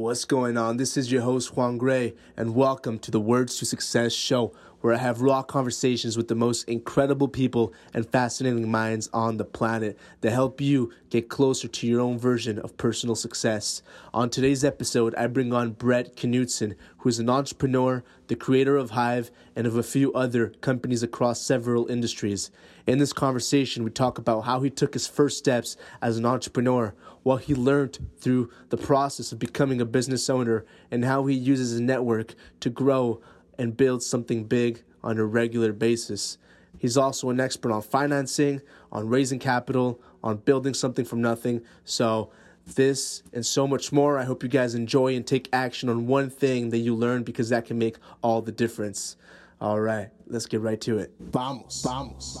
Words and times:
What's 0.00 0.24
going 0.24 0.56
on? 0.56 0.78
This 0.78 0.96
is 0.96 1.12
your 1.12 1.20
host, 1.20 1.54
Juan 1.54 1.76
Gray, 1.76 2.14
and 2.34 2.54
welcome 2.54 2.98
to 3.00 3.10
the 3.10 3.20
Words 3.20 3.58
to 3.58 3.66
Success 3.66 4.14
show, 4.14 4.50
where 4.80 4.94
I 4.94 4.98
have 4.98 5.20
raw 5.20 5.42
conversations 5.42 6.16
with 6.16 6.28
the 6.28 6.34
most 6.34 6.68
incredible 6.68 7.28
people 7.28 7.72
and 7.92 8.08
fascinating 8.08 8.70
minds 8.70 9.08
on 9.12 9.36
the 9.36 9.44
planet 9.44 9.98
that 10.20 10.30
help 10.30 10.60
you 10.60 10.92
get 11.10 11.28
closer 11.28 11.68
to 11.68 11.86
your 11.86 12.00
own 12.00 12.18
version 12.18 12.58
of 12.58 12.76
personal 12.76 13.14
success. 13.14 13.82
On 14.14 14.30
today's 14.30 14.64
episode, 14.64 15.14
I 15.16 15.26
bring 15.26 15.52
on 15.52 15.72
Brett 15.72 16.16
Knutson, 16.16 16.74
who 16.98 17.08
is 17.08 17.18
an 17.18 17.28
entrepreneur, 17.28 18.02
the 18.28 18.36
creator 18.36 18.76
of 18.76 18.90
Hive, 18.90 19.30
and 19.54 19.66
of 19.66 19.76
a 19.76 19.82
few 19.82 20.12
other 20.12 20.48
companies 20.60 21.02
across 21.02 21.40
several 21.40 21.86
industries. 21.88 22.50
In 22.86 22.98
this 22.98 23.12
conversation, 23.12 23.84
we 23.84 23.90
talk 23.90 24.18
about 24.18 24.42
how 24.42 24.60
he 24.60 24.70
took 24.70 24.94
his 24.94 25.06
first 25.06 25.38
steps 25.38 25.76
as 26.00 26.16
an 26.16 26.24
entrepreneur, 26.24 26.94
what 27.22 27.42
he 27.42 27.54
learned 27.54 27.98
through 28.18 28.50
the 28.70 28.76
process 28.76 29.32
of 29.32 29.38
becoming 29.38 29.80
a 29.80 29.84
business 29.84 30.30
owner, 30.30 30.64
and 30.90 31.04
how 31.04 31.26
he 31.26 31.34
uses 31.34 31.72
his 31.72 31.80
network 31.80 32.34
to 32.60 32.70
grow 32.70 33.20
and 33.60 33.76
build 33.76 34.02
something 34.02 34.44
big 34.44 34.82
on 35.04 35.18
a 35.18 35.24
regular 35.24 35.72
basis. 35.72 36.38
He's 36.78 36.96
also 36.96 37.28
an 37.28 37.38
expert 37.38 37.70
on 37.70 37.82
financing, 37.82 38.62
on 38.90 39.06
raising 39.06 39.38
capital, 39.38 40.00
on 40.24 40.38
building 40.38 40.72
something 40.72 41.04
from 41.04 41.20
nothing. 41.20 41.60
So, 41.84 42.30
this 42.74 43.22
and 43.32 43.44
so 43.44 43.66
much 43.66 43.92
more. 43.92 44.18
I 44.18 44.24
hope 44.24 44.42
you 44.42 44.48
guys 44.48 44.74
enjoy 44.74 45.14
and 45.14 45.26
take 45.26 45.48
action 45.52 45.88
on 45.88 46.06
one 46.06 46.30
thing 46.30 46.70
that 46.70 46.78
you 46.78 46.94
learn 46.94 47.22
because 47.22 47.50
that 47.50 47.66
can 47.66 47.78
make 47.78 47.96
all 48.22 48.40
the 48.40 48.52
difference. 48.52 49.16
All 49.60 49.80
right, 49.80 50.08
let's 50.26 50.46
get 50.46 50.60
right 50.60 50.80
to 50.82 50.98
it. 50.98 51.12
Vamos, 51.20 51.82
vamos. 51.82 52.38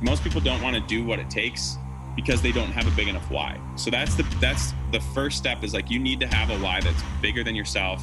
Most 0.00 0.22
people 0.22 0.40
don't 0.40 0.62
want 0.62 0.76
to 0.76 0.82
do 0.82 1.04
what 1.04 1.18
it 1.18 1.28
takes 1.30 1.76
because 2.16 2.42
they 2.42 2.52
don't 2.52 2.72
have 2.72 2.86
a 2.86 2.90
big 2.96 3.08
enough 3.08 3.30
why. 3.30 3.60
So 3.76 3.90
that's 3.90 4.14
the 4.14 4.22
that's 4.40 4.74
the 4.92 5.00
first 5.00 5.38
step 5.38 5.62
is 5.62 5.74
like 5.74 5.90
you 5.90 5.98
need 5.98 6.20
to 6.20 6.26
have 6.26 6.50
a 6.50 6.58
why 6.58 6.80
that's 6.80 7.02
bigger 7.20 7.44
than 7.44 7.54
yourself, 7.54 8.02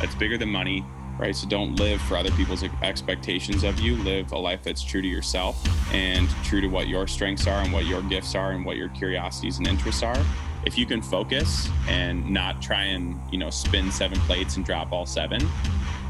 that's 0.00 0.14
bigger 0.14 0.38
than 0.38 0.50
money, 0.50 0.84
right? 1.18 1.34
So 1.34 1.48
don't 1.48 1.76
live 1.76 2.00
for 2.02 2.16
other 2.16 2.30
people's 2.32 2.62
expectations 2.82 3.64
of 3.64 3.80
you. 3.80 3.96
Live 3.96 4.32
a 4.32 4.38
life 4.38 4.62
that's 4.62 4.82
true 4.82 5.02
to 5.02 5.08
yourself 5.08 5.66
and 5.92 6.28
true 6.44 6.60
to 6.60 6.68
what 6.68 6.88
your 6.88 7.06
strengths 7.06 7.46
are 7.46 7.62
and 7.62 7.72
what 7.72 7.86
your 7.86 8.02
gifts 8.02 8.34
are 8.34 8.52
and 8.52 8.64
what 8.64 8.76
your 8.76 8.88
curiosities 8.90 9.58
and 9.58 9.66
interests 9.66 10.02
are. 10.02 10.16
If 10.64 10.76
you 10.76 10.84
can 10.84 11.00
focus 11.00 11.68
and 11.88 12.28
not 12.28 12.60
try 12.60 12.82
and, 12.82 13.20
you 13.30 13.38
know, 13.38 13.50
spin 13.50 13.90
seven 13.90 14.18
plates 14.20 14.56
and 14.56 14.64
drop 14.64 14.92
all 14.92 15.06
seven, 15.06 15.48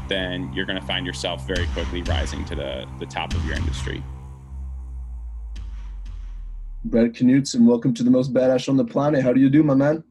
then 0.07 0.51
you're 0.53 0.65
going 0.65 0.79
to 0.79 0.85
find 0.85 1.05
yourself 1.05 1.45
very 1.45 1.67
quickly 1.67 2.01
rising 2.03 2.43
to 2.45 2.55
the, 2.55 2.87
the 2.99 3.05
top 3.05 3.33
of 3.35 3.45
your 3.45 3.55
industry. 3.55 4.03
Brett 6.85 7.13
Knutson, 7.13 7.65
welcome 7.65 7.93
to 7.95 8.03
the 8.03 8.11
most 8.11 8.33
badass 8.33 8.69
on 8.69 8.77
the 8.77 8.85
planet. 8.85 9.23
How 9.23 9.33
do 9.33 9.39
you 9.39 9.49
do, 9.49 9.63
my 9.63 9.73
man? 9.73 10.03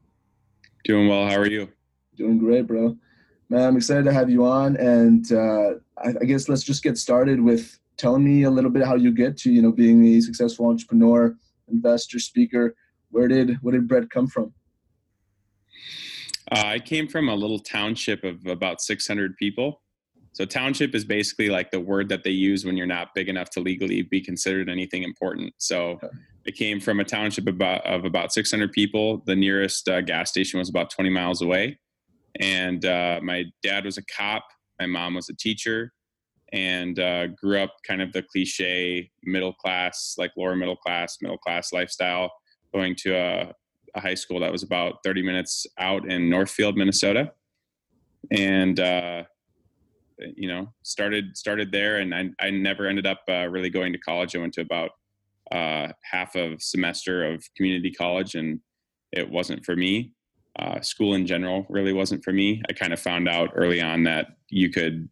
Doing 0.83 1.07
well. 1.07 1.27
How 1.27 1.37
are 1.37 1.49
you? 1.49 1.69
Doing 2.15 2.37
great, 2.37 2.67
bro. 2.67 2.95
Man, 3.49 3.63
I'm 3.63 3.77
excited 3.77 4.03
to 4.05 4.13
have 4.13 4.29
you 4.29 4.45
on, 4.45 4.75
and 4.75 5.31
uh, 5.31 5.75
I, 5.97 6.09
I, 6.21 6.25
guess 6.25 6.49
let's 6.49 6.63
just 6.63 6.83
get 6.83 6.97
started 6.97 7.39
with 7.39 7.79
telling 7.95 8.23
me 8.23 8.43
a 8.43 8.49
little 8.49 8.69
bit 8.69 8.85
how 8.85 8.95
you 8.95 9.11
get 9.11 9.37
to 9.37 9.51
you 9.51 9.61
know 9.61 9.71
being 9.71 10.05
a 10.05 10.21
successful 10.21 10.67
entrepreneur, 10.67 11.35
investor, 11.69 12.19
speaker. 12.19 12.75
Where 13.09 13.29
did 13.29 13.57
where 13.61 13.71
did 13.71 13.87
Brett 13.87 14.09
come 14.09 14.27
from? 14.27 14.53
Uh, 16.51 16.63
I 16.65 16.79
came 16.79 17.07
from 17.07 17.29
a 17.29 17.35
little 17.35 17.59
township 17.59 18.23
of 18.23 18.45
about 18.45 18.81
600 18.81 19.37
people. 19.37 19.81
So 20.33 20.45
township 20.45 20.93
is 20.93 21.03
basically 21.03 21.49
like 21.49 21.71
the 21.71 21.79
word 21.79 22.09
that 22.09 22.23
they 22.23 22.31
use 22.31 22.63
when 22.65 22.77
you're 22.77 22.85
not 22.85 23.15
big 23.15 23.27
enough 23.27 23.49
to 23.51 23.59
legally 23.59 24.03
be 24.03 24.21
considered 24.21 24.69
anything 24.69 25.03
important. 25.03 25.53
So. 25.57 25.99
It 26.47 26.55
came 26.55 26.79
from 26.79 27.01
a 27.01 27.03
township 27.03 27.45
about, 27.45 27.85
of 27.85 28.05
about 28.05 28.31
600 28.31 28.71
people. 28.71 29.21
The 29.25 29.35
nearest 29.35 29.89
uh, 29.89 29.99
gas 29.99 30.29
station 30.29 30.59
was 30.59 30.69
about 30.69 30.89
20 30.89 31.09
miles 31.09 31.41
away. 31.41 31.77
And 32.39 32.85
uh, 32.85 33.19
my 33.21 33.43
dad 33.61 33.83
was 33.83 33.97
a 33.97 34.05
cop. 34.05 34.45
My 34.79 34.85
mom 34.85 35.15
was 35.15 35.27
a 35.27 35.35
teacher 35.35 35.91
and 36.53 36.97
uh, 36.99 37.27
grew 37.27 37.59
up 37.59 37.75
kind 37.85 38.01
of 38.01 38.13
the 38.13 38.23
cliche 38.23 39.11
middle 39.23 39.51
class, 39.51 40.15
like 40.17 40.31
lower 40.37 40.55
middle 40.55 40.77
class, 40.77 41.17
middle 41.21 41.37
class 41.37 41.73
lifestyle, 41.73 42.31
going 42.73 42.95
to 42.99 43.13
a, 43.13 43.53
a 43.95 43.99
high 43.99 44.13
school 44.13 44.39
that 44.39 44.51
was 44.51 44.63
about 44.63 44.99
30 45.03 45.23
minutes 45.23 45.67
out 45.77 46.09
in 46.09 46.29
Northfield, 46.29 46.77
Minnesota. 46.77 47.33
And, 48.31 48.79
uh, 48.79 49.23
you 50.17 50.47
know, 50.47 50.73
started 50.83 51.35
started 51.37 51.71
there, 51.71 51.97
and 51.97 52.15
I, 52.15 52.29
I 52.39 52.49
never 52.49 52.87
ended 52.87 53.05
up 53.05 53.19
uh, 53.29 53.47
really 53.47 53.69
going 53.69 53.93
to 53.93 53.99
college. 53.99 54.35
I 54.35 54.39
went 54.39 54.53
to 54.53 54.61
about 54.61 54.91
uh, 55.51 55.89
half 56.03 56.35
a 56.35 56.59
semester 56.59 57.25
of 57.25 57.43
community 57.55 57.91
college, 57.91 58.35
and 58.35 58.59
it 59.11 59.29
wasn't 59.29 59.65
for 59.65 59.75
me 59.75 60.13
uh, 60.59 60.81
school 60.81 61.13
in 61.13 61.25
general 61.27 61.65
really 61.69 61.93
wasn't 61.93 62.23
for 62.23 62.33
me. 62.33 62.61
I 62.69 62.73
kind 62.73 62.93
of 62.93 62.99
found 62.99 63.29
out 63.29 63.51
early 63.53 63.81
on 63.81 64.03
that 64.03 64.27
you 64.49 64.69
could 64.69 65.07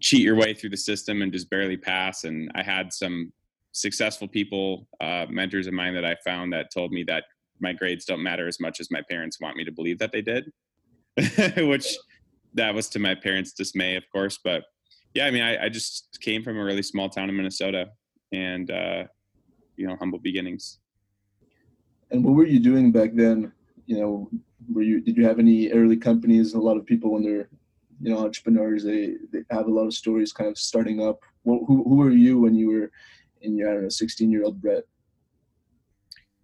cheat 0.00 0.22
your 0.22 0.36
way 0.36 0.54
through 0.54 0.70
the 0.70 0.76
system 0.76 1.22
and 1.22 1.32
just 1.32 1.50
barely 1.50 1.76
pass. 1.76 2.24
And 2.24 2.50
I 2.54 2.62
had 2.62 2.92
some 2.92 3.32
successful 3.72 4.28
people, 4.28 4.86
uh, 5.00 5.26
mentors 5.28 5.66
of 5.66 5.74
mine 5.74 5.94
that 5.94 6.04
I 6.04 6.16
found 6.24 6.52
that 6.52 6.72
told 6.72 6.92
me 6.92 7.02
that 7.04 7.24
my 7.60 7.72
grades 7.72 8.04
don't 8.04 8.22
matter 8.22 8.46
as 8.46 8.60
much 8.60 8.80
as 8.80 8.90
my 8.90 9.02
parents 9.08 9.40
want 9.40 9.56
me 9.56 9.64
to 9.64 9.72
believe 9.72 9.98
that 9.98 10.12
they 10.12 10.22
did, 10.22 10.50
which 11.68 11.96
that 12.54 12.74
was 12.74 12.88
to 12.90 12.98
my 12.98 13.14
parents' 13.14 13.52
dismay, 13.52 13.96
of 13.96 14.04
course. 14.12 14.38
But 14.42 14.64
yeah, 15.14 15.26
I 15.26 15.30
mean, 15.30 15.42
I, 15.42 15.64
I 15.64 15.68
just 15.68 16.18
came 16.20 16.42
from 16.42 16.58
a 16.58 16.64
really 16.64 16.82
small 16.82 17.08
town 17.08 17.28
in 17.28 17.36
Minnesota 17.36 17.86
and, 18.32 18.70
uh, 18.70 19.04
you 19.76 19.86
know, 19.86 19.96
humble 19.96 20.18
beginnings. 20.18 20.78
And 22.10 22.24
what 22.24 22.34
were 22.34 22.46
you 22.46 22.60
doing 22.60 22.92
back 22.92 23.10
then? 23.14 23.52
You 23.86 23.98
know, 23.98 24.30
were 24.72 24.82
you 24.82 25.00
did 25.00 25.16
you 25.16 25.24
have 25.26 25.38
any 25.38 25.70
early 25.72 25.96
companies? 25.96 26.54
A 26.54 26.58
lot 26.58 26.76
of 26.76 26.86
people 26.86 27.12
when 27.12 27.22
they're 27.22 27.48
you 28.00 28.10
know 28.10 28.18
entrepreneurs, 28.18 28.84
they 28.84 29.14
they 29.32 29.42
have 29.50 29.66
a 29.66 29.70
lot 29.70 29.86
of 29.86 29.94
stories 29.94 30.32
kind 30.32 30.50
of 30.50 30.58
starting 30.58 31.02
up. 31.02 31.20
who 31.44 31.64
who 31.66 31.96
were 31.96 32.10
you 32.10 32.38
when 32.38 32.54
you 32.54 32.70
were 32.70 32.90
in 33.40 33.56
your 33.56 33.70
I 33.70 33.74
don't 33.74 33.82
know 33.84 33.88
16 33.88 34.30
year 34.30 34.44
old 34.44 34.60
Brett? 34.60 34.84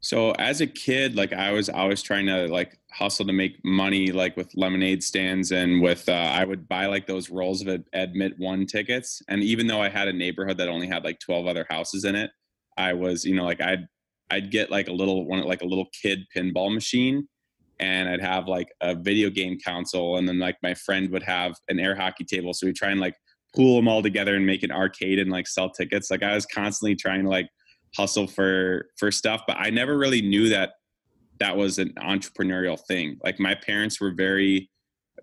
So 0.01 0.31
as 0.33 0.61
a 0.61 0.67
kid, 0.67 1.17
like 1.17 1.33
I 1.33 1.53
was 1.53 1.69
always 1.69 2.03
trying 2.03 2.27
to 2.27 2.47
like 2.47 2.79
hustle 2.93 3.27
to 3.27 3.33
make 3.33 3.63
money, 3.65 4.13
like 4.13 4.37
with 4.37 4.49
lemonade 4.55 5.03
stands 5.03 5.51
and 5.51 5.83
with 5.83 6.09
uh, 6.09 6.13
I 6.13 6.45
would 6.45 6.69
buy 6.69 6.87
like 6.87 7.07
those 7.07 7.31
rolls 7.31 7.67
of 7.67 7.83
admit 7.93 8.39
one 8.39 8.65
tickets. 8.65 9.21
And 9.29 9.43
even 9.43 9.67
though 9.67 9.83
I 9.83 9.89
had 9.89 10.09
a 10.09 10.13
neighborhood 10.13 10.59
that 10.59 10.69
only 10.69 10.87
had 10.87 11.05
like 11.05 11.19
12 11.19 11.47
other 11.47 11.67
houses 11.69 12.05
in 12.05 12.15
it, 12.15 12.31
I 12.79 12.95
was 12.95 13.25
you 13.25 13.35
know 13.35 13.45
like 13.45 13.61
I'd 13.61 13.87
I'd 14.31 14.51
get 14.51 14.71
like 14.71 14.89
a 14.89 14.93
little 14.93 15.27
one 15.27 15.43
like 15.43 15.63
a 15.63 15.67
little 15.67 15.89
kid 16.03 16.21
pinball 16.35 16.73
machine 16.73 17.29
and 17.81 18.09
I'd 18.09 18.21
have 18.21 18.49
like 18.49 18.73
a 18.81 18.95
video 18.95 19.31
game 19.31 19.59
console, 19.65 20.17
and 20.17 20.29
then 20.29 20.39
like 20.39 20.57
my 20.63 20.75
friend 20.75 21.11
would 21.11 21.23
have 21.23 21.55
an 21.69 21.79
air 21.79 21.95
hockey 21.95 22.25
table. 22.25 22.53
So 22.53 22.67
we 22.67 22.73
try 22.73 22.91
and 22.91 23.01
like 23.01 23.15
pool 23.55 23.77
them 23.77 23.89
all 23.89 24.03
together 24.03 24.35
and 24.35 24.45
make 24.45 24.63
an 24.63 24.73
arcade 24.73 25.19
and 25.19 25.31
like 25.31 25.47
sell 25.47 25.71
tickets. 25.71 26.11
Like 26.11 26.23
I 26.23 26.35
was 26.35 26.47
constantly 26.47 26.97
trying 26.97 27.25
to 27.25 27.29
like 27.29 27.49
hustle 27.97 28.27
for 28.27 28.87
for 28.99 29.11
stuff, 29.11 29.43
but 29.47 29.57
I 29.59 29.71
never 29.71 29.97
really 29.97 30.23
knew 30.23 30.49
that 30.49 30.73
that 31.39 31.57
was 31.57 31.79
an 31.79 31.93
entrepreneurial 31.99 32.79
thing. 32.89 33.19
Like 33.23 33.39
my 33.39 33.55
parents 33.55 34.01
were 34.01 34.13
very 34.13 34.71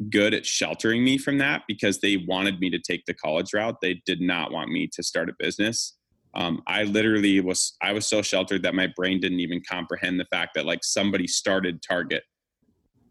good 0.10 0.34
at 0.34 0.46
sheltering 0.46 1.04
me 1.04 1.18
from 1.18 1.38
that 1.38 1.64
because 1.68 2.00
they 2.00 2.18
wanted 2.28 2.60
me 2.60 2.70
to 2.70 2.80
take 2.80 3.06
the 3.06 3.14
college 3.14 3.54
route. 3.54 3.76
They 3.82 4.02
did 4.06 4.22
not 4.22 4.52
want 4.52 4.70
me 4.70 4.90
to 4.94 5.04
start 5.04 5.30
a 5.30 5.34
business. 5.38 5.98
Um, 6.36 6.62
I 6.68 6.84
literally 6.84 7.40
was 7.40 7.76
I 7.82 7.94
was 7.94 8.08
so 8.08 8.22
sheltered 8.22 8.64
that 8.64 8.76
my 8.76 8.88
brain 8.96 9.20
didn't 9.22 9.40
even 9.40 9.62
comprehend 9.70 10.20
the 10.20 10.26
fact 10.26 10.52
that 10.56 10.66
like 10.66 10.84
somebody 10.84 11.28
started 11.28 11.82
Target 11.82 12.24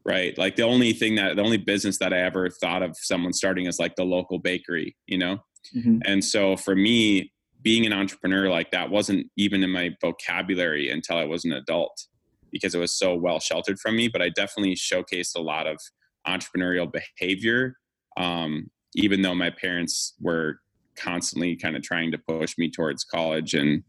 right? 0.05 0.37
Like 0.37 0.57
the 0.57 0.63
only 0.63 0.93
thing 0.93 1.15
that 1.17 1.37
the 1.37 1.43
only 1.43 1.57
business 1.57 1.99
that 1.99 2.13
I 2.13 2.21
ever 2.21 2.51
thought 2.51 2.83
of 2.83 2.97
someone 3.01 3.33
starting 3.33 3.67
is 3.67 3.79
like 3.79 3.97
the 3.97 4.05
local 4.05 4.39
bakery, 4.39 4.97
you 5.07 5.19
know? 5.19 5.39
Mm-hmm. 5.75 5.99
And 6.05 6.25
so 6.25 6.57
for 6.57 6.77
me, 6.77 7.33
being 7.63 7.87
an 7.87 7.95
entrepreneur 7.95 8.51
like 8.51 8.71
that 8.73 8.91
wasn't 8.91 9.27
even 9.37 9.63
in 9.63 9.71
my 9.71 9.91
vocabulary 10.03 10.91
until 10.91 11.17
I 11.17 11.25
was 11.25 11.47
an 11.47 11.53
adult 11.53 12.07
because 12.53 12.75
it 12.75 12.79
was 12.79 12.97
so 12.97 13.15
well 13.15 13.41
sheltered 13.41 13.81
from 13.81 13.97
me. 13.97 14.09
But 14.09 14.21
I 14.21 14.29
definitely 14.29 14.75
showcased 14.75 15.35
a 15.37 15.41
lot 15.41 15.67
of 15.67 15.79
entrepreneurial 16.27 16.91
behavior, 16.93 17.77
um, 18.19 18.71
even 18.95 19.23
though 19.23 19.35
my 19.35 19.51
parents 19.51 20.15
were 20.21 20.59
constantly 20.97 21.57
kind 21.57 21.77
of 21.77 21.83
trying 21.83 22.11
to 22.13 22.19
push 22.19 22.57
me 22.59 22.71
towards 22.71 23.05
college 23.05 23.55
and 23.55 23.83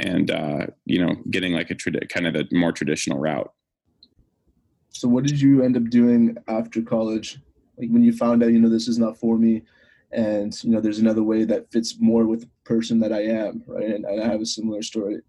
and 0.00 0.30
uh, 0.30 0.66
you 0.84 1.04
know 1.04 1.14
getting 1.30 1.52
like 1.52 1.70
a 1.70 1.74
trad- 1.74 2.08
kind 2.08 2.26
of 2.26 2.34
a 2.34 2.46
more 2.52 2.72
traditional 2.72 3.18
route. 3.18 3.52
So 4.90 5.08
what 5.08 5.24
did 5.24 5.40
you 5.40 5.62
end 5.62 5.76
up 5.76 5.84
doing 5.90 6.36
after 6.48 6.82
college? 6.82 7.38
Like 7.78 7.88
when 7.90 8.02
you 8.02 8.12
found 8.12 8.42
out, 8.42 8.52
you 8.52 8.60
know, 8.60 8.68
this 8.68 8.88
is 8.88 8.98
not 8.98 9.16
for 9.16 9.38
me 9.38 9.62
and 10.12 10.62
you 10.62 10.70
know 10.70 10.80
there's 10.80 10.98
another 10.98 11.22
way 11.22 11.44
that 11.44 11.70
fits 11.72 11.96
more 11.98 12.26
with 12.26 12.42
the 12.42 12.48
person 12.64 13.00
that 13.00 13.12
I 13.12 13.22
am, 13.22 13.64
right? 13.66 13.90
And, 13.90 14.04
and 14.04 14.22
I 14.22 14.26
have 14.26 14.40
a 14.40 14.46
similar 14.46 14.82
story. 14.82 15.20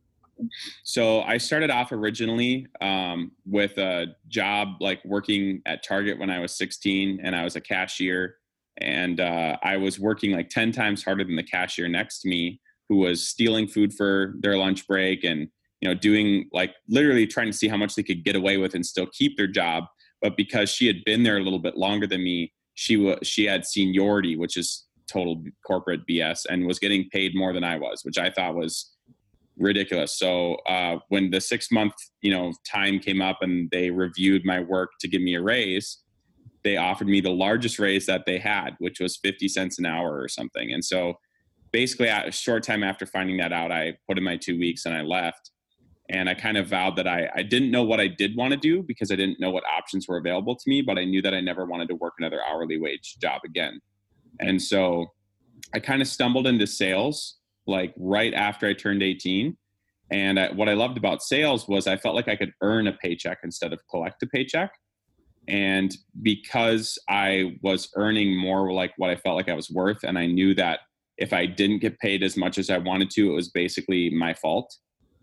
So 0.83 1.21
I 1.21 1.37
started 1.37 1.69
off 1.69 1.91
originally 1.91 2.67
um, 2.81 3.31
with 3.45 3.77
a 3.77 4.15
job 4.27 4.75
like 4.81 5.03
working 5.05 5.61
at 5.65 5.83
Target 5.83 6.19
when 6.19 6.29
I 6.29 6.39
was 6.39 6.55
16, 6.57 7.21
and 7.23 7.35
I 7.35 7.43
was 7.43 7.55
a 7.55 7.61
cashier. 7.61 8.37
And 8.79 9.19
uh, 9.19 9.57
I 9.63 9.77
was 9.77 9.99
working 9.99 10.31
like 10.31 10.49
10 10.49 10.71
times 10.71 11.03
harder 11.03 11.23
than 11.23 11.35
the 11.35 11.43
cashier 11.43 11.87
next 11.87 12.21
to 12.21 12.27
me, 12.27 12.59
who 12.89 12.97
was 12.97 13.27
stealing 13.27 13.67
food 13.67 13.93
for 13.93 14.33
their 14.39 14.57
lunch 14.57 14.87
break 14.87 15.23
and 15.23 15.47
you 15.83 15.89
know, 15.89 15.95
doing 15.95 16.49
like 16.53 16.73
literally 16.87 17.27
trying 17.27 17.47
to 17.47 17.57
see 17.57 17.67
how 17.67 17.75
much 17.75 17.95
they 17.95 18.03
could 18.03 18.23
get 18.23 18.37
away 18.37 18.55
with 18.55 18.73
and 18.73 18.85
still 18.85 19.05
keep 19.07 19.35
their 19.35 19.47
job. 19.47 19.83
But 20.21 20.37
because 20.37 20.69
she 20.69 20.87
had 20.87 21.03
been 21.03 21.23
there 21.23 21.35
a 21.35 21.43
little 21.43 21.59
bit 21.59 21.75
longer 21.75 22.07
than 22.07 22.23
me, 22.23 22.53
she 22.73 22.95
was 22.95 23.19
she 23.21 23.43
had 23.43 23.65
seniority, 23.65 24.37
which 24.37 24.55
is 24.55 24.85
total 25.11 25.43
corporate 25.67 26.07
BS, 26.09 26.45
and 26.49 26.65
was 26.65 26.79
getting 26.79 27.09
paid 27.09 27.35
more 27.35 27.51
than 27.51 27.65
I 27.65 27.75
was, 27.75 28.05
which 28.05 28.17
I 28.17 28.29
thought 28.29 28.55
was 28.55 28.95
ridiculous. 29.57 30.17
So 30.17 30.55
uh, 30.69 30.99
when 31.09 31.31
the 31.31 31.41
six 31.41 31.69
month 31.69 31.95
you 32.21 32.31
know 32.31 32.53
time 32.65 32.99
came 32.99 33.21
up 33.21 33.39
and 33.41 33.69
they 33.69 33.91
reviewed 33.91 34.45
my 34.45 34.61
work 34.61 34.91
to 35.01 35.09
give 35.09 35.21
me 35.21 35.35
a 35.35 35.41
raise, 35.41 35.97
they 36.63 36.77
offered 36.77 37.07
me 37.07 37.21
the 37.21 37.29
largest 37.29 37.79
raise 37.79 38.05
that 38.05 38.25
they 38.25 38.37
had, 38.37 38.71
which 38.79 38.99
was 38.99 39.17
fifty 39.17 39.47
cents 39.47 39.79
an 39.79 39.85
hour 39.85 40.19
or 40.19 40.27
something. 40.27 40.71
And 40.71 40.83
so 40.83 41.15
basically, 41.71 42.07
a 42.07 42.31
short 42.31 42.63
time 42.63 42.83
after 42.83 43.05
finding 43.05 43.37
that 43.37 43.51
out, 43.51 43.71
I 43.71 43.97
put 44.07 44.17
in 44.17 44.23
my 44.23 44.37
two 44.37 44.57
weeks 44.57 44.85
and 44.85 44.95
I 44.95 45.01
left. 45.01 45.51
And 46.09 46.29
I 46.29 46.33
kind 46.33 46.57
of 46.57 46.67
vowed 46.67 46.97
that 46.97 47.07
I, 47.07 47.29
I 47.33 47.43
didn't 47.43 47.71
know 47.71 47.83
what 47.83 47.99
I 47.99 48.07
did 48.07 48.35
want 48.35 48.51
to 48.51 48.57
do 48.57 48.83
because 48.83 49.09
I 49.09 49.15
didn't 49.15 49.39
know 49.39 49.49
what 49.49 49.63
options 49.65 50.07
were 50.07 50.17
available 50.17 50.55
to 50.55 50.69
me, 50.69 50.81
but 50.81 50.97
I 50.97 51.05
knew 51.05 51.21
that 51.21 51.33
I 51.33 51.39
never 51.39 51.65
wanted 51.65 51.87
to 51.87 51.95
work 51.95 52.13
another 52.19 52.41
hourly 52.47 52.77
wage 52.77 53.17
job 53.21 53.41
again. 53.45 53.79
And 54.39 54.61
so 54.61 55.07
I 55.73 55.79
kind 55.79 56.01
of 56.01 56.07
stumbled 56.07 56.45
into 56.45 56.67
sales 56.67 57.37
like 57.65 57.93
right 57.97 58.33
after 58.33 58.67
I 58.67 58.73
turned 58.73 59.01
18. 59.01 59.57
And 60.11 60.39
I, 60.39 60.51
what 60.51 60.69
I 60.69 60.73
loved 60.73 60.97
about 60.97 61.23
sales 61.23 61.67
was 61.67 61.87
I 61.87 61.97
felt 61.97 62.15
like 62.15 62.27
I 62.27 62.35
could 62.35 62.51
earn 62.61 62.87
a 62.87 62.93
paycheck 62.93 63.39
instead 63.43 63.73
of 63.73 63.79
collect 63.89 64.21
a 64.23 64.27
paycheck. 64.27 64.71
And 65.47 65.95
because 66.21 66.97
I 67.09 67.57
was 67.61 67.89
earning 67.95 68.37
more 68.37 68.71
like 68.71 68.93
what 68.97 69.09
I 69.09 69.15
felt 69.15 69.35
like 69.35 69.49
I 69.49 69.55
was 69.55 69.69
worth, 69.69 70.03
and 70.03 70.17
I 70.17 70.25
knew 70.25 70.53
that 70.55 70.81
if 71.17 71.33
I 71.33 71.45
didn't 71.45 71.79
get 71.79 71.99
paid 71.99 72.23
as 72.23 72.37
much 72.37 72.57
as 72.57 72.69
I 72.69 72.77
wanted 72.77 73.09
to, 73.11 73.31
it 73.31 73.35
was 73.35 73.49
basically 73.49 74.09
my 74.09 74.33
fault. 74.33 74.75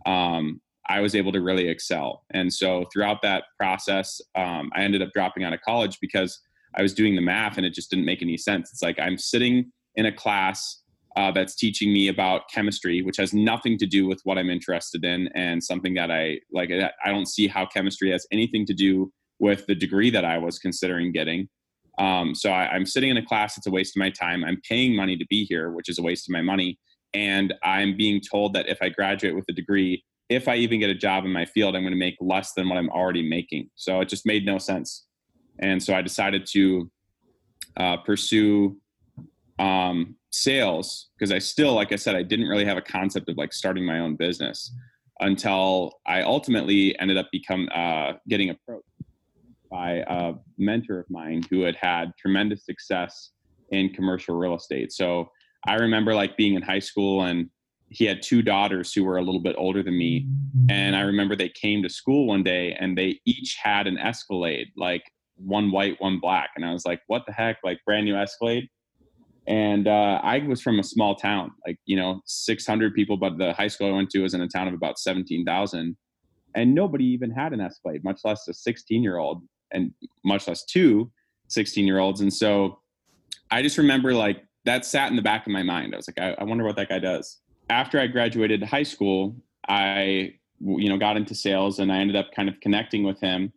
Um, 0.07 0.61
I 0.89 1.01
was 1.01 1.15
able 1.15 1.33
to 1.33 1.41
really 1.41 1.69
excel. 1.69 2.25
And 2.31 2.53
so 2.53 2.85
throughout 2.93 3.23
that 3.23 3.45
process, 3.59 4.21
um, 4.35 4.71
I 4.75 4.83
ended 4.83 5.03
up 5.03 5.11
dropping 5.13 5.45
out 5.45 5.53
of 5.53 5.61
college 5.61 5.99
because 6.01 6.41
I 6.77 6.83
was 6.83 6.95
doing 6.95 7.17
the 7.17 7.23
math 7.23 7.57
and 7.57 7.67
it 7.67 7.75
just 7.75 7.91
didn't 7.91 8.05
make 8.05 8.23
any 8.23 8.37
sense. 8.37 8.71
It's 8.73 8.83
like 8.83 8.99
I'm 8.99 9.19
sitting 9.19 9.73
in 9.97 10.07
a 10.07 10.13
class 10.13 10.83
uh, 11.17 11.31
that's 11.33 11.55
teaching 11.57 11.93
me 11.93 12.09
about 12.09 12.49
chemistry, 12.53 13.03
which 13.03 13.17
has 13.17 13.35
nothing 13.35 13.77
to 13.79 13.87
do 13.87 14.07
with 14.07 14.21
what 14.25 14.39
I'm 14.39 14.51
interested 14.51 15.05
in, 15.05 15.29
and 15.35 15.63
something 15.63 15.95
that 15.95 16.11
I 16.11 16.39
like. 16.53 16.71
I 16.71 17.11
don't 17.11 17.27
see 17.27 17.49
how 17.49 17.67
chemistry 17.67 18.11
has 18.13 18.27
anything 18.31 18.65
to 18.67 18.75
do 18.75 19.13
with 19.41 19.67
the 19.67 19.75
degree 19.75 20.11
that 20.11 20.25
I 20.25 20.39
was 20.39 20.59
considering 20.59 21.11
getting. 21.11 21.49
Um, 21.99 22.35
so 22.35 22.51
I, 22.51 22.69
I'm 22.69 22.87
sitting 22.87 23.11
in 23.11 23.17
a 23.17 23.25
class; 23.25 23.59
it's 23.59 23.67
a 23.67 23.71
waste 23.71 23.97
of 23.97 24.01
my 24.01 24.11
time. 24.11 24.45
I'm 24.45 24.61
paying 24.69 24.95
money 24.95 25.17
to 25.17 25.27
be 25.29 25.45
here, 25.45 25.73
which 25.73 25.89
is 25.89 25.99
a 25.99 26.03
waste 26.03 26.29
of 26.29 26.33
my 26.33 26.43
money, 26.43 26.79
and 27.13 27.53
I'm 27.65 27.97
being 27.97 28.21
told 28.21 28.55
that 28.55 28.69
if 28.69 28.79
I 28.81 28.91
graduate 28.91 29.35
with 29.35 29.47
a 29.49 29.53
degree, 29.53 30.05
if 30.29 30.47
I 30.47 30.57
even 30.57 30.79
get 30.79 30.91
a 30.91 30.95
job 30.95 31.25
in 31.25 31.33
my 31.33 31.45
field, 31.45 31.75
I'm 31.75 31.83
going 31.83 31.93
to 31.93 31.99
make 31.99 32.17
less 32.21 32.53
than 32.53 32.69
what 32.69 32.79
I'm 32.79 32.91
already 32.91 33.29
making. 33.29 33.71
So 33.75 34.01
it 34.01 34.09
just 34.09 34.25
made 34.25 34.47
no 34.47 34.59
sense. 34.59 35.07
And 35.59 35.83
so 35.83 35.95
I 35.95 36.03
decided 36.03 36.47
to 36.53 36.91
uh, 37.77 37.97
pursue 37.99 38.79
um, 39.59 40.17
sales 40.31 41.09
because 41.19 41.33
I 41.33 41.39
still, 41.39 41.75
like 41.75 41.93
I 41.93 41.97
said, 41.97 42.15
I 42.15 42.23
didn't 42.23 42.49
really 42.49 42.65
have 42.65 42.79
a 42.79 42.83
concept 42.83 43.29
of 43.29 43.37
like 43.37 43.53
starting 43.53 43.85
my 43.85 43.99
own 43.99 44.17
business 44.17 44.73
until 45.19 45.99
I 46.07 46.23
ultimately 46.23 46.99
ended 46.99 47.19
up 47.19 47.29
become 47.31 47.69
uh, 47.75 48.13
getting 48.29 48.51
approached 48.51 48.87
by 49.71 50.05
a 50.09 50.35
mentor 50.59 51.01
of 51.01 51.11
mine 51.11 51.43
who 51.51 51.63
had 51.63 51.77
had 51.77 52.13
tremendous 52.19 52.65
success 52.65 53.31
in 53.71 53.91
commercial 53.91 54.37
real 54.37 54.57
estate. 54.57 54.93
So 54.93 55.31
I 55.67 55.75
remember 55.75 56.15
like 56.15 56.37
being 56.37 56.55
in 56.55 56.63
high 56.63 56.81
school 56.81 57.23
and 57.23 57.49
he 57.89 58.05
had 58.05 58.23
two 58.23 58.43
daughters 58.43 58.93
who 58.93 59.05
were 59.05 59.19
a 59.19 59.23
little 59.23 59.41
bit 59.41 59.57
older 59.59 59.83
than 59.83 59.99
me 59.99 60.29
and 60.69 60.95
i 60.95 61.01
remember 61.01 61.35
they 61.35 61.49
came 61.49 61.83
to 61.83 61.89
school 61.89 62.25
one 62.25 62.45
day 62.45 62.73
and 62.79 62.97
they 62.97 63.19
each 63.27 63.59
had 63.61 63.89
an 63.89 63.99
escalade 63.99 64.69
like 64.77 65.03
one 65.45 65.71
white, 65.71 66.01
one 66.01 66.19
black. 66.21 66.51
And 66.57 66.65
I 66.65 66.73
was 66.73 66.85
like, 66.85 67.01
what 67.07 67.25
the 67.27 67.33
heck? 67.33 67.59
Like 67.65 67.81
brand 67.85 68.05
new 68.05 68.17
Escalade. 68.17 68.69
And 69.47 69.89
uh, 69.89 70.21
I 70.23 70.39
was 70.47 70.61
from 70.61 70.79
a 70.79 70.85
small 70.85 71.17
town, 71.17 71.53
like, 71.67 71.79
you 71.87 71.97
know, 71.97 72.21
600 72.27 72.95
people, 72.95 73.17
but 73.17 73.39
the 73.39 73.53
high 73.53 73.69
school 73.69 73.89
I 73.89 73.97
went 73.97 74.11
to 74.11 74.23
was 74.23 74.35
in 74.35 74.43
a 74.43 74.49
town 74.49 74.69
of 74.69 74.75
about 74.75 74.99
17,000. 74.99 75.97
And 76.55 76.75
nobody 76.75 77.05
even 77.07 77.31
had 77.31 77.53
an 77.53 77.61
Escalade, 77.61 78.05
much 78.05 78.21
less 78.25 78.47
a 78.49 78.55
16 78.55 79.03
year 79.03 79.19
old, 79.19 79.43
and 79.73 79.93
much 80.25 80.49
less 80.49 80.65
two 80.65 81.11
16 81.49 81.87
year 81.87 81.99
olds. 81.99 82.21
And 82.21 82.33
so 82.33 82.81
I 83.51 83.63
just 83.63 83.79
remember 83.79 84.15
like 84.15 84.45
that 84.65 84.85
sat 84.85 85.11
in 85.11 85.17
the 85.17 85.23
back 85.23 85.47
of 85.47 85.53
my 85.53 85.63
mind. 85.63 85.95
I 85.95 85.97
was 85.97 86.09
like, 86.09 86.21
I, 86.21 86.41
I 86.41 86.45
wonder 86.45 86.65
what 86.65 86.77
that 86.77 86.89
guy 86.89 86.99
does. 86.99 87.39
After 87.69 87.99
I 87.99 88.07
graduated 88.07 88.63
high 88.63 88.83
school, 88.83 89.37
I, 89.69 90.35
you 90.61 90.89
know, 90.89 90.99
got 90.99 91.17
into 91.17 91.35
sales 91.35 91.79
and 91.79 91.93
I 91.93 91.99
ended 91.99 92.17
up 92.17 92.33
kind 92.35 92.49
of 92.49 92.61
connecting 92.61 93.05
with 93.05 93.21
him 93.21 93.53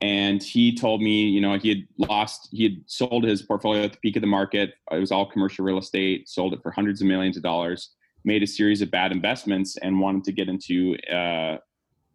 and 0.00 0.42
he 0.42 0.74
told 0.74 1.02
me 1.02 1.24
you 1.24 1.40
know 1.40 1.58
he 1.58 1.68
had 1.68 1.86
lost 1.98 2.48
he 2.52 2.62
had 2.62 2.76
sold 2.86 3.24
his 3.24 3.42
portfolio 3.42 3.84
at 3.84 3.92
the 3.92 3.98
peak 3.98 4.16
of 4.16 4.20
the 4.20 4.28
market 4.28 4.74
it 4.92 4.98
was 4.98 5.10
all 5.10 5.26
commercial 5.26 5.64
real 5.64 5.78
estate 5.78 6.28
sold 6.28 6.52
it 6.52 6.60
for 6.62 6.70
hundreds 6.70 7.00
of 7.00 7.06
millions 7.06 7.36
of 7.36 7.42
dollars 7.42 7.90
made 8.24 8.42
a 8.42 8.46
series 8.46 8.82
of 8.82 8.90
bad 8.90 9.12
investments 9.12 9.76
and 9.78 9.98
wanted 9.98 10.24
to 10.24 10.32
get 10.32 10.48
into 10.48 10.96
uh, 11.12 11.56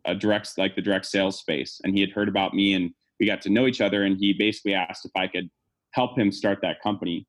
a 0.06 0.16
direct 0.16 0.58
like 0.58 0.76
the 0.76 0.82
direct 0.82 1.06
sales 1.06 1.40
space 1.40 1.82
and 1.84 1.94
he 1.94 2.02
had 2.02 2.12
heard 2.12 2.30
about 2.30 2.54
me 2.54 2.74
and 2.74 2.92
we 3.20 3.26
got 3.26 3.42
to 3.42 3.50
know 3.50 3.68
each 3.68 3.82
other 3.82 4.04
and 4.04 4.18
he 4.18 4.34
basically 4.34 4.74
asked 4.74 5.06
if 5.06 5.12
i 5.16 5.28
could 5.28 5.50
help 5.92 6.18
him 6.18 6.32
start 6.32 6.58
that 6.62 6.82
company. 6.82 7.28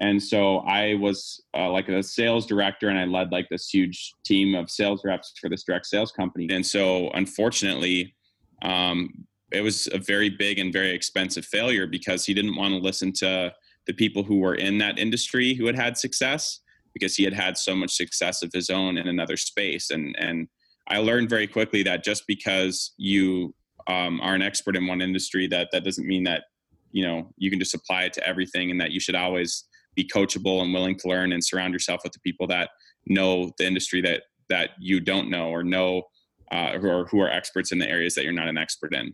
And 0.00 0.22
so 0.22 0.58
i 0.58 0.94
was 0.94 1.42
uh, 1.56 1.70
like 1.70 1.88
a 1.88 2.02
sales 2.02 2.46
director 2.46 2.88
and 2.88 2.98
i 2.98 3.04
led 3.04 3.32
like 3.32 3.48
this 3.50 3.68
huge 3.68 4.12
team 4.24 4.54
of 4.54 4.70
sales 4.70 5.02
reps 5.04 5.32
for 5.40 5.48
this 5.48 5.64
direct 5.64 5.86
sales 5.86 6.12
company. 6.12 6.48
And 6.50 6.64
so 6.64 7.10
unfortunately 7.10 8.14
um, 8.62 9.10
it 9.52 9.62
was 9.62 9.88
a 9.92 9.98
very 9.98 10.30
big 10.30 10.58
and 10.58 10.72
very 10.72 10.90
expensive 10.90 11.44
failure 11.44 11.86
because 11.86 12.24
he 12.24 12.34
didn't 12.34 12.56
want 12.56 12.72
to 12.72 12.78
listen 12.78 13.12
to 13.12 13.52
the 13.86 13.92
people 13.92 14.22
who 14.22 14.38
were 14.38 14.54
in 14.54 14.78
that 14.78 14.98
industry 14.98 15.54
who 15.54 15.66
had 15.66 15.76
had 15.76 15.96
success 15.96 16.60
because 16.94 17.16
he 17.16 17.24
had 17.24 17.32
had 17.32 17.56
so 17.56 17.74
much 17.74 17.92
success 17.92 18.42
of 18.42 18.50
his 18.52 18.70
own 18.70 18.96
in 18.98 19.08
another 19.08 19.36
space. 19.36 19.90
And 19.90 20.14
and 20.18 20.48
I 20.88 20.98
learned 20.98 21.30
very 21.30 21.46
quickly 21.46 21.82
that 21.84 22.04
just 22.04 22.26
because 22.26 22.92
you 22.96 23.54
um, 23.90 24.20
are 24.20 24.34
an 24.34 24.42
expert 24.42 24.76
in 24.76 24.86
one 24.86 25.00
industry 25.00 25.46
that 25.48 25.68
that 25.72 25.84
doesn't 25.84 26.06
mean 26.06 26.24
that 26.24 26.44
you 26.92 27.04
know 27.04 27.32
you 27.36 27.50
can 27.50 27.58
just 27.58 27.74
apply 27.74 28.04
it 28.04 28.12
to 28.14 28.26
everything 28.26 28.70
and 28.70 28.80
that 28.80 28.90
you 28.90 29.00
should 29.00 29.14
always 29.14 29.64
be 29.94 30.04
coachable 30.04 30.62
and 30.62 30.72
willing 30.72 30.96
to 30.96 31.08
learn 31.08 31.32
and 31.32 31.44
surround 31.44 31.72
yourself 31.72 32.00
with 32.04 32.12
the 32.12 32.20
people 32.20 32.46
that 32.46 32.70
know 33.06 33.50
the 33.58 33.66
industry 33.66 34.00
that 34.00 34.22
that 34.48 34.70
you 34.78 35.00
don't 35.00 35.30
know 35.30 35.48
or 35.48 35.62
know 35.62 36.02
uh, 36.52 36.78
who 36.78 36.88
are 36.88 37.04
who 37.06 37.20
are 37.20 37.30
experts 37.30 37.72
in 37.72 37.78
the 37.78 37.88
areas 37.88 38.14
that 38.14 38.24
you're 38.24 38.32
not 38.32 38.48
an 38.48 38.58
expert 38.58 38.94
in 38.94 39.12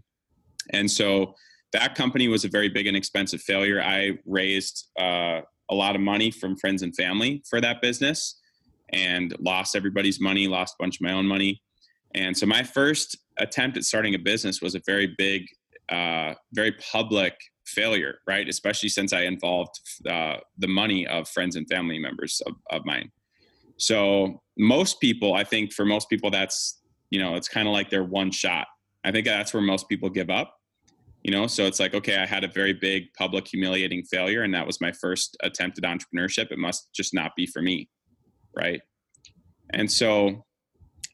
and 0.72 0.90
so 0.90 1.34
that 1.72 1.94
company 1.94 2.28
was 2.28 2.44
a 2.44 2.48
very 2.48 2.68
big 2.68 2.86
and 2.86 2.96
expensive 2.96 3.40
failure. 3.40 3.82
I 3.82 4.18
raised 4.24 4.88
uh, 4.98 5.40
a 5.70 5.74
lot 5.74 5.94
of 5.94 6.00
money 6.00 6.30
from 6.30 6.56
friends 6.56 6.82
and 6.82 6.94
family 6.94 7.42
for 7.48 7.60
that 7.60 7.82
business 7.82 8.40
and 8.90 9.34
lost 9.40 9.74
everybody's 9.74 10.20
money, 10.20 10.46
lost 10.46 10.74
a 10.78 10.82
bunch 10.82 10.96
of 10.96 11.00
my 11.02 11.12
own 11.12 11.26
money. 11.26 11.62
And 12.14 12.36
so 12.36 12.46
my 12.46 12.62
first 12.62 13.18
attempt 13.38 13.76
at 13.76 13.84
starting 13.84 14.14
a 14.14 14.18
business 14.18 14.60
was 14.60 14.74
a 14.74 14.80
very 14.86 15.14
big, 15.18 15.46
uh, 15.90 16.34
very 16.52 16.72
public 16.72 17.34
failure, 17.66 18.18
right? 18.26 18.48
Especially 18.48 18.88
since 18.88 19.12
I 19.12 19.22
involved 19.22 19.80
uh, 20.08 20.36
the 20.58 20.68
money 20.68 21.06
of 21.06 21.28
friends 21.28 21.56
and 21.56 21.66
family 21.68 21.98
members 21.98 22.40
of, 22.46 22.54
of 22.70 22.84
mine. 22.84 23.10
So 23.78 24.40
most 24.56 25.00
people, 25.00 25.34
I 25.34 25.44
think 25.44 25.72
for 25.72 25.84
most 25.84 26.08
people, 26.08 26.30
that's, 26.30 26.80
you 27.10 27.20
know, 27.20 27.34
it's 27.34 27.48
kind 27.48 27.68
of 27.68 27.74
like 27.74 27.90
their 27.90 28.04
one 28.04 28.30
shot. 28.30 28.66
I 29.04 29.12
think 29.12 29.26
that's 29.26 29.52
where 29.52 29.62
most 29.62 29.88
people 29.88 30.08
give 30.08 30.30
up 30.30 30.56
you 31.26 31.32
know 31.32 31.48
so 31.48 31.64
it's 31.64 31.80
like 31.80 31.92
okay 31.92 32.18
i 32.18 32.24
had 32.24 32.44
a 32.44 32.48
very 32.48 32.72
big 32.72 33.12
public 33.18 33.48
humiliating 33.48 34.02
failure 34.04 34.44
and 34.44 34.54
that 34.54 34.64
was 34.64 34.80
my 34.80 34.92
first 34.92 35.36
attempt 35.42 35.76
at 35.76 35.84
entrepreneurship 35.84 36.52
it 36.52 36.58
must 36.58 36.88
just 36.94 37.12
not 37.12 37.32
be 37.36 37.46
for 37.46 37.60
me 37.60 37.88
right 38.56 38.80
and 39.70 39.90
so 39.90 40.45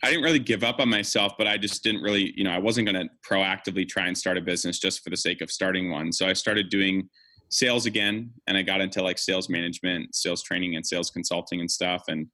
i 0.03 0.09
didn't 0.09 0.23
really 0.23 0.39
give 0.39 0.65
up 0.65 0.81
on 0.81 0.89
myself 0.89 1.33
but 1.39 1.47
i 1.47 1.57
just 1.57 1.83
didn't 1.83 2.03
really 2.03 2.33
you 2.37 2.45
know 2.45 2.51
i 2.51 2.59
wasn't 2.59 2.87
going 2.87 2.95
to 2.95 3.09
proactively 3.29 3.89
try 3.89 4.07
and 4.07 4.17
start 4.17 4.37
a 4.37 4.41
business 4.41 4.79
just 4.79 5.03
for 5.03 5.11
the 5.11 5.17
sake 5.17 5.41
of 5.41 5.51
starting 5.51 5.91
one. 5.91 6.13
So 6.13 6.27
i 6.27 6.33
started 6.33 6.69
doing 6.69 7.09
sales 7.49 7.87
again 7.87 8.31
and 8.47 8.57
i 8.57 8.63
got 8.63 8.81
into 8.81 9.03
like 9.03 9.19
sales 9.19 9.49
management 9.49 10.15
sales 10.15 10.43
training 10.43 10.77
and 10.77 10.87
sales 10.87 11.11
consulting 11.11 11.61
and 11.61 11.71
stuff 11.71 12.05
and 12.09 12.27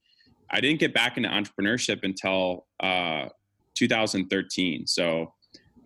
i 0.51 0.61
didn't 0.61 0.79
get 0.79 0.95
back 0.95 1.17
into 1.17 1.29
entrepreneurship 1.29 2.05
until 2.05 2.67
uh, 2.81 3.27
2013 3.75 4.87
so 4.87 5.33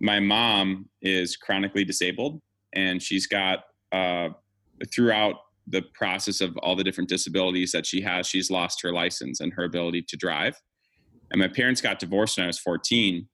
my 0.01 0.21
mom 0.21 0.89
is 1.01 1.37
chronically 1.37 1.85
disabled 1.85 2.41
and 2.75 3.01
she's 3.01 3.27
got 3.27 3.61
uh, 3.93 4.29
throughout 4.93 5.37
the 5.69 5.83
process 5.95 6.41
of 6.41 6.57
all 6.59 6.75
the 6.75 6.85
different 6.85 7.09
disabilities 7.09 7.73
that 7.73 7.87
she 7.87 8.03
has 8.03 8.27
she's 8.27 8.51
lost 8.51 8.83
her 8.83 8.93
license 8.93 9.41
and 9.41 9.53
her 9.55 9.65
ability 9.65 10.03
to 10.03 10.17
drive 10.17 10.61
and 11.33 11.41
my 11.41 11.49
parents 11.49 11.81
got 11.81 11.99
divorced 11.99 12.39
when 12.39 12.45
i 12.45 12.47
was 12.47 12.59
14 12.59 13.27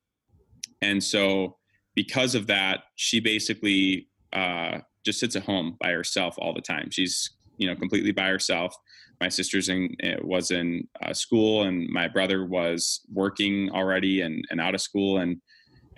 and 0.81 1.03
so 1.03 1.57
because 1.95 2.35
of 2.35 2.47
that 2.47 2.85
she 2.97 3.21
basically 3.21 4.09
uh, 4.33 4.79
just 5.05 5.21
sits 5.21 5.37
at 5.37 5.43
home 5.43 5.77
by 5.81 5.91
herself 5.91 6.35
all 6.39 6.55
the 6.55 6.61
time 6.61 6.89
she's 6.91 7.31
you 7.57 7.69
know 7.69 7.77
completely 7.77 8.13
by 8.13 8.29
herself 8.29 8.75
my 9.21 9.29
sister's 9.29 9.69
in 9.69 9.95
eh, 10.01 10.17
was 10.23 10.51
in 10.51 10.87
uh, 11.03 11.13
school 11.13 11.65
and 11.65 11.89
my 11.89 12.07
brother 12.09 12.47
was 12.47 13.01
working 13.13 13.71
already 13.71 14.21
and, 14.21 14.45
and 14.51 14.61
out 14.61 14.75
of 14.75 14.81
school 14.81 15.19
and 15.19 15.39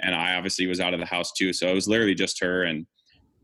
and 0.03 0.15
I 0.15 0.35
obviously 0.35 0.67
was 0.67 0.81
out 0.81 0.95
of 0.95 1.01
the 1.01 1.07
house 1.07 1.33
too. 1.33 1.53
So 1.53 1.69
it 1.69 1.75
was 1.75 1.89
literally 1.89 2.15
just 2.15 2.41
her 2.41 2.65
and 2.65 2.87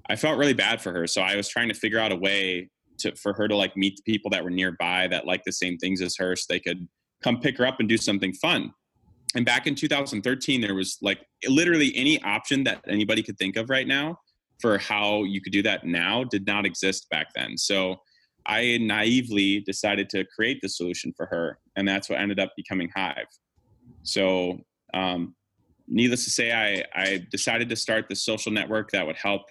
I 0.08 0.16
felt 0.16 0.38
really 0.38 0.54
bad 0.54 0.80
for 0.80 0.92
her. 0.92 1.06
So 1.06 1.20
I 1.20 1.36
was 1.36 1.48
trying 1.48 1.68
to 1.68 1.74
figure 1.74 1.98
out 1.98 2.12
a 2.12 2.16
way 2.16 2.70
to 2.98 3.14
for 3.16 3.34
her 3.34 3.46
to 3.48 3.56
like 3.56 3.76
meet 3.76 3.96
the 3.96 4.10
people 4.10 4.30
that 4.30 4.42
were 4.42 4.50
nearby 4.50 5.06
that 5.08 5.26
like 5.26 5.42
the 5.44 5.52
same 5.52 5.76
things 5.76 6.00
as 6.00 6.16
her 6.16 6.34
so 6.34 6.46
they 6.48 6.60
could 6.60 6.88
come 7.26 7.40
pick 7.40 7.58
her 7.58 7.66
up 7.66 7.80
and 7.80 7.88
do 7.88 7.96
something 7.96 8.32
fun. 8.34 8.72
And 9.34 9.44
back 9.44 9.66
in 9.66 9.74
2013 9.74 10.60
there 10.60 10.74
was 10.74 10.96
like 11.02 11.26
literally 11.48 11.92
any 11.96 12.22
option 12.22 12.62
that 12.64 12.84
anybody 12.86 13.22
could 13.22 13.36
think 13.36 13.56
of 13.56 13.68
right 13.68 13.86
now 13.86 14.18
for 14.60 14.78
how 14.78 15.24
you 15.24 15.40
could 15.40 15.52
do 15.52 15.62
that 15.62 15.84
now 15.84 16.22
did 16.22 16.46
not 16.46 16.64
exist 16.64 17.08
back 17.10 17.26
then. 17.34 17.58
So 17.58 17.96
I 18.46 18.78
naively 18.80 19.60
decided 19.60 20.08
to 20.10 20.24
create 20.24 20.60
the 20.62 20.68
solution 20.68 21.12
for 21.16 21.26
her, 21.26 21.58
and 21.74 21.86
that's 21.86 22.08
what 22.08 22.20
ended 22.20 22.38
up 22.38 22.52
becoming 22.56 22.88
Hive. 22.94 23.26
So, 24.04 24.60
um, 24.94 25.34
needless 25.88 26.24
to 26.24 26.30
say, 26.30 26.52
I, 26.52 26.84
I 26.94 27.26
decided 27.32 27.68
to 27.70 27.76
start 27.76 28.08
the 28.08 28.14
social 28.14 28.52
network 28.52 28.92
that 28.92 29.04
would 29.04 29.16
help 29.16 29.42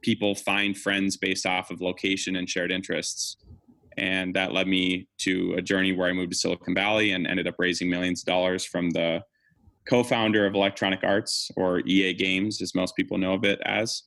people 0.00 0.36
find 0.36 0.78
friends 0.78 1.16
based 1.16 1.44
off 1.44 1.72
of 1.72 1.80
location 1.80 2.36
and 2.36 2.48
shared 2.48 2.70
interests. 2.70 3.36
And 3.96 4.34
that 4.34 4.52
led 4.52 4.68
me 4.68 5.08
to 5.20 5.54
a 5.56 5.62
journey 5.62 5.92
where 5.92 6.08
I 6.08 6.12
moved 6.12 6.32
to 6.32 6.38
Silicon 6.38 6.74
Valley 6.74 7.12
and 7.12 7.26
ended 7.26 7.46
up 7.46 7.54
raising 7.58 7.88
millions 7.88 8.20
of 8.22 8.26
dollars 8.26 8.64
from 8.64 8.90
the 8.90 9.22
co 9.88 10.02
founder 10.02 10.46
of 10.46 10.54
Electronic 10.54 11.00
Arts, 11.02 11.50
or 11.56 11.80
EA 11.80 12.12
Games, 12.12 12.60
as 12.60 12.74
most 12.74 12.94
people 12.96 13.18
know 13.18 13.34
of 13.34 13.44
it 13.44 13.60
as. 13.64 14.02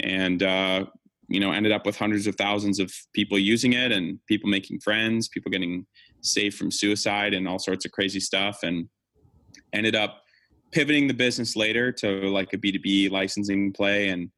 And 0.00 0.42
uh, 0.42 0.86
you 1.28 1.40
know 1.40 1.52
ended 1.52 1.72
up 1.72 1.86
with 1.86 1.96
hundreds 1.96 2.26
of 2.26 2.36
thousands 2.36 2.78
of 2.78 2.92
people 3.12 3.38
using 3.38 3.72
it 3.72 3.92
and 3.92 4.18
people 4.26 4.48
making 4.48 4.80
friends 4.80 5.28
people 5.28 5.50
getting 5.50 5.86
saved 6.22 6.56
from 6.56 6.70
suicide 6.70 7.34
and 7.34 7.48
all 7.48 7.58
sorts 7.58 7.84
of 7.84 7.92
crazy 7.92 8.20
stuff 8.20 8.62
and 8.62 8.88
ended 9.72 9.94
up 9.94 10.22
pivoting 10.72 11.06
the 11.06 11.14
business 11.14 11.56
later 11.56 11.90
to 11.92 12.28
like 12.30 12.52
a 12.52 12.58
b2b 12.58 13.10
licensing 13.10 13.72
play 13.72 14.08
and 14.08 14.30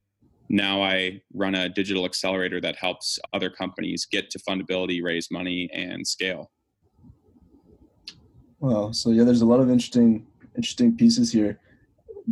now 0.49 0.83
i 0.83 1.21
run 1.35 1.55
a 1.55 1.69
digital 1.69 2.05
accelerator 2.05 2.61
that 2.61 2.76
helps 2.76 3.19
other 3.33 3.50
companies 3.50 4.07
get 4.11 4.31
to 4.31 4.38
fundability 4.38 5.02
raise 5.02 5.31
money 5.31 5.69
and 5.73 6.07
scale 6.07 6.50
well 8.61 8.93
so 8.93 9.11
yeah 9.11 9.25
there's 9.25 9.43
a 9.43 9.47
lot 9.47 9.61
of 9.61 9.71
interesting 9.71 10.26
interesting 10.57 10.97
pieces 10.97 11.33
here 11.33 11.59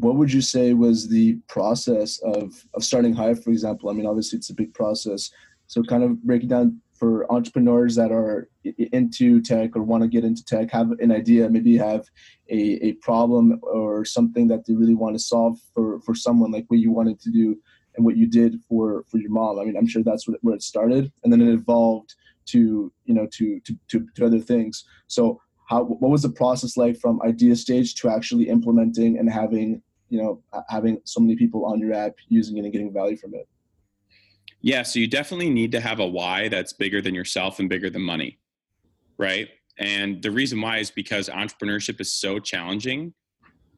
what 0.01 0.17
would 0.17 0.33
you 0.33 0.43
say 0.43 0.75
was 0.75 1.09
the 1.09 1.35
process 1.49 2.19
of, 2.19 2.65
of 2.75 2.85
starting 2.85 3.15
Hive, 3.15 3.43
for 3.43 3.51
example? 3.51 3.89
I 3.89 3.95
mean, 3.95 4.07
obviously 4.07 4.37
it's 4.37 4.51
a 4.51 4.55
big 4.55 4.75
process. 4.75 5.31
So 5.69 5.83
kind 5.83 6.05
of 6.05 6.23
break 6.23 6.43
it 6.43 6.49
down 6.49 6.81
for 6.99 7.31
entrepreneurs 7.33 7.95
that 7.97 8.13
are 8.13 8.49
into 8.93 9.41
tech 9.41 9.75
or 9.75 9.83
want 9.83 10.03
to 10.03 10.09
get 10.09 10.25
into 10.25 10.45
tech, 10.45 10.71
have 10.71 10.93
an 11.01 11.13
idea, 11.13 11.49
maybe 11.49 11.77
have 11.77 12.07
a, 12.51 12.87
a 12.87 12.93
problem 12.95 13.59
or 13.63 14.05
something 14.05 14.49
that 14.49 14.67
they 14.67 14.75
really 14.75 14.95
want 14.95 15.15
to 15.15 15.19
solve 15.19 15.59
for, 15.75 16.01
for 16.01 16.15
someone 16.15 16.51
like 16.51 16.65
what 16.69 16.81
you 16.81 16.91
wanted 16.91 17.19
to 17.21 17.31
do 17.31 17.57
and 17.97 18.05
what 18.05 18.17
you 18.17 18.27
did 18.27 18.61
for, 18.69 19.05
for 19.11 19.19
your 19.19 19.31
mom. 19.31 19.59
I 19.59 19.65
mean, 19.65 19.77
I'm 19.77 19.87
sure 19.87 20.03
that's 20.03 20.27
where 20.27 20.55
it 20.55 20.63
started 20.63 21.13
and 21.25 21.33
then 21.33 21.41
it 21.41 21.53
evolved 21.53 22.15
to, 22.47 22.93
you 23.05 23.15
know, 23.15 23.27
to, 23.33 23.61
to, 23.61 23.75
to, 23.89 24.07
to 24.15 24.27
other 24.27 24.41
things. 24.41 24.85
So 25.09 25.41
how, 25.67 25.85
what 25.85 26.11
was 26.11 26.23
the 26.23 26.31
process 26.31 26.77
like 26.77 26.99
from 26.99 27.21
idea 27.23 27.57
stage 27.57 27.95
to 27.97 28.09
actually 28.09 28.49
implementing 28.49 29.19
and 29.19 29.31
having 29.31 29.83
you 30.09 30.23
know 30.23 30.43
having 30.69 31.01
so 31.05 31.21
many 31.21 31.37
people 31.37 31.65
on 31.67 31.81
your 31.81 31.93
app 31.93 32.15
using 32.29 32.57
it 32.57 32.65
and 32.65 32.73
getting 32.73 32.93
value 32.93 33.17
from 33.17 33.35
it 33.35 33.49
yeah 34.61 34.83
so 34.83 34.99
you 34.99 35.07
definitely 35.07 35.51
need 35.51 35.73
to 35.73 35.81
have 35.81 35.99
a 35.99 36.07
why 36.07 36.49
that's 36.49 36.73
bigger 36.73 37.03
than 37.03 37.15
yourself 37.15 37.59
and 37.59 37.69
bigger 37.69 37.91
than 37.91 38.03
money 38.03 38.39
right 39.19 39.49
and 39.79 40.23
the 40.23 40.31
reason 40.31 40.61
why 40.61 40.79
is 40.79 40.91
because 40.91 41.29
entrepreneurship 41.29 42.01
is 42.01 42.13
so 42.13 42.39
challenging 42.39 43.13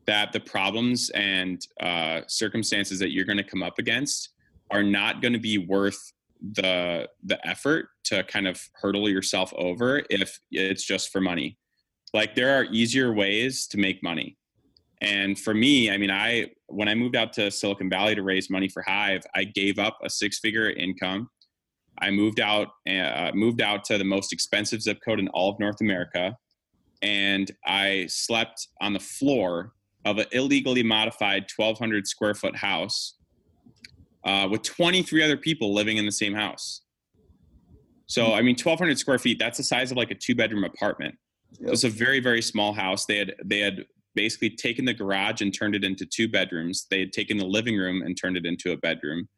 that 0.08 0.32
the 0.32 0.40
problems 0.40 1.10
and 1.10 1.64
uh, 1.80 2.22
circumstances 2.26 2.98
that 2.98 3.12
you're 3.12 3.24
going 3.24 3.38
to 3.38 3.44
come 3.44 3.62
up 3.62 3.78
against 3.78 4.30
are 4.72 4.82
not 4.82 5.22
going 5.22 5.32
to 5.32 5.38
be 5.38 5.58
worth 5.58 6.12
the 6.52 7.08
the 7.24 7.38
effort 7.46 7.88
to 8.04 8.22
kind 8.24 8.46
of 8.46 8.60
hurdle 8.74 9.08
yourself 9.08 9.52
over 9.56 10.02
if 10.08 10.38
it's 10.52 10.84
just 10.84 11.10
for 11.10 11.20
money 11.20 11.58
like 12.14 12.36
there 12.36 12.56
are 12.56 12.64
easier 12.70 13.12
ways 13.12 13.66
to 13.66 13.76
make 13.76 14.04
money 14.04 14.38
and 15.00 15.38
for 15.38 15.54
me, 15.54 15.90
I 15.90 15.96
mean, 15.96 16.10
I 16.10 16.46
when 16.66 16.88
I 16.88 16.94
moved 16.94 17.16
out 17.16 17.32
to 17.34 17.50
Silicon 17.50 17.88
Valley 17.88 18.14
to 18.14 18.22
raise 18.22 18.50
money 18.50 18.68
for 18.68 18.82
Hive, 18.82 19.22
I 19.34 19.44
gave 19.44 19.78
up 19.78 19.98
a 20.02 20.10
six-figure 20.10 20.70
income. 20.70 21.30
I 22.00 22.10
moved 22.10 22.40
out 22.40 22.68
uh, 22.88 23.30
moved 23.34 23.60
out 23.60 23.84
to 23.84 23.98
the 23.98 24.04
most 24.04 24.32
expensive 24.32 24.82
zip 24.82 24.98
code 25.04 25.20
in 25.20 25.28
all 25.28 25.50
of 25.50 25.60
North 25.60 25.80
America, 25.80 26.36
and 27.02 27.50
I 27.64 28.06
slept 28.08 28.68
on 28.80 28.92
the 28.92 29.00
floor 29.00 29.72
of 30.10 30.18
an 30.18 30.26
illegally 30.32 30.82
modified 30.82 31.46
1,200 31.54 32.06
square 32.06 32.34
foot 32.34 32.56
house 32.56 33.14
uh, 34.24 34.48
with 34.50 34.62
23 34.62 35.22
other 35.22 35.36
people 35.36 35.74
living 35.74 35.96
in 35.96 36.06
the 36.06 36.12
same 36.12 36.34
house. 36.34 36.82
So, 38.06 38.32
I 38.32 38.40
mean, 38.40 38.56
1,200 38.56 38.98
square 38.98 39.18
feet, 39.18 39.38
that's 39.38 39.58
the 39.58 39.64
size 39.64 39.90
of 39.90 39.96
like 39.96 40.10
a 40.10 40.14
two 40.14 40.34
bedroom 40.34 40.64
apartment. 40.64 41.14
Yep. 41.60 41.72
It's 41.72 41.84
a 41.84 41.90
very, 41.90 42.20
very 42.20 42.42
small 42.42 42.72
house. 42.72 43.06
They 43.06 43.18
had, 43.18 43.34
they 43.44 43.60
had 43.60 43.84
basically 44.14 44.50
taken 44.50 44.84
the 44.84 44.94
garage 44.94 45.42
and 45.42 45.54
turned 45.54 45.74
it 45.74 45.84
into 45.84 46.04
two 46.04 46.28
bedrooms. 46.28 46.86
They 46.90 47.00
had 47.00 47.12
taken 47.12 47.36
the 47.36 47.46
living 47.46 47.76
room 47.76 48.02
and 48.02 48.16
turned 48.16 48.36
it 48.36 48.46
into 48.46 48.72
a 48.72 48.76
bedroom. 48.76 49.28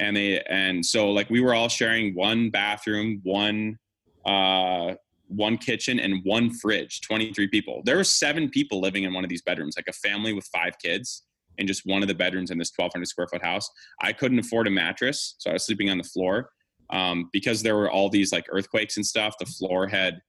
And 0.00 0.16
they 0.16 0.40
and 0.48 0.84
so 0.84 1.10
like 1.10 1.30
we 1.30 1.40
were 1.40 1.54
all 1.54 1.68
sharing 1.68 2.14
one 2.14 2.50
bathroom, 2.50 3.20
one 3.22 3.78
uh 4.24 4.94
one 5.28 5.56
kitchen 5.58 6.00
and 6.00 6.24
one 6.24 6.50
fridge, 6.50 7.00
23 7.02 7.48
people. 7.48 7.82
There 7.84 7.96
were 7.96 8.04
seven 8.04 8.48
people 8.48 8.80
living 8.80 9.04
in 9.04 9.14
one 9.14 9.24
of 9.24 9.30
these 9.30 9.42
bedrooms, 9.42 9.76
like 9.76 9.88
a 9.88 9.92
family 9.92 10.32
with 10.32 10.48
five 10.52 10.74
kids 10.82 11.24
in 11.58 11.66
just 11.66 11.82
one 11.84 12.02
of 12.02 12.08
the 12.08 12.14
bedrooms 12.14 12.50
in 12.50 12.58
this 12.58 12.72
1200 12.74 13.06
square 13.06 13.28
foot 13.28 13.44
house. 13.44 13.68
I 14.00 14.12
couldn't 14.12 14.38
afford 14.38 14.66
a 14.66 14.70
mattress, 14.70 15.34
so 15.38 15.50
I 15.50 15.54
was 15.54 15.66
sleeping 15.66 15.90
on 15.90 15.98
the 15.98 16.04
floor. 16.04 16.50
Um, 16.90 17.28
because 17.32 17.62
there 17.62 17.76
were 17.76 17.90
all 17.90 18.08
these 18.08 18.32
like 18.32 18.46
earthquakes 18.50 18.96
and 18.96 19.04
stuff, 19.04 19.34
the 19.38 19.44
floor 19.44 19.86
had 19.86 20.20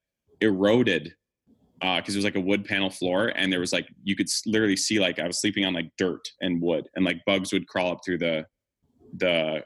eroded 0.41 1.13
because 1.79 2.09
uh, 2.09 2.11
it 2.13 2.15
was 2.15 2.25
like 2.25 2.35
a 2.35 2.41
wood 2.41 2.65
panel 2.65 2.89
floor 2.89 3.31
and 3.35 3.51
there 3.51 3.59
was 3.59 3.71
like 3.71 3.87
you 4.03 4.15
could 4.15 4.27
literally 4.45 4.75
see 4.75 4.99
like 4.99 5.17
i 5.19 5.25
was 5.25 5.39
sleeping 5.39 5.63
on 5.63 5.73
like 5.73 5.89
dirt 5.97 6.27
and 6.41 6.61
wood 6.61 6.87
and 6.95 7.05
like 7.05 7.23
bugs 7.25 7.53
would 7.53 7.67
crawl 7.67 7.91
up 7.91 7.99
through 8.03 8.17
the 8.17 8.45
the 9.17 9.63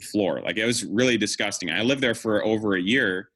floor 0.00 0.40
like 0.42 0.56
it 0.56 0.64
was 0.64 0.84
really 0.84 1.16
disgusting 1.16 1.70
i 1.70 1.82
lived 1.82 2.00
there 2.00 2.14
for 2.14 2.44
over 2.44 2.76
a 2.76 2.80
year 2.80 3.30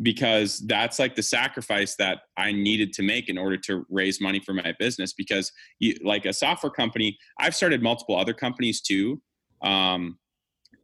because 0.00 0.60
that's 0.66 0.98
like 0.98 1.14
the 1.14 1.22
sacrifice 1.22 1.96
that 1.96 2.20
i 2.36 2.50
needed 2.50 2.92
to 2.92 3.02
make 3.02 3.28
in 3.28 3.36
order 3.36 3.56
to 3.56 3.84
raise 3.90 4.20
money 4.20 4.40
for 4.40 4.54
my 4.54 4.72
business 4.78 5.12
because 5.12 5.52
you, 5.80 5.94
like 6.02 6.24
a 6.24 6.32
software 6.32 6.70
company 6.70 7.16
i've 7.38 7.54
started 7.54 7.82
multiple 7.82 8.16
other 8.16 8.32
companies 8.32 8.80
too 8.80 9.20
um, 9.62 10.18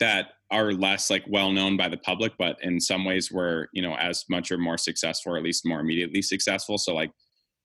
that 0.00 0.28
are 0.50 0.72
less 0.72 1.10
like 1.10 1.24
well 1.28 1.50
known 1.52 1.76
by 1.76 1.88
the 1.88 1.96
public, 1.98 2.32
but 2.38 2.56
in 2.62 2.80
some 2.80 3.04
ways 3.04 3.30
were 3.30 3.68
you 3.72 3.82
know 3.82 3.94
as 3.96 4.24
much 4.30 4.50
or 4.50 4.58
more 4.58 4.78
successful, 4.78 5.32
or 5.32 5.36
at 5.36 5.42
least 5.42 5.66
more 5.66 5.80
immediately 5.80 6.22
successful. 6.22 6.78
So 6.78 6.94
like 6.94 7.10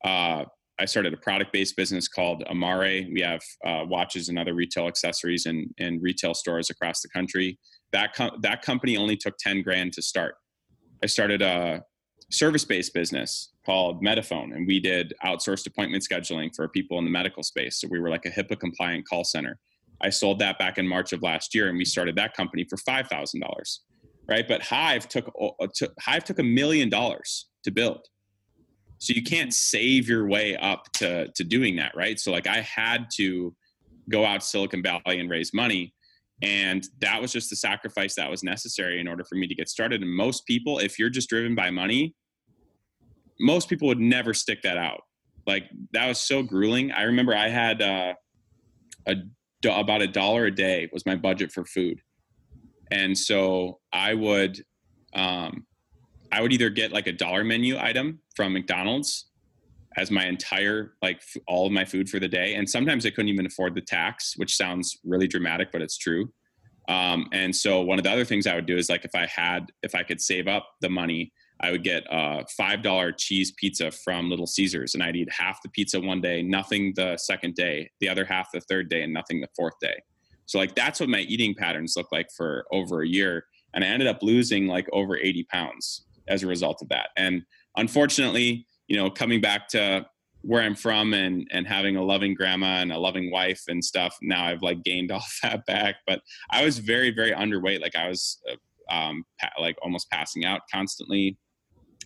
uh, 0.03 0.45
I 0.79 0.85
started 0.85 1.13
a 1.13 1.17
product 1.17 1.53
based 1.53 1.77
business 1.77 2.07
called 2.07 2.43
Amare. 2.49 3.07
We 3.13 3.21
have 3.21 3.41
uh, 3.65 3.85
watches 3.85 4.29
and 4.29 4.37
other 4.37 4.53
retail 4.53 4.87
accessories 4.87 5.45
in 5.45 5.69
in 5.77 6.01
retail 6.01 6.33
stores 6.33 6.69
across 6.69 7.01
the 7.01 7.09
country. 7.09 7.59
That 7.93 8.13
com- 8.13 8.39
that 8.41 8.61
company 8.61 8.97
only 8.97 9.15
took 9.15 9.37
ten 9.37 9.61
grand 9.61 9.93
to 9.93 10.01
start. 10.01 10.35
I 11.03 11.05
started 11.05 11.41
a 11.41 11.83
service 12.31 12.63
based 12.63 12.93
business 12.93 13.51
called 13.65 14.01
Metaphone, 14.01 14.53
and 14.53 14.65
we 14.65 14.79
did 14.79 15.13
outsourced 15.25 15.67
appointment 15.67 16.01
scheduling 16.09 16.55
for 16.55 16.65
people 16.69 16.97
in 16.97 17.03
the 17.03 17.11
medical 17.11 17.43
space. 17.43 17.81
So 17.81 17.89
we 17.91 17.99
were 17.99 18.09
like 18.09 18.25
a 18.25 18.31
HIPAA 18.31 18.57
compliant 18.57 19.05
call 19.05 19.25
center. 19.25 19.59
I 20.01 20.09
sold 20.09 20.39
that 20.39 20.57
back 20.57 20.77
in 20.77 20.87
March 20.87 21.11
of 21.11 21.21
last 21.21 21.53
year, 21.53 21.67
and 21.67 21.77
we 21.77 21.83
started 21.83 22.15
that 22.15 22.33
company 22.33 22.65
for 22.69 22.77
five 22.77 23.07
thousand 23.07 23.41
dollars, 23.41 23.81
right? 24.29 24.47
But 24.47 24.61
Hive 24.61 25.09
took, 25.09 25.29
uh, 25.39 25.67
took 25.75 25.93
Hive 25.99 26.23
took 26.23 26.39
a 26.39 26.43
million 26.43 26.87
dollars 26.89 27.47
to 27.65 27.71
build, 27.71 28.07
so 28.97 29.13
you 29.13 29.23
can't 29.23 29.53
save 29.53 30.07
your 30.07 30.25
way 30.27 30.55
up 30.55 30.89
to 30.93 31.27
to 31.35 31.43
doing 31.43 31.75
that, 31.75 31.93
right? 31.97 32.17
So 32.17 32.31
like 32.31 32.47
I 32.47 32.61
had 32.61 33.07
to 33.15 33.53
go 34.09 34.25
out 34.25 34.39
to 34.39 34.47
Silicon 34.47 34.81
Valley 34.81 35.19
and 35.19 35.29
raise 35.29 35.53
money, 35.53 35.92
and 36.41 36.85
that 36.99 37.21
was 37.21 37.31
just 37.31 37.49
the 37.49 37.55
sacrifice 37.55 38.15
that 38.15 38.29
was 38.29 38.43
necessary 38.43 38.99
in 38.99 39.07
order 39.07 39.23
for 39.23 39.35
me 39.35 39.47
to 39.47 39.55
get 39.55 39.69
started. 39.69 40.01
And 40.01 40.11
most 40.11 40.45
people, 40.45 40.79
if 40.79 40.99
you're 40.99 41.09
just 41.09 41.29
driven 41.29 41.55
by 41.55 41.69
money, 41.69 42.15
most 43.39 43.69
people 43.69 43.87
would 43.87 43.99
never 43.99 44.33
stick 44.33 44.61
that 44.63 44.77
out. 44.77 45.01
Like 45.45 45.69
that 45.91 46.07
was 46.07 46.19
so 46.19 46.43
grueling. 46.43 46.91
I 46.91 47.03
remember 47.03 47.35
I 47.35 47.49
had 47.49 47.81
uh, 47.81 48.13
a 49.07 49.15
about 49.65 50.01
a 50.01 50.07
dollar 50.07 50.45
a 50.45 50.51
day 50.51 50.89
was 50.91 51.05
my 51.05 51.15
budget 51.15 51.49
for 51.49 51.63
food 51.63 52.01
and 52.91 53.17
so 53.17 53.79
i 53.93 54.13
would 54.13 54.61
um, 55.13 55.65
i 56.31 56.41
would 56.41 56.51
either 56.51 56.69
get 56.69 56.91
like 56.91 57.07
a 57.07 57.11
dollar 57.11 57.43
menu 57.43 57.77
item 57.79 58.19
from 58.35 58.53
mcdonald's 58.53 59.29
as 59.97 60.09
my 60.11 60.25
entire 60.25 60.93
like 61.01 61.17
f- 61.17 61.41
all 61.47 61.65
of 61.65 61.71
my 61.71 61.85
food 61.85 62.09
for 62.09 62.19
the 62.19 62.27
day 62.27 62.55
and 62.55 62.69
sometimes 62.69 63.05
i 63.05 63.09
couldn't 63.09 63.29
even 63.29 63.45
afford 63.45 63.75
the 63.75 63.81
tax 63.81 64.33
which 64.37 64.55
sounds 64.55 64.97
really 65.03 65.27
dramatic 65.27 65.71
but 65.71 65.81
it's 65.81 65.97
true 65.97 66.31
Um, 66.89 67.27
and 67.31 67.55
so 67.55 67.81
one 67.81 67.97
of 67.97 68.03
the 68.03 68.11
other 68.11 68.25
things 68.25 68.45
I 68.45 68.55
would 68.55 68.65
do 68.65 68.77
is 68.77 68.89
like 68.89 69.05
if 69.05 69.15
I 69.15 69.25
had 69.25 69.71
if 69.83 69.95
I 69.95 70.03
could 70.03 70.19
save 70.19 70.47
up 70.49 70.65
the 70.81 70.89
money, 70.89 71.31
I 71.61 71.71
would 71.71 71.83
get 71.83 72.03
a 72.11 72.43
five 72.57 72.81
dollar 72.81 73.13
cheese 73.13 73.53
pizza 73.55 73.89
from 73.89 74.29
Little 74.29 74.47
Caesars, 74.47 74.93
and 74.93 75.01
I'd 75.01 75.15
eat 75.15 75.31
half 75.31 75.61
the 75.63 75.69
pizza 75.69 75.97
one 75.99 76.19
day, 76.19 76.43
nothing 76.43 76.93
the 76.95 77.15
second 77.15 77.55
day, 77.55 77.89
the 78.01 78.09
other 78.09 78.25
half 78.25 78.49
the 78.51 78.59
third 78.69 78.89
day, 78.89 79.01
and 79.03 79.13
nothing 79.13 79.39
the 79.39 79.47
fourth 79.55 79.77
day. 79.79 79.95
So 80.45 80.59
like 80.59 80.75
that's 80.75 80.99
what 80.99 81.07
my 81.07 81.19
eating 81.19 81.55
patterns 81.55 81.93
look 81.95 82.11
like 82.11 82.27
for 82.35 82.65
over 82.73 83.01
a 83.01 83.07
year, 83.07 83.45
and 83.73 83.81
I 83.81 83.87
ended 83.87 84.09
up 84.09 84.21
losing 84.21 84.67
like 84.67 84.87
over 84.91 85.15
eighty 85.15 85.45
pounds 85.55 86.05
as 86.27 86.43
a 86.43 86.47
result 86.47 86.81
of 86.81 86.89
that. 86.89 87.09
And 87.15 87.43
unfortunately, 87.77 88.65
you 88.93 88.99
know, 88.99 89.09
coming 89.09 89.41
back 89.41 89.67
to 89.69 90.05
where 90.43 90.61
I'm 90.61 90.75
from 90.75 91.15
and 91.15 91.47
and 91.51 91.65
having 91.65 91.95
a 91.95 92.03
loving 92.03 92.35
grandma 92.35 92.81
and 92.81 92.93
a 92.93 92.97
loving 92.99 93.31
wife 93.31 93.63
and 93.67 93.83
stuff. 93.83 94.15
Now 94.21 94.45
I've 94.45 94.61
like 94.61 94.83
gained 94.83 95.11
all 95.15 95.25
that 95.41 95.65
back, 95.65 95.95
but 96.05 96.21
I 96.51 96.63
was 96.63 96.77
very 96.77 97.09
very 97.09 97.31
underweight. 97.31 97.81
Like 97.81 97.95
I 97.95 98.07
was 98.07 98.39
uh, 98.47 98.93
um, 98.93 99.25
pa- 99.41 99.59
like 99.59 99.77
almost 99.81 100.11
passing 100.11 100.45
out 100.45 100.61
constantly, 100.71 101.39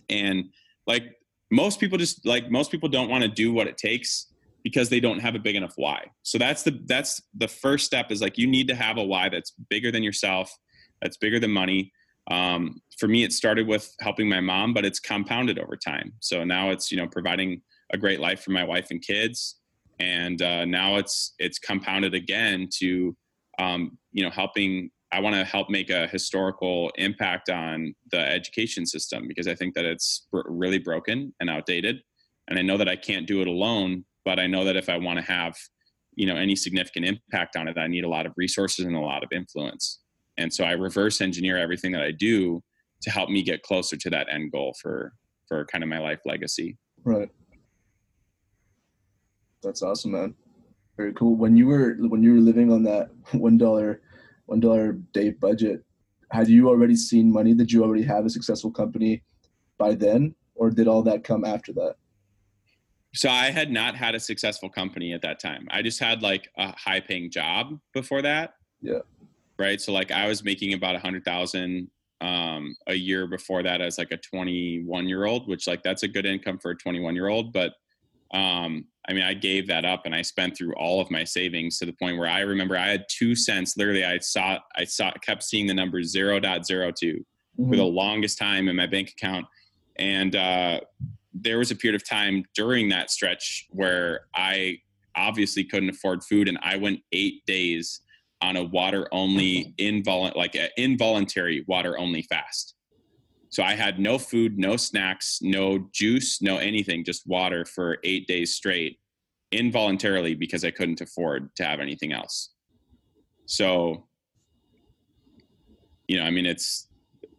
and 0.08 0.46
like 0.86 1.14
most 1.50 1.78
people 1.78 1.98
just 1.98 2.24
like 2.24 2.50
most 2.50 2.70
people 2.70 2.88
don't 2.88 3.10
want 3.10 3.22
to 3.22 3.28
do 3.28 3.52
what 3.52 3.66
it 3.66 3.76
takes 3.76 4.32
because 4.64 4.88
they 4.88 5.00
don't 5.00 5.18
have 5.18 5.34
a 5.34 5.38
big 5.38 5.56
enough 5.56 5.74
why. 5.76 6.06
So 6.22 6.38
that's 6.38 6.62
the 6.62 6.80
that's 6.86 7.20
the 7.36 7.48
first 7.48 7.84
step 7.84 8.10
is 8.10 8.22
like 8.22 8.38
you 8.38 8.46
need 8.46 8.68
to 8.68 8.74
have 8.74 8.96
a 8.96 9.04
why 9.04 9.28
that's 9.28 9.52
bigger 9.68 9.92
than 9.92 10.02
yourself, 10.02 10.50
that's 11.02 11.18
bigger 11.18 11.38
than 11.38 11.50
money. 11.50 11.92
Um, 12.30 12.80
for 12.98 13.08
me, 13.08 13.24
it 13.24 13.32
started 13.32 13.66
with 13.66 13.94
helping 14.00 14.28
my 14.28 14.40
mom, 14.40 14.74
but 14.74 14.84
it's 14.84 15.00
compounded 15.00 15.58
over 15.58 15.76
time. 15.76 16.12
So 16.20 16.44
now 16.44 16.70
it's 16.70 16.90
you 16.90 16.96
know 16.96 17.06
providing 17.06 17.62
a 17.92 17.98
great 17.98 18.20
life 18.20 18.42
for 18.42 18.50
my 18.50 18.64
wife 18.64 18.88
and 18.90 19.00
kids. 19.00 19.56
And 19.98 20.40
uh, 20.42 20.64
now 20.64 20.96
it's 20.96 21.34
it's 21.38 21.58
compounded 21.58 22.14
again 22.14 22.68
to 22.78 23.16
um, 23.58 23.98
you 24.12 24.24
know 24.24 24.30
helping 24.30 24.90
i 25.12 25.20
want 25.20 25.34
to 25.34 25.44
help 25.44 25.70
make 25.70 25.90
a 25.90 26.06
historical 26.08 26.90
impact 26.96 27.48
on 27.48 27.94
the 28.10 28.18
education 28.18 28.84
system 28.84 29.26
because 29.26 29.48
i 29.48 29.54
think 29.54 29.74
that 29.74 29.84
it's 29.84 30.26
br- 30.30 30.42
really 30.46 30.78
broken 30.78 31.32
and 31.40 31.50
outdated. 31.50 32.00
And 32.48 32.58
i 32.58 32.62
know 32.62 32.76
that 32.76 32.88
i 32.88 32.96
can't 32.96 33.26
do 33.26 33.40
it 33.40 33.46
alone 33.46 34.04
but 34.24 34.38
i 34.38 34.46
know 34.46 34.64
that 34.64 34.76
if 34.76 34.88
i 34.88 34.96
want 34.96 35.18
to 35.18 35.24
have 35.24 35.54
you 36.14 36.26
know 36.26 36.36
any 36.36 36.56
significant 36.56 37.06
impact 37.06 37.56
on 37.56 37.68
it 37.68 37.78
i 37.78 37.86
need 37.86 38.04
a 38.04 38.08
lot 38.08 38.26
of 38.26 38.32
resources 38.36 38.84
and 38.84 38.96
a 38.96 39.00
lot 39.00 39.22
of 39.22 39.30
influence 39.32 40.00
and 40.38 40.52
so 40.52 40.64
i 40.64 40.72
reverse 40.72 41.20
engineer 41.20 41.58
everything 41.58 41.92
that 41.92 42.02
i 42.02 42.10
do 42.10 42.62
to 43.02 43.10
help 43.10 43.28
me 43.28 43.42
get 43.42 43.62
closer 43.62 43.96
to 43.96 44.08
that 44.08 44.26
end 44.32 44.50
goal 44.50 44.74
for 44.80 45.12
for 45.46 45.64
kind 45.66 45.84
of 45.84 45.90
my 45.90 45.98
life 45.98 46.20
legacy 46.24 46.76
right 47.04 47.30
that's 49.62 49.82
awesome, 49.82 50.12
man. 50.12 50.34
Very 50.96 51.12
cool. 51.14 51.36
When 51.36 51.56
you 51.56 51.66
were 51.66 51.96
when 51.98 52.22
you 52.22 52.34
were 52.34 52.40
living 52.40 52.72
on 52.72 52.82
that 52.84 53.10
one 53.32 53.58
dollar 53.58 54.00
one 54.46 54.60
dollar 54.60 54.92
day 55.12 55.30
budget, 55.30 55.84
had 56.30 56.48
you 56.48 56.68
already 56.68 56.96
seen 56.96 57.32
money? 57.32 57.54
Did 57.54 57.72
you 57.72 57.84
already 57.84 58.04
have 58.04 58.24
a 58.24 58.30
successful 58.30 58.70
company 58.70 59.22
by 59.78 59.94
then, 59.94 60.34
or 60.54 60.70
did 60.70 60.88
all 60.88 61.02
that 61.02 61.24
come 61.24 61.44
after 61.44 61.72
that? 61.74 61.96
So 63.14 63.30
I 63.30 63.50
had 63.50 63.70
not 63.70 63.96
had 63.96 64.14
a 64.14 64.20
successful 64.20 64.68
company 64.68 65.12
at 65.12 65.22
that 65.22 65.40
time. 65.40 65.66
I 65.70 65.82
just 65.82 65.98
had 65.98 66.22
like 66.22 66.48
a 66.58 66.76
high 66.76 67.00
paying 67.00 67.30
job 67.30 67.78
before 67.94 68.22
that. 68.22 68.54
Yeah. 68.82 68.98
Right. 69.58 69.80
So 69.80 69.92
like 69.92 70.12
I 70.12 70.28
was 70.28 70.44
making 70.44 70.74
about 70.74 70.94
a 70.94 71.00
hundred 71.00 71.24
thousand 71.24 71.90
um, 72.20 72.74
a 72.86 72.94
year 72.94 73.26
before 73.26 73.62
that 73.62 73.80
as 73.80 73.98
like 73.98 74.12
a 74.12 74.16
21 74.16 75.08
year 75.08 75.24
old, 75.24 75.48
which 75.48 75.66
like 75.66 75.82
that's 75.82 76.02
a 76.02 76.08
good 76.08 76.26
income 76.26 76.58
for 76.58 76.72
a 76.72 76.76
21 76.76 77.14
year 77.14 77.28
old. 77.28 77.52
But 77.52 77.72
um, 78.32 78.84
I 79.08 79.14
mean, 79.14 79.24
I 79.24 79.34
gave 79.34 79.66
that 79.68 79.84
up 79.84 80.02
and 80.04 80.14
I 80.14 80.22
spent 80.22 80.56
through 80.56 80.74
all 80.74 81.00
of 81.00 81.10
my 81.10 81.24
savings 81.24 81.78
to 81.78 81.86
the 81.86 81.92
point 81.92 82.18
where 82.18 82.28
I 82.28 82.40
remember 82.40 82.76
I 82.76 82.88
had 82.88 83.06
two 83.08 83.34
cents. 83.34 83.76
Literally, 83.76 84.04
I 84.04 84.18
saw, 84.18 84.58
I 84.76 84.84
saw, 84.84 85.12
kept 85.24 85.42
seeing 85.42 85.66
the 85.66 85.74
number 85.74 86.00
0.02 86.00 86.42
mm-hmm. 86.42 87.70
for 87.70 87.76
the 87.76 87.84
longest 87.84 88.38
time 88.38 88.68
in 88.68 88.76
my 88.76 88.86
bank 88.86 89.10
account. 89.10 89.46
And 89.96 90.36
uh, 90.36 90.80
there 91.32 91.58
was 91.58 91.70
a 91.70 91.76
period 91.76 92.00
of 92.00 92.06
time 92.06 92.44
during 92.54 92.90
that 92.90 93.10
stretch 93.10 93.66
where 93.70 94.26
I 94.34 94.78
obviously 95.16 95.64
couldn't 95.64 95.88
afford 95.88 96.22
food, 96.22 96.48
and 96.48 96.58
I 96.62 96.76
went 96.76 97.00
eight 97.12 97.44
days 97.46 98.00
on 98.40 98.56
a 98.56 98.64
water 98.64 99.08
only 99.12 99.74
invol 99.78 100.34
like 100.36 100.54
an 100.54 100.68
involuntary 100.76 101.64
water 101.66 101.98
only 101.98 102.22
fast. 102.22 102.74
So 103.50 103.62
I 103.62 103.74
had 103.74 103.98
no 103.98 104.18
food, 104.18 104.58
no 104.58 104.76
snacks, 104.76 105.38
no 105.40 105.88
juice, 105.92 106.42
no 106.42 106.58
anything, 106.58 107.04
just 107.04 107.26
water 107.26 107.64
for 107.64 107.98
eight 108.04 108.26
days 108.26 108.54
straight, 108.54 108.98
involuntarily 109.52 110.34
because 110.34 110.64
I 110.64 110.70
couldn't 110.70 111.00
afford 111.00 111.54
to 111.56 111.64
have 111.64 111.80
anything 111.80 112.12
else. 112.12 112.50
So, 113.46 114.06
you 116.06 116.18
know, 116.18 116.24
I 116.24 116.30
mean, 116.30 116.44
it's 116.44 116.88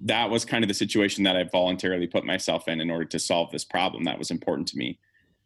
that 0.05 0.29
was 0.29 0.45
kind 0.45 0.63
of 0.63 0.67
the 0.67 0.73
situation 0.73 1.23
that 1.25 1.35
I 1.35 1.43
voluntarily 1.43 2.07
put 2.07 2.25
myself 2.25 2.67
in 2.67 2.81
in 2.81 2.89
order 2.89 3.05
to 3.05 3.19
solve 3.19 3.51
this 3.51 3.65
problem 3.65 4.05
that 4.05 4.17
was 4.17 4.31
important 4.31 4.67
to 4.69 4.77
me. 4.77 4.97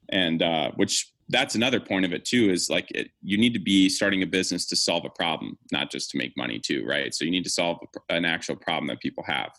And 0.09 0.41
uh, 0.41 0.71
which 0.75 1.12
that's 1.29 1.55
another 1.55 1.79
point 1.79 2.05
of 2.05 2.13
it 2.13 2.25
too 2.25 2.49
is 2.49 2.69
like 2.69 2.91
it, 2.91 3.09
you 3.21 3.37
need 3.37 3.53
to 3.53 3.59
be 3.59 3.89
starting 3.89 4.23
a 4.23 4.27
business 4.27 4.65
to 4.67 4.75
solve 4.75 5.05
a 5.05 5.09
problem, 5.09 5.57
not 5.71 5.91
just 5.91 6.09
to 6.11 6.17
make 6.17 6.33
money 6.37 6.59
too, 6.59 6.85
right? 6.85 7.13
So 7.13 7.25
you 7.25 7.31
need 7.31 7.43
to 7.45 7.49
solve 7.49 7.79
an 8.09 8.25
actual 8.25 8.55
problem 8.55 8.87
that 8.87 8.99
people 8.99 9.23
have 9.25 9.51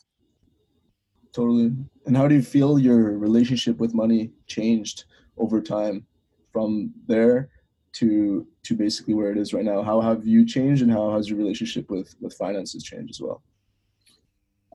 totally. 1.35 1.72
And 2.07 2.16
how 2.16 2.29
do 2.29 2.35
you 2.35 2.42
feel 2.42 2.79
your 2.79 3.18
relationship 3.18 3.79
with 3.79 3.92
money 3.92 4.31
changed 4.46 5.05
over 5.37 5.61
time 5.61 6.07
from 6.53 6.92
there 7.07 7.50
to 7.94 8.46
to 8.62 8.74
basically 8.74 9.14
where 9.14 9.31
it 9.31 9.37
is 9.37 9.53
right 9.53 9.64
now? 9.64 9.83
How 9.83 10.00
have 10.00 10.27
you 10.27 10.46
changed, 10.46 10.83
and 10.83 10.90
how 10.90 11.12
has 11.14 11.29
your 11.29 11.38
relationship 11.38 11.90
with 11.90 12.14
with 12.20 12.35
finances 12.35 12.83
changed 12.83 13.11
as 13.11 13.20
well? 13.20 13.42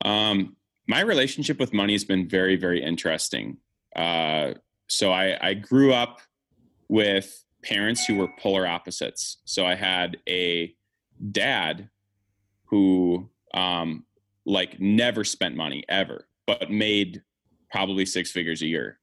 Um, 0.04 0.56
my 0.86 1.00
relationship 1.00 1.58
with 1.58 1.72
money 1.72 1.94
has 1.94 2.04
been 2.04 2.28
very 2.28 2.56
very 2.56 2.82
interesting. 2.82 3.56
Uh, 3.96 4.54
so 4.86 5.12
I, 5.12 5.38
I 5.40 5.54
grew 5.54 5.92
up 5.92 6.20
with 6.90 7.44
parents 7.62 8.04
who 8.04 8.16
were 8.16 8.28
polar 8.40 8.66
opposites. 8.66 9.38
So 9.44 9.64
I 9.64 9.76
had 9.76 10.16
a 10.28 10.74
dad 11.30 11.88
who 12.64 13.30
um, 13.54 14.04
like 14.44 14.80
never 14.80 15.22
spent 15.22 15.54
money 15.56 15.84
ever 15.88 16.26
but 16.46 16.68
made 16.68 17.22
probably 17.70 18.04
six 18.04 18.32
figures 18.32 18.60
a 18.60 18.66
year. 18.66 18.98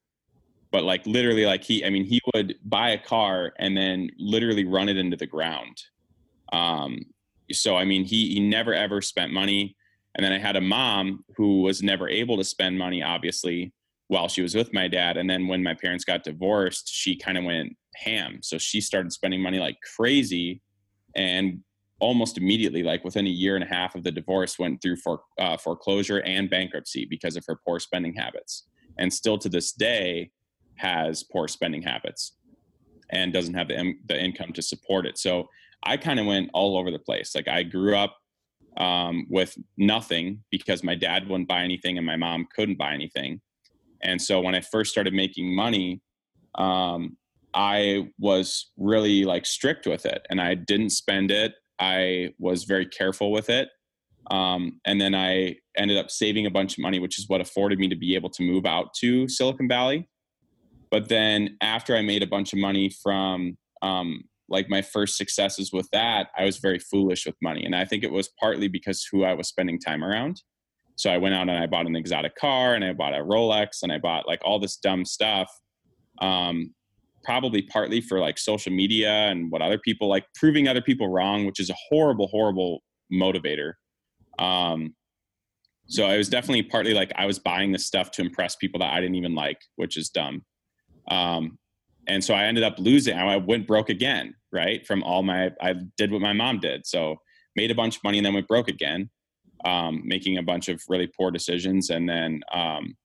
But 0.69 0.84
like 0.84 1.08
literally, 1.08 1.45
like 1.45 1.63
he, 1.63 1.86
I 1.86 1.89
mean, 1.89 2.04
he 2.04 2.19
would 2.34 2.56
buy 2.65 2.89
a 2.89 2.97
car 2.97 3.54
and 3.58 3.78
then 3.78 4.10
literally 4.19 4.65
run 4.65 4.89
it 4.89 4.97
into 4.97 5.15
the 5.15 5.26
ground. 5.26 5.82
Um, 6.52 7.00
so 7.54 7.78
I 7.78 7.86
mean, 7.86 8.04
he 8.04 8.34
he 8.34 8.41
never 8.41 8.73
ever 8.73 9.02
spent 9.02 9.32
money. 9.32 9.78
And 10.15 10.26
then 10.26 10.34
I 10.34 10.39
had 10.39 10.58
a 10.58 10.62
mom 10.62 11.23
who 11.38 11.62
was 11.62 11.82
never 11.82 12.10
able 12.10 12.36
to 12.36 12.43
spend 12.43 12.78
money, 12.78 13.02
obviously, 13.02 13.71
while 14.08 14.28
she 14.28 14.41
was 14.41 14.56
with 14.56 14.74
my 14.74 14.88
dad. 14.88 15.17
And 15.17 15.30
then 15.30 15.48
when 15.48 15.63
my 15.63 15.74
parents 15.74 16.06
got 16.06 16.24
divorced, 16.24 16.89
she 16.91 17.17
kind 17.17 17.38
of 17.38 17.43
went 17.43 17.76
ham. 17.96 18.39
So 18.41 18.58
she 18.58 18.80
started 18.82 19.12
spending 19.12 19.41
money 19.41 19.60
like 19.60 19.78
crazy. 19.96 20.62
And 21.15 21.62
almost 22.00 22.38
immediately, 22.38 22.84
like 22.84 23.04
within 23.04 23.28
a 23.28 23.32
year 23.32 23.56
and 23.56 23.63
a 23.63 23.67
half 23.67 23.96
of 23.96 24.04
the 24.04 24.12
divorce, 24.12 24.60
went 24.60 24.82
through 24.82 24.98
for, 24.98 25.22
uh, 25.39 25.58
foreclosure 25.58 26.22
and 26.22 26.50
bankruptcy 26.50 27.06
because 27.10 27.36
of 27.36 27.43
her 27.48 27.60
poor 27.65 27.80
spending 27.80 28.13
habits, 28.13 28.67
and 29.00 29.12
still 29.12 29.38
to 29.39 29.50
this 29.50 29.72
day 29.72 30.30
has 30.76 31.24
poor 31.24 31.48
spending 31.48 31.82
habits 31.82 32.38
and 33.10 33.34
doesn't 33.34 33.56
have 33.56 33.67
the, 33.67 33.93
the 34.08 34.20
income 34.20 34.54
to 34.54 34.62
support 34.62 35.06
it. 35.06 35.17
So 35.17 35.48
I 35.84 35.98
kind 35.98 36.20
of 36.20 36.26
went 36.26 36.50
all 36.54 36.78
over 36.78 36.91
the 36.91 37.00
place. 37.00 37.34
Like 37.34 37.48
I 37.48 37.63
grew 37.63 37.96
up 37.96 38.15
um, 38.78 39.26
with 39.30 39.58
nothing 39.78 40.43
because 40.52 40.84
my 40.84 40.96
dad 40.96 41.28
wouldn't 41.28 41.48
buy 41.48 41.63
anything 41.63 41.98
and 41.98 42.06
my 42.06 42.15
mom 42.15 42.48
couldn't 42.56 42.78
buy 42.78 42.93
anything. 42.93 43.41
And 44.01 44.21
so 44.21 44.41
when 44.41 44.55
I 44.55 44.62
first 44.62 44.91
started 44.91 45.13
making 45.13 45.55
money, 45.55 46.01
um, 46.55 47.17
I 47.53 48.10
was 48.19 48.71
really 48.77 49.25
like 49.25 49.45
strict 49.45 49.88
with 49.88 50.05
it 50.05 50.25
and 50.29 50.39
I 50.39 50.53
didn't 50.53 50.91
spend 50.91 51.31
it. 51.31 51.53
I 51.79 52.33
was 52.39 52.65
very 52.65 52.86
careful 52.86 53.31
with 53.31 53.49
it. 53.49 53.69
Um, 54.29 54.79
and 54.86 54.99
then 54.99 55.15
I 55.15 55.55
ended 55.77 55.97
up 55.97 56.12
saving 56.12 56.45
a 56.45 56.51
bunch 56.51 56.77
of 56.77 56.81
money, 56.81 56.99
which 56.99 57.17
is 57.17 57.29
what 57.29 57.41
afforded 57.41 57.79
me 57.79 57.88
to 57.88 57.95
be 57.95 58.15
able 58.15 58.29
to 58.31 58.43
move 58.43 58.65
out 58.65 58.93
to 58.95 59.27
Silicon 59.27 59.67
Valley. 59.67 60.10
But 60.91 61.10
then 61.10 61.57
after 61.62 61.95
I 61.95 62.01
made 62.01 62.23
a 62.23 62.27
bunch 62.27 62.53
of 62.53 62.60
money 62.60 62.89
from 62.89 63.57
um, 63.81 64.23
like 64.49 64.69
my 64.69 64.81
first 64.81 65.17
successes 65.17 65.71
with 65.71 65.89
that, 65.91 66.27
I 66.38 66.45
was 66.45 66.57
very 66.57 66.79
foolish 66.79 67.25
with 67.25 67.36
money. 67.41 67.63
And 67.65 67.75
I 67.75 67.86
think 67.86 68.03
it 68.03 68.12
was 68.12 68.29
partly 68.39 68.67
because 68.67 69.07
who 69.12 69.23
I 69.23 69.33
was 69.33 69.47
spending 69.47 69.79
time 69.79 70.03
around. 70.03 70.41
So 70.97 71.12
I 71.12 71.17
went 71.17 71.36
out 71.36 71.47
and 71.47 71.57
I 71.57 71.67
bought 71.67 71.86
an 71.86 71.95
exotic 71.95 72.36
car 72.36 72.73
and 72.73 72.83
I 72.83 72.91
bought 72.91 73.13
a 73.13 73.23
Rolex 73.23 73.83
and 73.83 73.91
I 73.91 73.99
bought 73.99 74.27
like 74.27 74.41
all 74.43 74.60
this 74.60 74.77
dumb 74.77 75.05
stuff. 75.05 75.49
Um, 76.19 76.73
probably 77.23 77.62
partly 77.62 78.01
for 78.01 78.19
like 78.19 78.38
social 78.38 78.71
media 78.71 79.12
and 79.12 79.51
what 79.51 79.62
other 79.62 79.77
people 79.77 80.07
like 80.07 80.25
proving 80.33 80.67
other 80.67 80.81
people 80.81 81.07
wrong, 81.07 81.45
which 81.45 81.60
is 81.60 81.69
a 81.69 81.75
horrible, 81.89 82.27
horrible 82.27 82.83
motivator. 83.13 83.73
Um, 84.39 84.95
so 85.88 86.05
I 86.05 86.17
was 86.17 86.29
definitely 86.29 86.63
partly 86.63 86.93
like 86.93 87.12
I 87.15 87.25
was 87.25 87.38
buying 87.38 87.71
this 87.71 87.86
stuff 87.86 88.12
to 88.12 88.21
impress 88.21 88.55
people 88.55 88.79
that 88.79 88.93
I 88.93 88.99
didn't 88.99 89.15
even 89.15 89.36
like, 89.36 89.60
which 89.75 89.97
is 89.97 90.10
dumb. 90.10 90.43
Um, 91.10 91.57
and 92.07 92.23
so 92.23 92.33
I 92.33 92.45
ended 92.45 92.63
up 92.63 92.79
losing. 92.79 93.17
I 93.17 93.38
went 93.38 93.67
broke 93.67 93.89
again, 93.89 94.33
right? 94.51 94.86
From 94.88 95.03
all 95.03 95.21
my, 95.21 95.51
I 95.62 95.75
did 95.97 96.12
what 96.12 96.21
my 96.21 96.33
mom 96.33 96.60
did. 96.60 96.88
So 96.88 97.17
made 97.55 97.71
a 97.71 97.75
bunch 97.75 97.97
of 97.97 98.03
money 98.03 98.17
and 98.17 98.25
then 98.25 98.33
went 98.33 98.47
broke 98.47 98.69
again, 98.69 99.10
um, 99.65 100.02
making 100.06 100.38
a 100.38 100.43
bunch 100.43 100.70
of 100.70 100.82
really 100.88 101.08
poor 101.08 101.32
decisions. 101.32 101.89
And 101.89 102.08
then 102.08 102.41
um, 102.54 102.96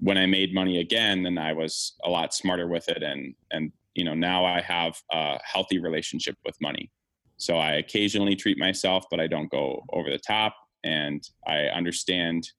when 0.00 0.18
I 0.18 0.26
made 0.26 0.54
money 0.54 0.80
again, 0.80 1.22
then 1.22 1.38
I 1.38 1.52
was 1.52 1.94
a 2.04 2.10
lot 2.10 2.34
smarter 2.34 2.68
with 2.68 2.88
it. 2.88 3.02
And, 3.02 3.34
and, 3.50 3.72
you 3.94 4.04
know, 4.04 4.14
now 4.14 4.44
I 4.44 4.60
have 4.60 5.00
a 5.12 5.38
healthy 5.44 5.78
relationship 5.78 6.36
with 6.44 6.56
money. 6.60 6.90
So 7.36 7.56
I 7.56 7.72
occasionally 7.74 8.36
treat 8.36 8.58
myself, 8.58 9.04
but 9.10 9.20
I 9.20 9.26
don't 9.26 9.50
go 9.50 9.82
over 9.92 10.10
the 10.10 10.18
top. 10.18 10.54
And 10.82 11.26
I 11.46 11.66
understand 11.66 12.50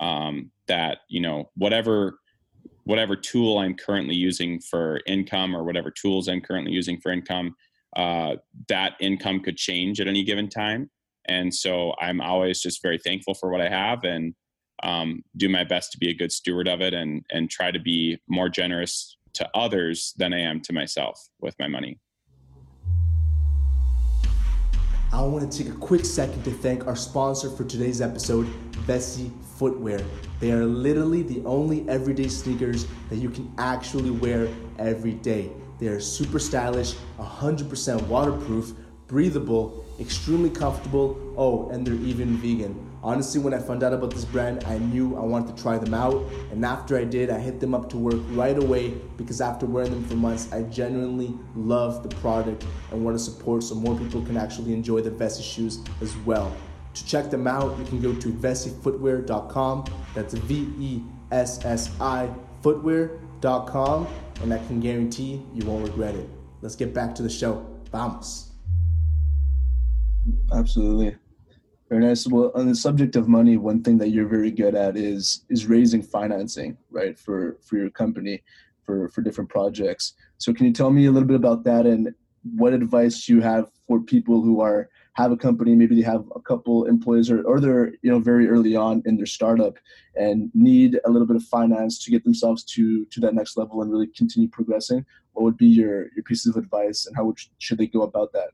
um, 0.00 0.50
that, 0.66 0.98
you 1.08 1.20
know, 1.20 1.50
whatever 1.56 2.18
whatever 2.84 3.14
tool 3.14 3.58
I'm 3.58 3.74
currently 3.74 4.14
using 4.14 4.60
for 4.60 5.00
income 5.06 5.54
or 5.54 5.62
whatever 5.62 5.90
tools 5.90 6.28
I'm 6.28 6.40
currently 6.40 6.72
using 6.72 7.00
for 7.00 7.12
income, 7.12 7.54
uh, 7.96 8.36
that 8.68 8.94
income 9.00 9.40
could 9.40 9.56
change 9.56 10.00
at 10.00 10.08
any 10.08 10.24
given 10.24 10.48
time. 10.48 10.90
And 11.26 11.54
so 11.54 11.94
I'm 12.00 12.20
always 12.20 12.60
just 12.60 12.82
very 12.82 12.98
thankful 12.98 13.34
for 13.34 13.50
what 13.50 13.60
I 13.60 13.68
have 13.68 14.04
and 14.04 14.34
um, 14.82 15.22
do 15.36 15.48
my 15.48 15.64
best 15.64 15.92
to 15.92 15.98
be 15.98 16.10
a 16.10 16.14
good 16.14 16.32
steward 16.32 16.66
of 16.68 16.80
it 16.80 16.92
and 16.92 17.24
and 17.30 17.48
try 17.48 17.70
to 17.70 17.78
be 17.78 18.18
more 18.28 18.48
generous 18.48 19.16
to 19.34 19.48
others 19.54 20.12
than 20.16 20.34
I 20.34 20.40
am 20.40 20.60
to 20.62 20.72
myself 20.72 21.18
with 21.40 21.54
my 21.58 21.68
money. 21.68 21.98
I 25.12 25.20
want 25.20 25.50
to 25.50 25.58
take 25.64 25.70
a 25.70 25.76
quick 25.76 26.06
second 26.06 26.42
to 26.44 26.50
thank 26.50 26.86
our 26.86 26.96
sponsor 26.96 27.50
for 27.50 27.64
today's 27.64 28.00
episode, 28.00 28.46
Vessi 28.86 29.30
Footwear. 29.58 30.00
They 30.40 30.52
are 30.52 30.64
literally 30.64 31.22
the 31.22 31.44
only 31.44 31.86
everyday 31.86 32.28
sneakers 32.28 32.86
that 33.10 33.16
you 33.16 33.28
can 33.28 33.52
actually 33.58 34.10
wear 34.10 34.48
every 34.78 35.12
day. 35.12 35.50
They 35.78 35.88
are 35.88 36.00
super 36.00 36.38
stylish, 36.38 36.94
100% 37.18 38.06
waterproof, 38.06 38.72
breathable, 39.12 39.84
extremely 40.00 40.48
comfortable. 40.48 41.34
Oh, 41.36 41.68
and 41.68 41.86
they're 41.86 41.94
even 41.96 42.38
vegan. 42.38 42.74
Honestly, 43.02 43.38
when 43.42 43.52
I 43.52 43.58
found 43.58 43.82
out 43.82 43.92
about 43.92 44.10
this 44.10 44.24
brand, 44.24 44.64
I 44.64 44.78
knew 44.78 45.16
I 45.16 45.20
wanted 45.20 45.54
to 45.54 45.62
try 45.62 45.76
them 45.76 45.92
out. 45.92 46.24
And 46.50 46.64
after 46.64 46.96
I 46.96 47.04
did, 47.04 47.28
I 47.28 47.38
hit 47.38 47.60
them 47.60 47.74
up 47.74 47.90
to 47.90 47.98
work 47.98 48.20
right 48.30 48.56
away 48.56 48.94
because 49.18 49.42
after 49.42 49.66
wearing 49.66 49.90
them 49.90 50.04
for 50.04 50.14
months, 50.14 50.50
I 50.50 50.62
genuinely 50.62 51.34
love 51.54 52.02
the 52.02 52.08
product 52.16 52.64
and 52.90 53.04
want 53.04 53.18
to 53.18 53.22
support 53.22 53.64
so 53.64 53.74
more 53.74 53.94
people 53.98 54.22
can 54.22 54.38
actually 54.38 54.72
enjoy 54.72 55.02
the 55.02 55.10
Vessi 55.10 55.42
shoes 55.42 55.80
as 56.00 56.16
well. 56.18 56.50
To 56.94 57.06
check 57.06 57.30
them 57.30 57.46
out, 57.46 57.78
you 57.78 57.84
can 57.84 58.00
go 58.00 58.14
to 58.14 58.28
vessifootwear.com. 58.32 59.84
That's 60.14 60.32
V 60.32 60.68
E 60.78 61.02
S 61.30 61.62
S 61.66 61.90
I 62.00 62.30
footwear.com. 62.62 64.06
And 64.40 64.54
I 64.54 64.58
can 64.66 64.80
guarantee 64.80 65.44
you 65.52 65.66
won't 65.66 65.86
regret 65.86 66.14
it. 66.14 66.30
Let's 66.62 66.76
get 66.76 66.94
back 66.94 67.14
to 67.16 67.22
the 67.22 67.30
show. 67.30 67.66
Vamos. 67.90 68.51
Absolutely. 70.52 71.16
Very 71.88 72.04
nice. 72.04 72.26
Well, 72.26 72.52
on 72.54 72.66
the 72.68 72.74
subject 72.74 73.16
of 73.16 73.28
money, 73.28 73.56
one 73.56 73.82
thing 73.82 73.98
that 73.98 74.08
you're 74.08 74.28
very 74.28 74.50
good 74.50 74.74
at 74.74 74.96
is 74.96 75.44
is 75.50 75.66
raising 75.66 76.02
financing, 76.02 76.76
right, 76.90 77.18
for 77.18 77.58
for 77.62 77.76
your 77.76 77.90
company, 77.90 78.42
for 78.84 79.08
for 79.10 79.20
different 79.22 79.50
projects. 79.50 80.14
So, 80.38 80.52
can 80.54 80.66
you 80.66 80.72
tell 80.72 80.90
me 80.90 81.06
a 81.06 81.12
little 81.12 81.28
bit 81.28 81.36
about 81.36 81.64
that 81.64 81.86
and 81.86 82.14
what 82.56 82.72
advice 82.72 83.28
you 83.28 83.40
have 83.40 83.70
for 83.86 84.00
people 84.00 84.42
who 84.42 84.60
are 84.60 84.88
have 85.14 85.30
a 85.30 85.36
company, 85.36 85.74
maybe 85.74 85.94
they 85.94 86.02
have 86.02 86.24
a 86.34 86.40
couple 86.40 86.86
employees, 86.86 87.30
or 87.30 87.42
or 87.42 87.60
they're 87.60 87.92
you 88.02 88.10
know 88.10 88.18
very 88.20 88.48
early 88.48 88.74
on 88.74 89.02
in 89.04 89.16
their 89.16 89.26
startup 89.26 89.76
and 90.16 90.50
need 90.54 90.98
a 91.04 91.10
little 91.10 91.26
bit 91.26 91.36
of 91.36 91.42
finance 91.44 92.02
to 92.04 92.10
get 92.10 92.24
themselves 92.24 92.64
to 92.64 93.04
to 93.06 93.20
that 93.20 93.34
next 93.34 93.56
level 93.58 93.82
and 93.82 93.90
really 93.90 94.06
continue 94.06 94.48
progressing. 94.48 95.04
What 95.32 95.44
would 95.44 95.58
be 95.58 95.66
your 95.66 96.08
your 96.16 96.24
pieces 96.24 96.56
of 96.56 96.62
advice, 96.62 97.06
and 97.06 97.14
how 97.16 97.26
would, 97.26 97.38
should 97.58 97.78
they 97.78 97.86
go 97.86 98.02
about 98.02 98.32
that? 98.32 98.50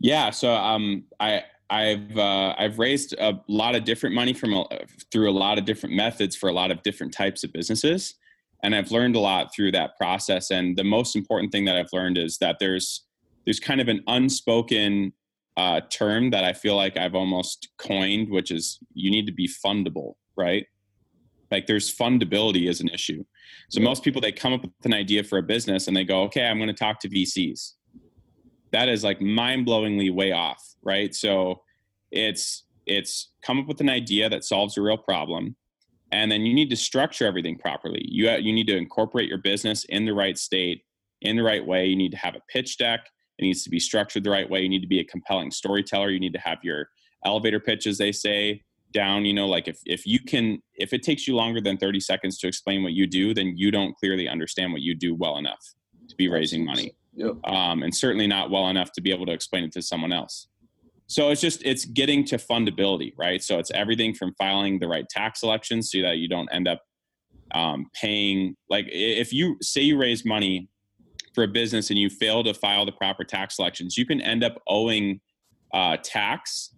Yeah, 0.00 0.30
so 0.30 0.52
um, 0.52 1.04
I 1.20 1.44
I've 1.70 2.16
uh, 2.16 2.54
I've 2.58 2.78
raised 2.78 3.14
a 3.18 3.40
lot 3.48 3.74
of 3.74 3.84
different 3.84 4.14
money 4.14 4.32
from 4.32 4.54
a, 4.54 4.66
through 5.10 5.30
a 5.30 5.32
lot 5.32 5.58
of 5.58 5.64
different 5.64 5.94
methods 5.94 6.36
for 6.36 6.48
a 6.48 6.52
lot 6.52 6.70
of 6.70 6.82
different 6.82 7.12
types 7.12 7.42
of 7.42 7.52
businesses, 7.52 8.14
and 8.62 8.74
I've 8.74 8.90
learned 8.90 9.16
a 9.16 9.20
lot 9.20 9.54
through 9.54 9.72
that 9.72 9.96
process. 9.96 10.50
And 10.50 10.76
the 10.76 10.84
most 10.84 11.16
important 11.16 11.52
thing 11.52 11.64
that 11.64 11.76
I've 11.76 11.92
learned 11.92 12.18
is 12.18 12.38
that 12.38 12.56
there's 12.60 13.04
there's 13.44 13.60
kind 13.60 13.80
of 13.80 13.88
an 13.88 14.02
unspoken 14.06 15.12
uh, 15.56 15.80
term 15.90 16.30
that 16.30 16.44
I 16.44 16.52
feel 16.52 16.76
like 16.76 16.96
I've 16.96 17.14
almost 17.14 17.68
coined, 17.78 18.28
which 18.28 18.50
is 18.50 18.78
you 18.92 19.10
need 19.10 19.26
to 19.26 19.32
be 19.32 19.48
fundable, 19.48 20.14
right? 20.36 20.66
Like 21.50 21.66
there's 21.66 21.94
fundability 21.94 22.68
as 22.68 22.80
an 22.80 22.88
issue. 22.88 23.24
So 23.70 23.80
most 23.80 24.02
people 24.02 24.20
they 24.20 24.32
come 24.32 24.52
up 24.52 24.62
with 24.62 24.72
an 24.84 24.94
idea 24.94 25.24
for 25.24 25.38
a 25.38 25.42
business 25.42 25.88
and 25.88 25.96
they 25.96 26.04
go, 26.04 26.22
okay, 26.24 26.46
I'm 26.46 26.58
going 26.58 26.68
to 26.68 26.74
talk 26.74 27.00
to 27.00 27.08
VCs 27.08 27.74
that 28.74 28.88
is 28.88 29.02
like 29.02 29.20
mind-blowingly 29.20 30.12
way 30.12 30.32
off 30.32 30.74
right? 30.84 31.14
So 31.14 31.62
it's 32.12 32.64
it's 32.86 33.32
come 33.42 33.58
up 33.58 33.66
with 33.66 33.80
an 33.80 33.88
idea 33.88 34.28
that 34.28 34.44
solves 34.44 34.76
a 34.76 34.82
real 34.82 34.98
problem 34.98 35.56
and 36.12 36.30
then 36.30 36.42
you 36.42 36.54
need 36.54 36.70
to 36.70 36.76
structure 36.76 37.26
everything 37.26 37.58
properly. 37.58 38.04
You 38.06 38.30
uh, 38.30 38.36
you 38.36 38.52
need 38.52 38.68
to 38.68 38.76
incorporate 38.76 39.28
your 39.28 39.38
business 39.38 39.84
in 39.88 40.04
the 40.04 40.14
right 40.14 40.38
state 40.38 40.82
in 41.22 41.36
the 41.36 41.42
right 41.42 41.66
way. 41.66 41.86
You 41.86 41.96
need 41.96 42.12
to 42.12 42.18
have 42.18 42.36
a 42.36 42.42
pitch 42.48 42.78
deck. 42.78 43.08
It 43.38 43.42
needs 43.42 43.64
to 43.64 43.70
be 43.70 43.80
structured 43.80 44.22
the 44.22 44.30
right 44.30 44.48
way. 44.48 44.60
You 44.60 44.68
need 44.68 44.82
to 44.82 44.86
be 44.86 45.00
a 45.00 45.04
compelling 45.04 45.50
storyteller. 45.50 46.10
You 46.10 46.20
need 46.20 46.34
to 46.34 46.38
have 46.38 46.58
your 46.62 46.88
elevator 47.24 47.58
pitch 47.58 47.86
as 47.86 47.98
they 47.98 48.12
say 48.12 48.62
down. 48.92 49.24
You 49.24 49.32
know 49.32 49.48
like 49.48 49.66
if, 49.66 49.80
if 49.86 50.06
you 50.06 50.20
can 50.20 50.62
if 50.74 50.92
it 50.92 51.02
takes 51.02 51.26
you 51.26 51.34
longer 51.34 51.60
than 51.60 51.78
30 51.78 51.98
seconds 52.00 52.38
to 52.38 52.46
explain 52.46 52.82
what 52.82 52.92
you 52.92 53.06
do 53.06 53.34
then 53.34 53.54
you 53.56 53.70
don't 53.70 53.96
clearly 53.96 54.28
understand 54.28 54.72
what 54.72 54.82
you 54.82 54.94
do 54.94 55.14
well 55.14 55.38
enough 55.38 55.64
to 56.08 56.14
be 56.16 56.28
raising 56.28 56.64
money 56.64 56.94
yep. 57.14 57.32
um, 57.44 57.82
and 57.82 57.94
certainly 57.94 58.26
not 58.26 58.50
well 58.50 58.68
enough 58.68 58.92
to 58.92 59.00
be 59.00 59.10
able 59.10 59.26
to 59.26 59.32
explain 59.32 59.64
it 59.64 59.72
to 59.72 59.82
someone 59.82 60.12
else. 60.12 60.48
So 61.06 61.30
it's 61.30 61.40
just 61.40 61.62
it's 61.64 61.84
getting 61.84 62.24
to 62.26 62.36
fundability, 62.36 63.12
right? 63.16 63.42
So 63.42 63.58
it's 63.58 63.70
everything 63.72 64.14
from 64.14 64.34
filing 64.38 64.78
the 64.78 64.88
right 64.88 65.06
tax 65.08 65.42
elections 65.42 65.90
so 65.90 66.00
that 66.02 66.16
you 66.16 66.28
don't 66.28 66.48
end 66.50 66.66
up 66.66 66.80
um, 67.54 67.86
paying 67.94 68.56
like 68.70 68.86
if 68.90 69.32
you 69.32 69.56
say 69.60 69.82
you 69.82 69.98
raise 69.98 70.24
money 70.24 70.68
for 71.34 71.44
a 71.44 71.48
business 71.48 71.90
and 71.90 71.98
you 71.98 72.08
fail 72.08 72.42
to 72.44 72.54
file 72.54 72.86
the 72.86 72.92
proper 72.92 73.24
tax 73.24 73.58
elections, 73.58 73.98
you 73.98 74.06
can 74.06 74.20
end 74.20 74.42
up 74.42 74.62
owing 74.66 75.20
uh, 75.72 75.96
tax 76.02 76.70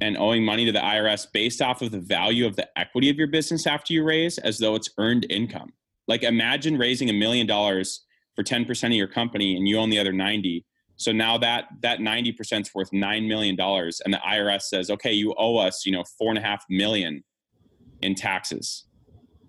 and 0.00 0.16
owing 0.16 0.44
money 0.44 0.64
to 0.64 0.72
the 0.72 0.78
IRS 0.78 1.26
based 1.32 1.62
off 1.62 1.82
of 1.82 1.90
the 1.90 2.00
value 2.00 2.46
of 2.46 2.56
the 2.56 2.68
equity 2.78 3.08
of 3.08 3.16
your 3.16 3.26
business 3.26 3.66
after 3.66 3.92
you 3.92 4.02
raise, 4.04 4.38
as 4.38 4.58
though 4.58 4.74
it's 4.74 4.90
earned 4.98 5.26
income. 5.30 5.72
Like 6.08 6.22
imagine 6.22 6.76
raising 6.76 7.10
a 7.10 7.12
million 7.12 7.46
dollars 7.46 8.05
for 8.36 8.44
10% 8.44 8.84
of 8.84 8.92
your 8.92 9.08
company 9.08 9.56
and 9.56 9.66
you 9.66 9.78
own 9.78 9.90
the 9.90 9.98
other 9.98 10.12
90 10.12 10.64
so 10.98 11.12
now 11.12 11.36
that 11.38 11.64
that 11.82 11.98
90% 11.98 12.62
is 12.62 12.74
worth 12.74 12.90
$9 12.90 13.28
million 13.28 13.56
and 13.58 14.14
the 14.14 14.20
irs 14.28 14.62
says 14.62 14.90
okay 14.90 15.12
you 15.12 15.34
owe 15.36 15.56
us 15.56 15.84
you 15.84 15.92
know 15.92 16.04
four 16.18 16.30
and 16.30 16.38
a 16.38 16.42
half 16.42 16.64
million 16.70 17.22
in 18.02 18.14
taxes. 18.14 18.84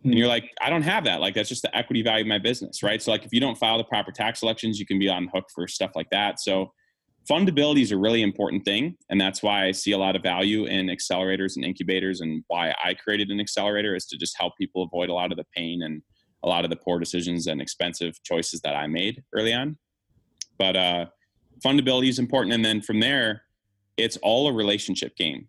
And 0.04 0.14
hmm. 0.14 0.18
you're 0.18 0.28
like 0.28 0.52
i 0.62 0.70
don't 0.70 0.84
have 0.84 1.04
that. 1.06 1.22
Like 1.22 1.36
that's 1.36 1.50
just 1.50 1.62
the 1.62 1.76
equity 1.76 2.02
value 2.02 2.24
of 2.24 2.28
my 2.28 2.40
business 2.40 2.82
right? 2.84 3.02
So 3.02 3.12
like 3.12 3.26
if 3.26 3.34
you 3.34 3.40
don't 3.40 3.58
file 3.58 3.78
the 3.78 3.84
proper 3.84 4.12
tax 4.12 4.42
elections 4.42 4.80
you 4.80 4.86
can 4.86 5.00
be 5.00 5.10
on 5.10 5.30
hook 5.34 5.46
for 5.54 5.68
stuff 5.68 5.92
like 5.96 6.10
that. 6.12 6.40
So 6.40 6.72
fundability 7.30 7.82
is 7.82 7.92
a 7.92 7.98
really 7.98 8.22
important 8.22 8.64
thing 8.64 8.96
and 9.10 9.20
that's 9.20 9.44
why 9.44 9.66
i 9.66 9.72
see 9.72 9.92
a 9.92 9.98
lot 9.98 10.16
of 10.16 10.24
value 10.24 10.66
in 10.66 10.88
accelerators 10.88 11.58
and 11.58 11.66
incubators 11.66 12.22
and 12.22 12.44
why 12.48 12.74
i 12.82 12.94
created 12.94 13.30
an 13.30 13.40
accelerator 13.40 13.96
is 13.96 14.06
to 14.06 14.18
just 14.18 14.38
help 14.38 14.54
people 14.58 14.82
avoid 14.84 15.10
a 15.10 15.14
lot 15.14 15.30
of 15.32 15.38
the 15.38 15.44
pain 15.54 15.82
and 15.82 16.02
a 16.44 16.48
lot 16.48 16.64
of 16.64 16.70
the 16.70 16.76
poor 16.76 17.00
decisions 17.00 17.48
and 17.48 17.62
expensive 17.62 18.22
choices 18.24 18.62
that 18.62 18.76
I 18.76 18.88
made 18.88 19.24
early 19.34 19.54
on. 19.54 19.78
But 20.58 20.76
uh, 20.76 21.06
fundability 21.66 22.10
is 22.10 22.20
important. 22.20 22.54
And 22.54 22.64
then 22.64 22.82
from 22.82 23.00
there, 23.00 23.44
it's 23.98 24.18
all 24.18 24.48
a 24.48 24.54
relationship 24.54 25.16
game, 25.16 25.48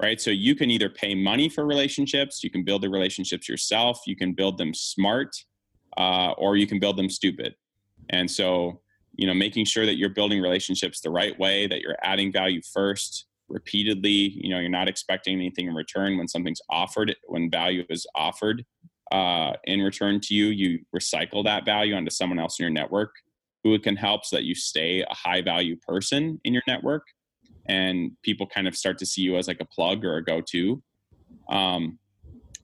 right? 0.00 0.20
So 0.20 0.30
you 0.30 0.54
can 0.54 0.70
either 0.70 0.88
pay 0.88 1.14
money 1.14 1.48
for 1.48 1.66
relationships, 1.66 2.42
you 2.42 2.50
can 2.50 2.64
build 2.64 2.82
the 2.82 2.88
relationships 2.88 3.48
yourself, 3.48 4.00
you 4.06 4.16
can 4.16 4.32
build 4.32 4.58
them 4.58 4.72
smart, 4.74 5.36
uh, 5.98 6.32
or 6.38 6.56
you 6.56 6.66
can 6.66 6.78
build 6.78 6.96
them 6.96 7.10
stupid. 7.10 7.54
And 8.10 8.30
so, 8.30 8.80
you 9.14 9.26
know, 9.26 9.34
making 9.34 9.66
sure 9.66 9.84
that 9.84 9.96
you're 9.96 10.08
building 10.08 10.40
relationships 10.40 11.00
the 11.00 11.10
right 11.10 11.38
way, 11.38 11.66
that 11.66 11.82
you're 11.82 11.96
adding 12.02 12.32
value 12.32 12.62
first, 12.72 13.26
repeatedly, 13.48 14.10
you 14.10 14.48
know, 14.48 14.58
you're 14.58 14.70
not 14.70 14.88
expecting 14.88 15.34
anything 15.34 15.66
in 15.66 15.74
return 15.74 16.16
when 16.16 16.26
something's 16.26 16.62
offered, 16.70 17.14
when 17.24 17.50
value 17.50 17.84
is 17.90 18.06
offered 18.14 18.64
uh, 19.12 19.52
in 19.64 19.80
return 19.80 20.20
to 20.20 20.34
you, 20.34 20.46
you 20.46 20.80
recycle 20.94 21.44
that 21.44 21.64
value 21.64 21.94
onto 21.94 22.10
someone 22.10 22.38
else 22.38 22.58
in 22.58 22.64
your 22.64 22.72
network 22.72 23.14
who 23.62 23.74
it 23.74 23.82
can 23.82 23.94
help 23.94 24.24
so 24.24 24.36
that 24.36 24.44
you 24.44 24.54
stay 24.54 25.02
a 25.02 25.14
high 25.14 25.40
value 25.40 25.76
person 25.86 26.40
in 26.44 26.52
your 26.52 26.62
network. 26.66 27.04
And 27.68 28.12
people 28.24 28.46
kind 28.46 28.66
of 28.66 28.74
start 28.74 28.98
to 28.98 29.06
see 29.06 29.22
you 29.22 29.36
as 29.36 29.46
like 29.46 29.60
a 29.60 29.64
plug 29.64 30.04
or 30.04 30.16
a 30.16 30.24
go-to. 30.24 30.82
Um, 31.48 32.00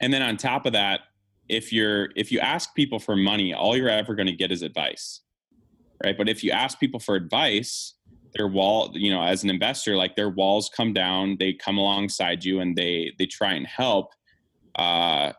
and 0.00 0.12
then 0.12 0.22
on 0.22 0.36
top 0.36 0.66
of 0.66 0.72
that 0.72 1.00
if 1.48 1.72
you're 1.72 2.10
if 2.14 2.30
you 2.30 2.40
ask 2.40 2.74
people 2.74 2.98
for 2.98 3.16
money 3.16 3.54
all 3.54 3.76
you're 3.76 3.88
ever 3.88 4.14
going 4.14 4.26
to 4.26 4.34
get 4.34 4.52
is 4.52 4.62
advice 4.62 5.22
right? 6.04 6.16
But 6.16 6.28
if 6.28 6.44
you 6.44 6.52
ask 6.52 6.78
people 6.78 7.00
for 7.00 7.14
advice 7.14 7.94
their 8.34 8.46
wall 8.46 8.90
you 8.92 9.10
know 9.10 9.22
as 9.22 9.42
an 9.42 9.50
investor 9.50 9.96
like 9.96 10.14
their 10.14 10.28
walls 10.28 10.70
come 10.76 10.92
down 10.92 11.36
they 11.40 11.54
come 11.54 11.78
alongside 11.78 12.44
you 12.44 12.60
and 12.60 12.76
they 12.76 13.12
they 13.18 13.24
try 13.24 13.54
and 13.54 13.66
help 13.66 14.12
uh, 14.76 15.32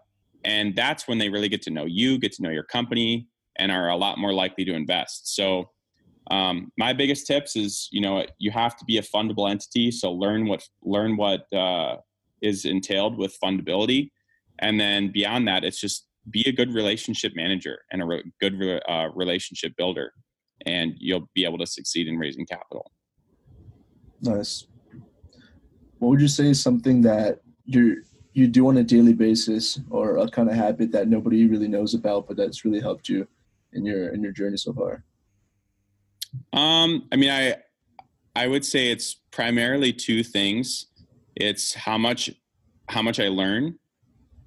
and 0.43 0.75
that's 0.75 1.07
when 1.07 1.17
they 1.17 1.29
really 1.29 1.49
get 1.49 1.61
to 1.63 1.71
know 1.71 1.85
you 1.85 2.17
get 2.17 2.31
to 2.33 2.41
know 2.43 2.49
your 2.49 2.63
company 2.63 3.27
and 3.57 3.71
are 3.71 3.89
a 3.89 3.95
lot 3.95 4.17
more 4.17 4.33
likely 4.33 4.65
to 4.65 4.73
invest 4.73 5.35
so 5.35 5.69
Um, 6.31 6.71
my 6.77 6.93
biggest 6.93 7.25
tips 7.25 7.55
is 7.55 7.89
you 7.91 8.01
know 8.05 8.23
you 8.37 8.51
have 8.51 8.75
to 8.79 8.85
be 8.85 8.97
a 8.99 9.05
fundable 9.13 9.49
entity, 9.49 9.89
so 9.91 10.07
learn 10.13 10.41
what 10.47 10.61
learn 10.95 11.17
what 11.17 11.41
uh, 11.65 11.97
is 12.41 12.65
entailed 12.65 13.17
with 13.17 13.33
fundability, 13.43 14.11
and 14.59 14.79
then 14.79 15.11
beyond 15.11 15.47
that, 15.47 15.63
it's 15.63 15.81
just 15.81 16.05
be 16.29 16.43
a 16.45 16.53
good 16.59 16.71
relationship 16.81 17.31
manager 17.35 17.75
and 17.91 18.01
a 18.03 18.05
re- 18.05 18.31
good 18.39 18.55
re- 18.59 18.81
uh, 18.93 19.07
relationship 19.15 19.71
builder, 19.75 20.13
and 20.67 20.93
you'll 20.99 21.27
be 21.33 21.45
able 21.47 21.57
to 21.57 21.65
succeed 21.65 22.05
in 22.07 22.15
raising 22.19 22.45
capital. 22.45 22.85
Nice. 24.21 24.67
What 25.97 26.09
would 26.09 26.21
you 26.21 26.33
say 26.39 26.47
is 26.53 26.61
something 26.61 27.01
that 27.09 27.39
you 27.65 28.03
you 28.33 28.47
do 28.47 28.67
on 28.67 28.77
a 28.77 28.83
daily 28.83 29.13
basis, 29.13 29.79
or 29.89 30.17
a 30.17 30.29
kind 30.29 30.49
of 30.49 30.55
habit 30.55 30.91
that 30.91 31.07
nobody 31.07 31.45
really 31.45 31.67
knows 31.67 31.93
about, 31.93 32.27
but 32.27 32.37
that's 32.37 32.63
really 32.63 32.79
helped 32.79 33.09
you 33.09 33.27
in 33.73 33.85
your 33.85 34.09
in 34.09 34.21
your 34.21 34.31
journey 34.31 34.57
so 34.57 34.73
far? 34.73 35.03
Um, 36.53 37.07
I 37.11 37.15
mean, 37.15 37.29
I 37.29 37.55
I 38.35 38.47
would 38.47 38.65
say 38.65 38.91
it's 38.91 39.15
primarily 39.31 39.91
two 39.93 40.23
things. 40.23 40.87
It's 41.35 41.73
how 41.73 41.97
much 41.97 42.29
how 42.87 43.01
much 43.01 43.19
I 43.19 43.27
learn. 43.27 43.77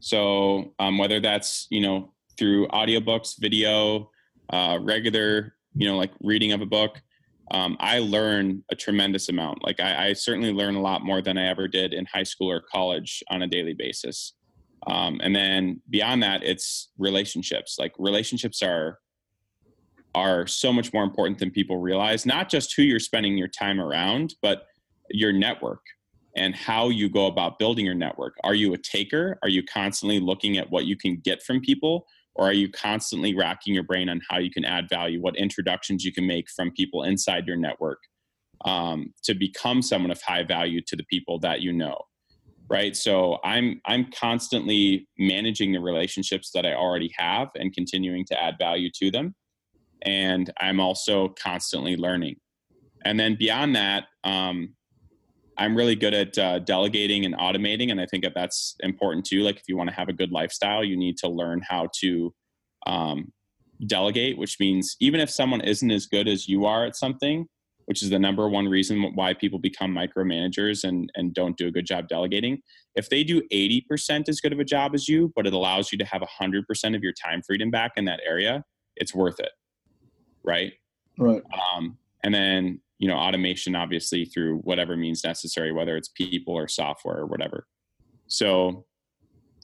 So 0.00 0.74
um, 0.78 0.98
whether 0.98 1.20
that's 1.20 1.66
you 1.70 1.80
know 1.80 2.12
through 2.38 2.68
audiobooks, 2.68 3.38
video, 3.38 4.10
uh, 4.50 4.78
regular 4.80 5.54
you 5.74 5.88
know 5.88 5.96
like 5.96 6.12
reading 6.22 6.52
of 6.52 6.60
a 6.60 6.66
book, 6.66 7.00
um, 7.52 7.76
I 7.80 7.98
learn 7.98 8.64
a 8.70 8.74
tremendous 8.74 9.28
amount. 9.28 9.62
Like 9.62 9.78
I, 9.78 10.08
I, 10.08 10.12
certainly 10.14 10.52
learn 10.52 10.74
a 10.74 10.80
lot 10.80 11.04
more 11.04 11.20
than 11.20 11.36
I 11.36 11.48
ever 11.48 11.68
did 11.68 11.92
in 11.92 12.06
high 12.06 12.22
school 12.22 12.50
or 12.50 12.62
college 12.62 13.22
on 13.28 13.42
a 13.42 13.46
daily 13.46 13.74
basis. 13.74 14.32
Um, 14.86 15.20
and 15.22 15.36
then 15.36 15.80
beyond 15.90 16.22
that, 16.22 16.42
it's 16.42 16.88
relationships. 16.98 17.76
Like 17.78 17.92
relationships 17.98 18.62
are 18.62 18.98
are 20.14 20.46
so 20.46 20.72
much 20.72 20.92
more 20.92 21.04
important 21.04 21.38
than 21.38 21.50
people 21.50 21.78
realize. 21.78 22.26
Not 22.26 22.50
just 22.50 22.74
who 22.74 22.82
you're 22.82 22.98
spending 22.98 23.38
your 23.38 23.48
time 23.48 23.80
around, 23.80 24.34
but 24.42 24.66
your 25.10 25.32
network 25.32 25.80
and 26.36 26.54
how 26.54 26.88
you 26.88 27.08
go 27.08 27.26
about 27.26 27.58
building 27.58 27.84
your 27.84 27.94
network. 27.94 28.34
Are 28.44 28.54
you 28.54 28.74
a 28.74 28.78
taker? 28.78 29.38
Are 29.42 29.48
you 29.48 29.62
constantly 29.62 30.20
looking 30.20 30.56
at 30.58 30.70
what 30.70 30.86
you 30.86 30.96
can 30.96 31.16
get 31.16 31.42
from 31.42 31.60
people? 31.60 32.06
Or 32.34 32.46
are 32.46 32.52
you 32.52 32.70
constantly 32.70 33.34
racking 33.34 33.74
your 33.74 33.82
brain 33.82 34.08
on 34.08 34.20
how 34.28 34.38
you 34.38 34.50
can 34.50 34.64
add 34.64 34.88
value, 34.88 35.20
what 35.20 35.36
introductions 35.36 36.04
you 36.04 36.12
can 36.12 36.26
make 36.26 36.48
from 36.50 36.70
people 36.70 37.02
inside 37.02 37.46
your 37.46 37.56
network 37.56 37.98
um, 38.64 39.12
to 39.24 39.34
become 39.34 39.82
someone 39.82 40.10
of 40.10 40.20
high 40.22 40.42
value 40.42 40.80
to 40.86 40.96
the 40.96 41.04
people 41.04 41.38
that 41.40 41.60
you 41.60 41.72
know? 41.72 41.98
Right. 42.70 42.96
So 42.96 43.38
I'm 43.44 43.82
I'm 43.84 44.10
constantly 44.18 45.06
managing 45.18 45.72
the 45.72 45.80
relationships 45.80 46.52
that 46.54 46.64
I 46.64 46.72
already 46.72 47.12
have 47.18 47.48
and 47.54 47.74
continuing 47.74 48.24
to 48.26 48.42
add 48.42 48.54
value 48.58 48.88
to 48.94 49.10
them 49.10 49.34
and 50.04 50.52
I'm 50.60 50.80
also 50.80 51.28
constantly 51.28 51.96
learning. 51.96 52.36
And 53.04 53.18
then 53.18 53.36
beyond 53.36 53.76
that, 53.76 54.04
um, 54.24 54.74
I'm 55.58 55.76
really 55.76 55.94
good 55.94 56.14
at 56.14 56.38
uh, 56.38 56.58
delegating 56.60 57.24
and 57.24 57.36
automating, 57.36 57.90
and 57.90 58.00
I 58.00 58.06
think 58.06 58.24
that 58.24 58.32
that's 58.34 58.76
important 58.80 59.26
too. 59.26 59.42
Like 59.42 59.56
if 59.56 59.64
you 59.68 59.76
want 59.76 59.90
to 59.90 59.96
have 59.96 60.08
a 60.08 60.12
good 60.12 60.32
lifestyle, 60.32 60.82
you 60.82 60.96
need 60.96 61.16
to 61.18 61.28
learn 61.28 61.62
how 61.68 61.88
to 62.00 62.34
um, 62.86 63.32
delegate, 63.86 64.38
which 64.38 64.58
means 64.58 64.96
even 65.00 65.20
if 65.20 65.30
someone 65.30 65.60
isn't 65.60 65.90
as 65.90 66.06
good 66.06 66.28
as 66.28 66.48
you 66.48 66.64
are 66.64 66.86
at 66.86 66.96
something, 66.96 67.46
which 67.86 68.02
is 68.02 68.10
the 68.10 68.18
number 68.18 68.48
one 68.48 68.66
reason 68.66 69.02
why 69.14 69.34
people 69.34 69.58
become 69.58 69.92
micromanagers 69.92 70.84
and, 70.84 71.10
and 71.16 71.34
don't 71.34 71.56
do 71.56 71.66
a 71.66 71.70
good 71.70 71.84
job 71.84 72.08
delegating. 72.08 72.58
If 72.94 73.08
they 73.08 73.24
do 73.24 73.42
80% 73.52 74.28
as 74.28 74.40
good 74.40 74.52
of 74.52 74.60
a 74.60 74.64
job 74.64 74.94
as 74.94 75.08
you, 75.08 75.32
but 75.34 75.46
it 75.46 75.52
allows 75.52 75.92
you 75.92 75.98
to 75.98 76.04
have 76.04 76.22
100% 76.22 76.96
of 76.96 77.02
your 77.02 77.12
time 77.12 77.42
freedom 77.42 77.70
back 77.70 77.92
in 77.96 78.04
that 78.06 78.20
area, 78.26 78.64
it's 78.96 79.14
worth 79.14 79.40
it 79.40 79.50
right? 80.44 80.72
Right. 81.18 81.42
Um, 81.52 81.98
and 82.24 82.34
then 82.34 82.80
you 83.02 83.08
know 83.08 83.16
automation, 83.16 83.74
obviously 83.74 84.24
through 84.24 84.58
whatever 84.58 84.96
means 84.96 85.24
necessary, 85.24 85.72
whether 85.72 85.96
it's 85.96 86.06
people 86.06 86.54
or 86.54 86.68
software 86.68 87.18
or 87.18 87.26
whatever. 87.26 87.66
So 88.28 88.84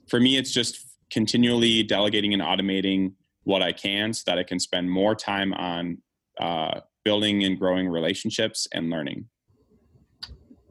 for 0.09 0.18
me, 0.18 0.37
it's 0.37 0.51
just 0.51 0.85
continually 1.12 1.85
delegating 1.85 2.35
and 2.35 2.42
automating 2.42 3.12
what 3.44 3.62
I 3.62 3.70
can 3.70 4.12
so 4.12 4.24
that 4.27 4.40
I 4.40 4.42
can 4.42 4.59
spend 4.59 4.90
more 4.90 5.14
time 5.14 5.55
on 5.55 5.98
uh, 6.40 6.81
building 7.05 7.44
and 7.44 7.57
growing 7.57 7.88
relationships 7.88 8.66
and 8.72 8.90
learning. 8.90 9.27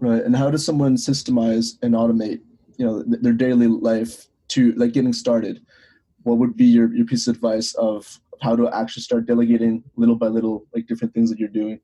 Right. 0.01 0.21
And 0.21 0.35
how 0.35 0.51
does 0.51 0.65
someone 0.65 0.97
systemize 0.97 1.77
and 1.81 1.95
automate, 1.95 2.41
you 2.77 2.85
know, 2.85 3.01
their 3.07 3.31
daily 3.31 3.67
life 3.67 4.27
to 4.49 4.73
like 4.73 4.91
getting 4.91 5.13
started? 5.13 5.65
What 6.23 6.37
would 6.37 6.57
be 6.57 6.65
your, 6.65 6.93
your 6.93 7.05
piece 7.05 7.27
of 7.27 7.35
advice 7.35 7.73
of 7.75 8.19
how 8.41 8.57
to 8.57 8.67
actually 8.75 9.03
start 9.03 9.25
delegating 9.25 9.85
little 9.95 10.17
by 10.17 10.27
little 10.27 10.65
like 10.75 10.85
different 10.85 11.13
things 11.13 11.29
that 11.29 11.39
you're 11.39 11.47
doing 11.47 11.79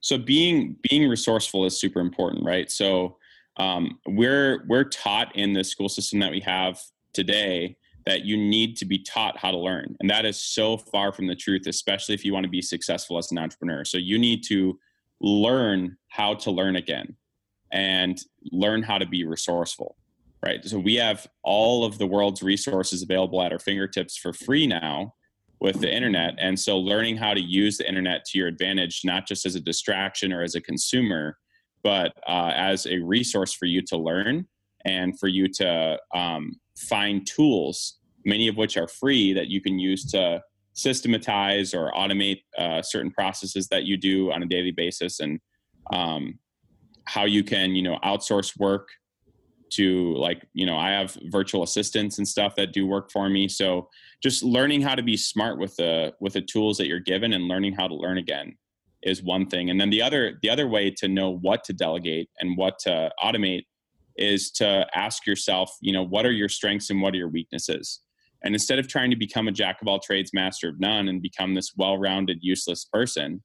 so 0.00 0.18
being 0.18 0.76
being 0.88 1.08
resourceful 1.08 1.64
is 1.64 1.78
super 1.78 2.00
important 2.00 2.44
right? 2.44 2.70
So 2.70 3.16
um, 3.56 3.98
we're 4.06 4.64
we're 4.68 4.84
taught 4.84 5.34
in 5.34 5.52
the 5.52 5.64
school 5.64 5.88
system 5.88 6.20
that 6.20 6.30
we 6.30 6.40
have 6.40 6.80
today 7.12 7.76
that 8.04 8.24
you 8.24 8.36
need 8.36 8.76
to 8.76 8.84
be 8.84 8.98
taught 9.00 9.36
how 9.36 9.50
to 9.50 9.58
learn. 9.58 9.96
And 9.98 10.08
that 10.10 10.24
is 10.24 10.40
so 10.40 10.76
far 10.76 11.12
from 11.12 11.26
the 11.26 11.34
truth 11.34 11.66
especially 11.66 12.14
if 12.14 12.24
you 12.24 12.32
want 12.32 12.44
to 12.44 12.50
be 12.50 12.62
successful 12.62 13.18
as 13.18 13.30
an 13.32 13.38
entrepreneur. 13.38 13.84
So 13.84 13.98
you 13.98 14.18
need 14.18 14.42
to 14.44 14.78
learn 15.20 15.96
how 16.08 16.34
to 16.34 16.50
learn 16.50 16.76
again 16.76 17.16
and 17.72 18.18
learn 18.52 18.82
how 18.82 18.98
to 18.98 19.06
be 19.06 19.24
resourceful 19.24 19.96
right? 20.44 20.64
So 20.64 20.78
we 20.78 20.94
have 20.96 21.26
all 21.42 21.84
of 21.84 21.98
the 21.98 22.06
world's 22.06 22.42
resources 22.42 23.02
available 23.02 23.42
at 23.42 23.52
our 23.52 23.58
fingertips 23.58 24.16
for 24.16 24.32
free 24.32 24.66
now 24.66 25.14
with 25.60 25.80
the 25.80 25.92
internet. 25.92 26.34
And 26.38 26.58
so 26.58 26.78
learning 26.78 27.16
how 27.16 27.34
to 27.34 27.40
use 27.40 27.78
the 27.78 27.88
internet 27.88 28.24
to 28.26 28.38
your 28.38 28.48
advantage, 28.48 29.02
not 29.04 29.26
just 29.26 29.46
as 29.46 29.54
a 29.54 29.60
distraction 29.60 30.32
or 30.32 30.42
as 30.42 30.54
a 30.54 30.60
consumer, 30.60 31.38
but 31.82 32.12
uh, 32.28 32.52
as 32.54 32.86
a 32.86 32.98
resource 32.98 33.52
for 33.52 33.66
you 33.66 33.80
to 33.82 33.96
learn 33.96 34.46
and 34.84 35.18
for 35.18 35.28
you 35.28 35.48
to 35.48 35.98
um, 36.14 36.52
find 36.76 37.26
tools, 37.26 37.98
many 38.24 38.48
of 38.48 38.56
which 38.56 38.76
are 38.76 38.88
free 38.88 39.32
that 39.32 39.48
you 39.48 39.60
can 39.60 39.78
use 39.78 40.04
to 40.10 40.42
systematize 40.74 41.74
or 41.74 41.90
automate 41.92 42.42
uh, 42.58 42.82
certain 42.82 43.10
processes 43.10 43.66
that 43.68 43.84
you 43.84 43.96
do 43.96 44.30
on 44.32 44.42
a 44.42 44.46
daily 44.46 44.72
basis 44.72 45.20
and 45.20 45.40
um, 45.92 46.38
how 47.04 47.24
you 47.24 47.42
can, 47.42 47.74
you 47.74 47.82
know, 47.82 47.98
outsource 48.04 48.58
work 48.58 48.88
to 49.70 50.14
like 50.14 50.46
you 50.52 50.64
know 50.64 50.76
i 50.76 50.90
have 50.90 51.16
virtual 51.24 51.62
assistants 51.62 52.18
and 52.18 52.26
stuff 52.26 52.54
that 52.56 52.72
do 52.72 52.86
work 52.86 53.10
for 53.10 53.28
me. 53.28 53.48
So 53.48 53.88
just 54.22 54.42
learning 54.42 54.82
how 54.82 54.94
to 54.94 55.02
be 55.02 55.16
smart 55.16 55.58
with 55.58 55.76
the 55.76 56.14
with 56.20 56.34
the 56.34 56.42
tools 56.42 56.78
that 56.78 56.86
you're 56.86 57.00
given 57.00 57.32
and 57.32 57.48
learning 57.48 57.74
how 57.74 57.88
to 57.88 57.94
learn 57.94 58.18
again 58.18 58.56
is 59.02 59.22
one 59.22 59.46
thing. 59.46 59.70
And 59.70 59.80
then 59.80 59.90
the 59.90 60.02
other 60.02 60.38
the 60.42 60.50
other 60.50 60.68
way 60.68 60.90
to 60.92 61.08
know 61.08 61.30
what 61.30 61.64
to 61.64 61.72
delegate 61.72 62.28
and 62.40 62.56
what 62.56 62.78
to 62.80 63.10
automate 63.22 63.64
is 64.16 64.50
to 64.50 64.86
ask 64.94 65.26
yourself 65.26 65.76
you 65.80 65.92
know 65.92 66.04
what 66.04 66.26
are 66.26 66.32
your 66.32 66.48
strengths 66.48 66.90
and 66.90 67.00
what 67.02 67.14
are 67.14 67.18
your 67.18 67.28
weaknesses? 67.28 68.00
And 68.42 68.54
instead 68.54 68.78
of 68.78 68.86
trying 68.86 69.10
to 69.10 69.16
become 69.16 69.48
a 69.48 69.52
jack 69.52 69.82
of 69.82 69.88
all 69.88 69.98
trades 69.98 70.32
master 70.32 70.68
of 70.68 70.78
none 70.78 71.08
and 71.08 71.20
become 71.20 71.54
this 71.54 71.72
well-rounded 71.76 72.38
useless 72.42 72.84
person 72.84 73.42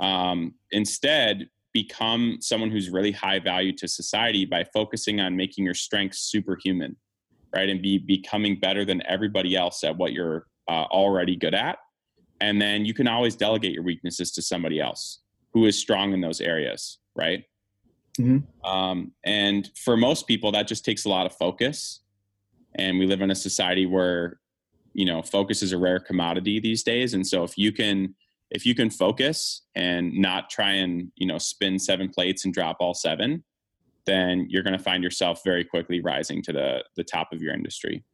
um, 0.00 0.54
instead 0.70 1.48
become 1.72 2.38
someone 2.40 2.70
who's 2.70 2.90
really 2.90 3.12
high 3.12 3.38
value 3.38 3.72
to 3.76 3.88
society 3.88 4.44
by 4.44 4.64
focusing 4.64 5.20
on 5.20 5.36
making 5.36 5.64
your 5.64 5.74
strengths 5.74 6.18
superhuman 6.18 6.96
right? 7.54 7.68
And 7.68 7.82
be 7.82 7.98
becoming 7.98 8.58
better 8.58 8.82
than 8.82 9.02
everybody 9.06 9.54
else 9.56 9.84
at 9.84 9.94
what 9.98 10.14
you're 10.14 10.46
uh, 10.68 10.84
already 10.84 11.36
good 11.36 11.54
at. 11.54 11.76
And 12.40 12.58
then 12.58 12.86
you 12.86 12.94
can 12.94 13.06
always 13.06 13.36
delegate 13.36 13.72
your 13.72 13.82
weaknesses 13.82 14.32
to 14.32 14.40
somebody 14.40 14.80
else 14.80 15.20
who 15.52 15.66
is 15.66 15.78
strong 15.78 16.14
in 16.14 16.22
those 16.22 16.40
areas 16.40 16.98
right? 17.14 17.44
Mm-hmm. 18.20 18.70
um, 18.70 19.12
and 19.24 19.70
for 19.74 19.96
most 19.96 20.26
people 20.26 20.52
that 20.52 20.68
just 20.68 20.84
takes 20.84 21.06
a 21.06 21.08
lot 21.08 21.24
of 21.24 21.34
focus. 21.34 22.00
And 22.74 22.98
we 22.98 23.06
live 23.06 23.22
in 23.22 23.30
a 23.30 23.34
society 23.34 23.86
where 23.86 24.38
you 24.92 25.06
know 25.06 25.22
focus 25.22 25.62
is 25.62 25.72
a 25.72 25.78
rare 25.78 25.98
commodity 25.98 26.60
these 26.60 26.82
days. 26.82 27.14
And 27.14 27.26
so 27.26 27.42
if 27.42 27.56
you 27.56 27.72
can 27.72 28.14
if 28.52 28.66
you 28.66 28.74
can 28.74 28.90
focus 28.90 29.62
and 29.74 30.12
not 30.12 30.50
try 30.50 30.72
and 30.72 31.10
you 31.16 31.26
know 31.26 31.38
spin 31.38 31.78
seven 31.78 32.08
plates 32.08 32.44
and 32.44 32.54
drop 32.54 32.76
all 32.80 32.94
seven 32.94 33.42
then 34.04 34.46
you're 34.48 34.62
going 34.62 34.76
to 34.76 34.82
find 34.82 35.02
yourself 35.02 35.42
very 35.44 35.64
quickly 35.64 36.00
rising 36.00 36.42
to 36.42 36.52
the 36.52 36.84
the 36.96 37.04
top 37.04 37.32
of 37.32 37.40
your 37.40 37.54
industry. 37.54 38.04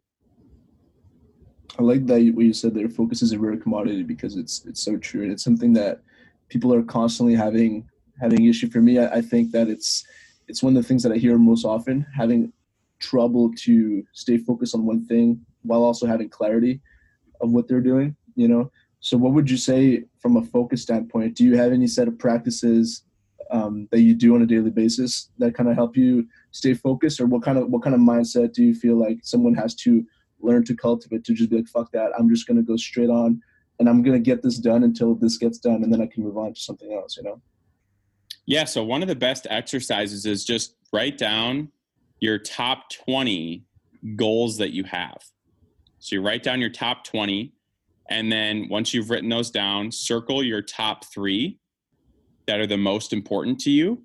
I 1.78 1.82
like 1.82 2.06
that 2.06 2.32
what 2.34 2.44
you 2.44 2.52
said 2.52 2.74
there 2.74 2.88
focus 2.88 3.22
is 3.22 3.32
a 3.32 3.38
rare 3.38 3.56
commodity 3.56 4.02
because 4.02 4.36
it's 4.36 4.64
it's 4.66 4.82
so 4.82 4.96
true 4.96 5.22
and 5.22 5.32
it's 5.32 5.44
something 5.44 5.72
that 5.74 6.00
people 6.48 6.72
are 6.74 6.82
constantly 6.82 7.34
having 7.34 7.88
having 8.20 8.46
issue. 8.46 8.70
For 8.70 8.80
me 8.80 8.98
I, 8.98 9.16
I 9.16 9.20
think 9.20 9.52
that 9.52 9.68
it's 9.68 10.04
it's 10.46 10.62
one 10.62 10.76
of 10.76 10.82
the 10.82 10.88
things 10.88 11.02
that 11.02 11.12
i 11.12 11.16
hear 11.16 11.36
most 11.36 11.64
often 11.64 12.06
having 12.16 12.52
trouble 13.00 13.52
to 13.54 14.02
stay 14.12 14.38
focused 14.38 14.74
on 14.74 14.86
one 14.86 15.04
thing 15.04 15.44
while 15.62 15.84
also 15.84 16.06
having 16.06 16.28
clarity 16.28 16.80
of 17.42 17.52
what 17.52 17.68
they're 17.68 17.82
doing 17.82 18.16
you 18.34 18.48
know 18.48 18.70
so, 19.00 19.16
what 19.16 19.32
would 19.32 19.50
you 19.50 19.56
say 19.56 20.04
from 20.18 20.36
a 20.36 20.42
focus 20.42 20.82
standpoint? 20.82 21.36
Do 21.36 21.44
you 21.44 21.56
have 21.56 21.72
any 21.72 21.86
set 21.86 22.08
of 22.08 22.18
practices 22.18 23.04
um, 23.50 23.88
that 23.90 24.00
you 24.00 24.14
do 24.14 24.34
on 24.34 24.42
a 24.42 24.46
daily 24.46 24.70
basis 24.70 25.30
that 25.38 25.54
kind 25.54 25.68
of 25.68 25.76
help 25.76 25.96
you 25.96 26.26
stay 26.50 26.74
focused, 26.74 27.20
or 27.20 27.26
what 27.26 27.42
kind 27.42 27.58
of 27.58 27.68
what 27.68 27.82
kind 27.82 27.94
of 27.94 28.00
mindset 28.00 28.52
do 28.52 28.64
you 28.64 28.74
feel 28.74 28.96
like 28.96 29.18
someone 29.22 29.54
has 29.54 29.74
to 29.76 30.04
learn 30.40 30.64
to 30.64 30.74
cultivate 30.74 31.24
to 31.24 31.34
just 31.34 31.50
be 31.50 31.56
like, 31.56 31.68
"Fuck 31.68 31.92
that! 31.92 32.10
I'm 32.18 32.28
just 32.28 32.46
gonna 32.46 32.62
go 32.62 32.76
straight 32.76 33.10
on 33.10 33.40
and 33.78 33.88
I'm 33.88 34.02
gonna 34.02 34.18
get 34.18 34.42
this 34.42 34.58
done 34.58 34.82
until 34.82 35.14
this 35.14 35.38
gets 35.38 35.58
done, 35.58 35.82
and 35.84 35.92
then 35.92 36.00
I 36.00 36.06
can 36.06 36.24
move 36.24 36.36
on 36.36 36.54
to 36.54 36.60
something 36.60 36.92
else. 36.92 37.16
You 37.16 37.22
know. 37.22 37.40
Yeah. 38.46 38.64
So 38.64 38.82
one 38.82 39.02
of 39.02 39.08
the 39.08 39.16
best 39.16 39.46
exercises 39.50 40.26
is 40.26 40.44
just 40.44 40.74
write 40.92 41.18
down 41.18 41.70
your 42.20 42.38
top 42.38 42.90
20 42.90 43.64
goals 44.16 44.56
that 44.58 44.72
you 44.72 44.84
have. 44.84 45.22
So 46.00 46.16
you 46.16 46.22
write 46.22 46.42
down 46.42 46.60
your 46.60 46.70
top 46.70 47.04
20, 47.04 47.52
and 48.08 48.32
then 48.32 48.68
once 48.68 48.94
you've 48.94 49.10
written 49.10 49.28
those 49.28 49.50
down, 49.50 49.92
circle 49.92 50.42
your 50.42 50.62
top 50.62 51.04
three 51.06 51.58
that 52.46 52.58
are 52.58 52.66
the 52.66 52.78
most 52.78 53.12
important 53.12 53.60
to 53.60 53.70
you. 53.70 54.02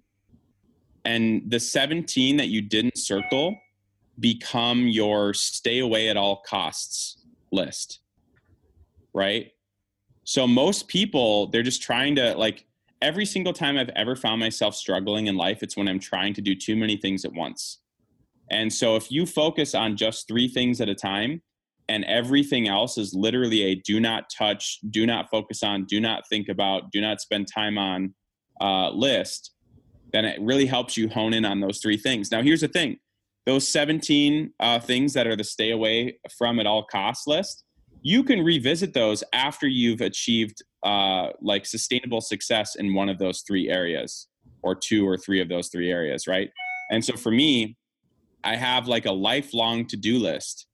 And 1.05 1.43
the 1.49 1.59
17 1.59 2.37
that 2.37 2.47
you 2.47 2.61
didn't 2.61 2.97
circle 2.97 3.55
become 4.19 4.87
your 4.87 5.33
stay 5.33 5.79
away 5.79 6.09
at 6.09 6.17
all 6.17 6.43
costs 6.45 7.23
list. 7.51 7.99
Right. 9.13 9.51
So 10.23 10.47
most 10.47 10.87
people, 10.87 11.47
they're 11.47 11.63
just 11.63 11.81
trying 11.81 12.15
to 12.15 12.35
like 12.35 12.65
every 13.01 13.25
single 13.25 13.53
time 13.53 13.77
I've 13.77 13.89
ever 13.89 14.15
found 14.15 14.39
myself 14.39 14.75
struggling 14.75 15.27
in 15.27 15.35
life, 15.35 15.61
it's 15.61 15.75
when 15.75 15.87
I'm 15.87 15.99
trying 15.99 16.33
to 16.35 16.41
do 16.41 16.55
too 16.55 16.75
many 16.75 16.95
things 16.97 17.25
at 17.25 17.33
once. 17.33 17.79
And 18.49 18.71
so 18.71 18.95
if 18.95 19.11
you 19.11 19.25
focus 19.25 19.75
on 19.75 19.97
just 19.97 20.27
three 20.27 20.47
things 20.47 20.79
at 20.79 20.89
a 20.89 20.95
time, 20.95 21.41
and 21.89 22.05
everything 22.05 22.67
else 22.67 22.97
is 22.97 23.13
literally 23.13 23.63
a 23.63 23.75
do 23.75 23.99
not 23.99 24.25
touch, 24.35 24.79
do 24.89 25.05
not 25.05 25.29
focus 25.29 25.63
on, 25.63 25.85
do 25.85 25.99
not 25.99 26.27
think 26.29 26.49
about, 26.49 26.91
do 26.91 27.01
not 27.01 27.21
spend 27.21 27.47
time 27.53 27.77
on 27.77 28.13
uh, 28.61 28.89
list, 28.89 29.51
then 30.11 30.25
it 30.25 30.39
really 30.41 30.65
helps 30.65 30.95
you 30.95 31.09
hone 31.09 31.33
in 31.33 31.43
on 31.43 31.59
those 31.59 31.79
three 31.79 31.97
things. 31.97 32.31
Now, 32.31 32.41
here's 32.41 32.61
the 32.61 32.67
thing 32.67 32.97
those 33.45 33.67
17 33.67 34.53
uh, 34.59 34.79
things 34.79 35.13
that 35.13 35.27
are 35.27 35.35
the 35.35 35.43
stay 35.43 35.71
away 35.71 36.17
from 36.37 36.59
at 36.59 36.65
all 36.65 36.83
costs 36.83 37.27
list, 37.27 37.63
you 38.01 38.23
can 38.23 38.41
revisit 38.41 38.93
those 38.93 39.23
after 39.33 39.67
you've 39.67 40.01
achieved 40.01 40.61
uh, 40.83 41.29
like 41.41 41.65
sustainable 41.65 42.21
success 42.21 42.75
in 42.75 42.93
one 42.93 43.09
of 43.09 43.17
those 43.17 43.41
three 43.41 43.69
areas 43.69 44.27
or 44.61 44.75
two 44.75 45.07
or 45.07 45.17
three 45.17 45.41
of 45.41 45.49
those 45.49 45.67
three 45.67 45.91
areas, 45.91 46.27
right? 46.27 46.49
And 46.89 47.03
so 47.03 47.15
for 47.15 47.31
me, 47.31 47.77
I 48.43 48.55
have 48.55 48.87
like 48.87 49.05
a 49.05 49.11
lifelong 49.11 49.87
to 49.87 49.97
do 49.97 50.19
list. 50.19 50.67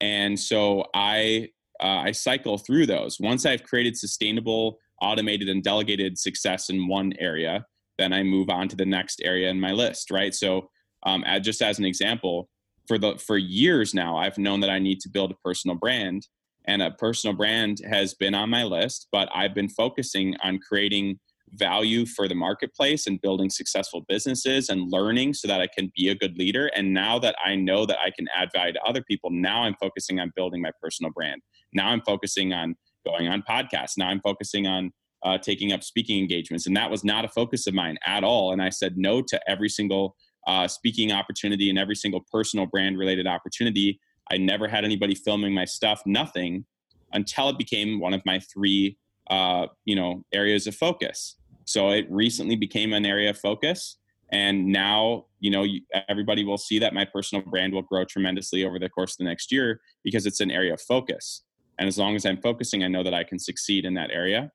And 0.00 0.38
so 0.38 0.86
I 0.94 1.50
uh, 1.80 2.02
I 2.06 2.12
cycle 2.12 2.58
through 2.58 2.86
those. 2.86 3.18
Once 3.20 3.44
I've 3.44 3.64
created 3.64 3.96
sustainable, 3.96 4.78
automated, 5.02 5.48
and 5.48 5.62
delegated 5.62 6.18
success 6.18 6.70
in 6.70 6.86
one 6.86 7.12
area, 7.18 7.66
then 7.98 8.12
I 8.12 8.22
move 8.22 8.48
on 8.48 8.68
to 8.68 8.76
the 8.76 8.86
next 8.86 9.20
area 9.24 9.50
in 9.50 9.60
my 9.60 9.72
list, 9.72 10.10
right? 10.10 10.34
So, 10.34 10.70
um, 11.04 11.24
just 11.42 11.62
as 11.62 11.78
an 11.78 11.84
example, 11.84 12.48
for 12.86 12.98
the 12.98 13.16
for 13.18 13.38
years 13.38 13.94
now, 13.94 14.16
I've 14.16 14.38
known 14.38 14.60
that 14.60 14.70
I 14.70 14.78
need 14.78 15.00
to 15.00 15.08
build 15.08 15.30
a 15.30 15.36
personal 15.44 15.76
brand, 15.76 16.26
and 16.66 16.82
a 16.82 16.92
personal 16.92 17.36
brand 17.36 17.80
has 17.88 18.14
been 18.14 18.34
on 18.34 18.50
my 18.50 18.64
list. 18.64 19.08
But 19.12 19.28
I've 19.34 19.54
been 19.54 19.68
focusing 19.68 20.36
on 20.42 20.60
creating 20.60 21.18
value 21.52 22.04
for 22.06 22.26
the 22.26 22.34
marketplace 22.34 23.06
and 23.06 23.20
building 23.20 23.50
successful 23.50 24.04
businesses 24.08 24.68
and 24.68 24.90
learning 24.90 25.34
so 25.34 25.46
that 25.48 25.60
I 25.60 25.66
can 25.66 25.92
be 25.96 26.08
a 26.08 26.14
good 26.14 26.36
leader. 26.36 26.70
And 26.74 26.92
now 26.92 27.18
that 27.20 27.36
I 27.44 27.54
know 27.54 27.86
that 27.86 27.98
I 28.04 28.10
can 28.10 28.26
add 28.34 28.50
value 28.54 28.72
to 28.72 28.82
other 28.82 29.02
people, 29.02 29.30
now 29.30 29.62
I'm 29.62 29.76
focusing 29.80 30.20
on 30.20 30.32
building 30.34 30.60
my 30.62 30.70
personal 30.82 31.12
brand. 31.12 31.42
Now 31.72 31.88
I'm 31.88 32.00
focusing 32.02 32.52
on 32.52 32.74
going 33.06 33.28
on 33.28 33.42
podcasts. 33.48 33.96
Now 33.96 34.08
I'm 34.08 34.20
focusing 34.20 34.66
on 34.66 34.90
uh, 35.22 35.38
taking 35.38 35.72
up 35.72 35.82
speaking 35.82 36.18
engagements. 36.18 36.66
And 36.66 36.76
that 36.76 36.90
was 36.90 37.04
not 37.04 37.24
a 37.24 37.28
focus 37.28 37.66
of 37.66 37.74
mine 37.74 37.98
at 38.06 38.24
all. 38.24 38.52
And 38.52 38.60
I 38.60 38.68
said 38.68 38.96
no 38.96 39.22
to 39.22 39.40
every 39.48 39.68
single 39.68 40.16
uh, 40.46 40.68
speaking 40.68 41.12
opportunity 41.12 41.70
and 41.70 41.78
every 41.78 41.96
single 41.96 42.20
personal 42.30 42.66
brand 42.66 42.98
related 42.98 43.26
opportunity. 43.26 43.98
I 44.30 44.36
never 44.36 44.68
had 44.68 44.84
anybody 44.84 45.14
filming 45.14 45.54
my 45.54 45.64
stuff, 45.64 46.02
nothing 46.04 46.66
until 47.12 47.48
it 47.48 47.58
became 47.58 48.00
one 48.00 48.12
of 48.12 48.20
my 48.26 48.38
three 48.38 48.98
uh, 49.30 49.66
you 49.84 49.96
know 49.96 50.24
areas 50.32 50.66
of 50.66 50.74
focus 50.74 51.36
so 51.64 51.90
it 51.90 52.06
recently 52.10 52.56
became 52.56 52.92
an 52.92 53.06
area 53.06 53.30
of 53.30 53.38
focus. 53.38 53.98
And 54.30 54.66
now, 54.66 55.26
you 55.40 55.50
know, 55.50 55.66
everybody 56.08 56.44
will 56.44 56.58
see 56.58 56.78
that 56.78 56.94
my 56.94 57.04
personal 57.04 57.44
brand 57.44 57.72
will 57.72 57.82
grow 57.82 58.04
tremendously 58.04 58.64
over 58.64 58.78
the 58.78 58.88
course 58.88 59.12
of 59.12 59.18
the 59.18 59.24
next 59.24 59.52
year 59.52 59.80
because 60.02 60.26
it's 60.26 60.40
an 60.40 60.50
area 60.50 60.74
of 60.74 60.80
focus. 60.80 61.42
And 61.78 61.88
as 61.88 61.98
long 61.98 62.16
as 62.16 62.24
I'm 62.24 62.40
focusing, 62.40 62.82
I 62.84 62.88
know 62.88 63.02
that 63.02 63.14
I 63.14 63.24
can 63.24 63.38
succeed 63.38 63.84
in 63.84 63.94
that 63.94 64.10
area. 64.10 64.50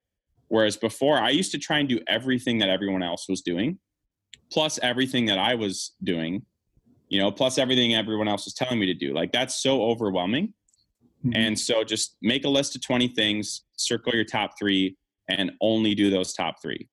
Whereas 0.47 0.77
before, 0.77 1.17
I 1.17 1.29
used 1.29 1.51
to 1.51 1.60
try 1.60 1.79
and 1.79 1.88
do 1.88 1.99
everything 2.08 2.58
that 2.60 2.69
everyone 2.69 3.03
else 3.03 3.27
was 3.29 3.41
doing, 3.41 3.77
plus 4.51 4.79
everything 4.82 5.25
that 5.27 5.38
I 5.38 5.55
was 5.55 5.93
doing, 6.03 6.45
you 7.08 7.19
know, 7.19 7.32
plus 7.32 7.58
everything 7.58 7.93
everyone 7.93 8.27
else 8.27 8.45
was 8.45 8.53
telling 8.53 8.79
me 8.79 8.88
to 8.88 8.93
do. 8.93 9.13
Like 9.13 9.32
that's 9.32 9.62
so 9.62 9.84
overwhelming. 9.84 10.53
Mm-hmm. 11.25 11.36
And 11.36 11.60
so 11.60 11.84
just 11.84 12.15
make 12.21 12.45
a 12.45 12.49
list 12.49 12.75
of 12.75 12.82
20 12.82 13.10
things, 13.10 13.63
circle 13.77 14.13
your 14.13 14.23
top 14.23 14.51
three, 14.58 14.97
and 15.29 15.51
only 15.62 15.93
do 15.93 16.10
those 16.10 16.34
top 16.34 16.62
three. 16.62 16.88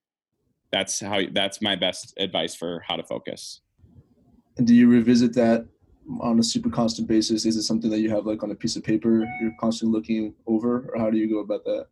That's 0.72 1.00
how 1.00 1.22
that's 1.32 1.62
my 1.62 1.76
best 1.76 2.12
advice 2.18 2.54
for 2.54 2.82
how 2.86 2.96
to 2.96 3.04
focus. 3.04 3.60
And 4.58 4.66
do 4.66 4.74
you 4.74 4.88
revisit 4.88 5.32
that 5.34 5.66
on 6.20 6.38
a 6.38 6.42
super 6.42 6.68
constant 6.70 7.08
basis? 7.08 7.46
Is 7.46 7.56
it 7.56 7.62
something 7.62 7.90
that 7.90 8.00
you 8.00 8.10
have 8.10 8.26
like 8.26 8.42
on 8.42 8.50
a 8.50 8.54
piece 8.54 8.76
of 8.76 8.82
paper 8.82 9.24
you're 9.40 9.54
constantly 9.60 9.96
looking 9.96 10.34
over 10.46 10.90
or 10.92 11.00
how 11.00 11.10
do 11.10 11.18
you 11.18 11.28
go 11.28 11.38
about 11.38 11.64
that? 11.64 11.86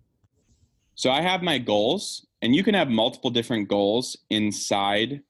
So 0.97 1.11
i 1.11 1.21
have 1.21 1.43
my 1.43 1.59
goals 1.59 2.27
and 2.43 2.55
you 2.55 2.63
can 2.63 2.75
have 2.75 2.89
multiple 2.89 3.31
different 3.31 3.69
goals 3.69 4.17
inside 4.31 5.23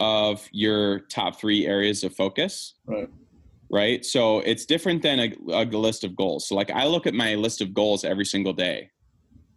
of 0.00 0.48
your 0.52 1.00
top 1.00 1.40
three 1.40 1.66
areas 1.66 2.04
of 2.04 2.14
focus. 2.14 2.74
Right 2.86 3.08
right? 3.72 4.04
So 4.04 4.40
it's 4.40 4.66
different 4.66 5.02
than 5.02 5.18
a, 5.18 5.32
a 5.50 5.64
list 5.64 6.04
of 6.04 6.14
goals. 6.14 6.46
So 6.46 6.54
like 6.54 6.70
i 6.70 6.86
look 6.86 7.06
at 7.06 7.14
my 7.14 7.34
list 7.34 7.60
of 7.60 7.74
goals 7.74 8.04
every 8.04 8.26
single 8.26 8.52
day 8.52 8.90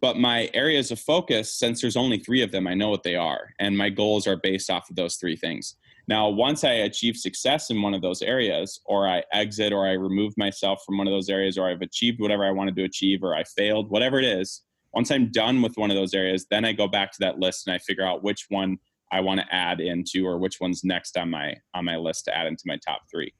but 0.00 0.18
my 0.18 0.50
areas 0.52 0.90
of 0.90 1.00
focus 1.00 1.52
since 1.52 1.80
there's 1.80 1.96
only 1.96 2.18
three 2.18 2.42
of 2.42 2.52
them 2.52 2.66
i 2.66 2.74
know 2.74 2.90
what 2.90 3.02
they 3.02 3.16
are 3.16 3.50
and 3.58 3.76
my 3.76 3.88
goals 3.88 4.26
are 4.26 4.36
based 4.36 4.70
off 4.70 4.88
of 4.90 4.96
those 4.96 5.16
three 5.16 5.36
things. 5.36 5.76
Now 6.08 6.28
once 6.28 6.64
i 6.64 6.72
achieve 6.72 7.16
success 7.16 7.70
in 7.70 7.82
one 7.82 7.94
of 7.94 8.02
those 8.02 8.22
areas 8.22 8.80
or 8.86 9.08
i 9.08 9.22
exit 9.32 9.72
or 9.72 9.86
i 9.86 9.92
remove 9.92 10.32
myself 10.36 10.82
from 10.84 10.98
one 10.98 11.06
of 11.06 11.12
those 11.12 11.28
areas 11.28 11.58
or 11.58 11.68
i've 11.68 11.82
achieved 11.82 12.20
whatever 12.20 12.44
i 12.44 12.50
wanted 12.50 12.76
to 12.76 12.84
achieve 12.84 13.22
or 13.22 13.34
i 13.34 13.42
failed 13.44 13.90
whatever 13.90 14.18
it 14.18 14.24
is 14.24 14.62
once 14.94 15.10
i'm 15.10 15.30
done 15.32 15.62
with 15.62 15.76
one 15.76 15.90
of 15.90 15.96
those 15.96 16.14
areas 16.14 16.46
then 16.50 16.64
i 16.64 16.72
go 16.72 16.86
back 16.86 17.10
to 17.10 17.18
that 17.18 17.40
list 17.40 17.66
and 17.66 17.74
i 17.74 17.78
figure 17.78 18.06
out 18.06 18.22
which 18.22 18.46
one 18.50 18.78
i 19.10 19.20
want 19.20 19.40
to 19.40 19.54
add 19.54 19.80
into 19.80 20.24
or 20.24 20.38
which 20.38 20.60
one's 20.60 20.84
next 20.84 21.18
on 21.18 21.28
my 21.28 21.52
on 21.74 21.84
my 21.84 21.96
list 21.96 22.24
to 22.24 22.36
add 22.36 22.46
into 22.46 22.62
my 22.66 22.78
top 22.86 23.00
three 23.10 23.32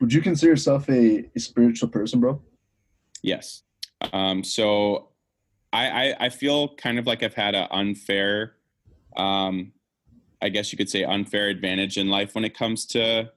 would 0.00 0.12
you 0.12 0.22
consider 0.22 0.50
yourself 0.50 0.88
a, 0.88 1.24
a 1.36 1.40
spiritual 1.40 1.88
person 1.88 2.20
bro? 2.20 2.40
Yes. 3.22 3.62
Um, 4.12 4.42
so 4.42 5.10
I, 5.72 5.88
I, 5.88 6.16
I 6.20 6.28
feel 6.30 6.74
kind 6.76 6.98
of 6.98 7.06
like 7.06 7.22
I've 7.22 7.34
had 7.34 7.54
an 7.54 7.68
unfair, 7.70 8.54
um, 9.16 9.72
I 10.42 10.48
guess 10.48 10.72
you 10.72 10.78
could 10.78 10.88
say 10.88 11.04
unfair 11.04 11.48
advantage 11.48 11.98
in 11.98 12.08
life 12.08 12.34
when 12.34 12.44
it 12.44 12.56
comes 12.56 12.86
to 12.86 13.30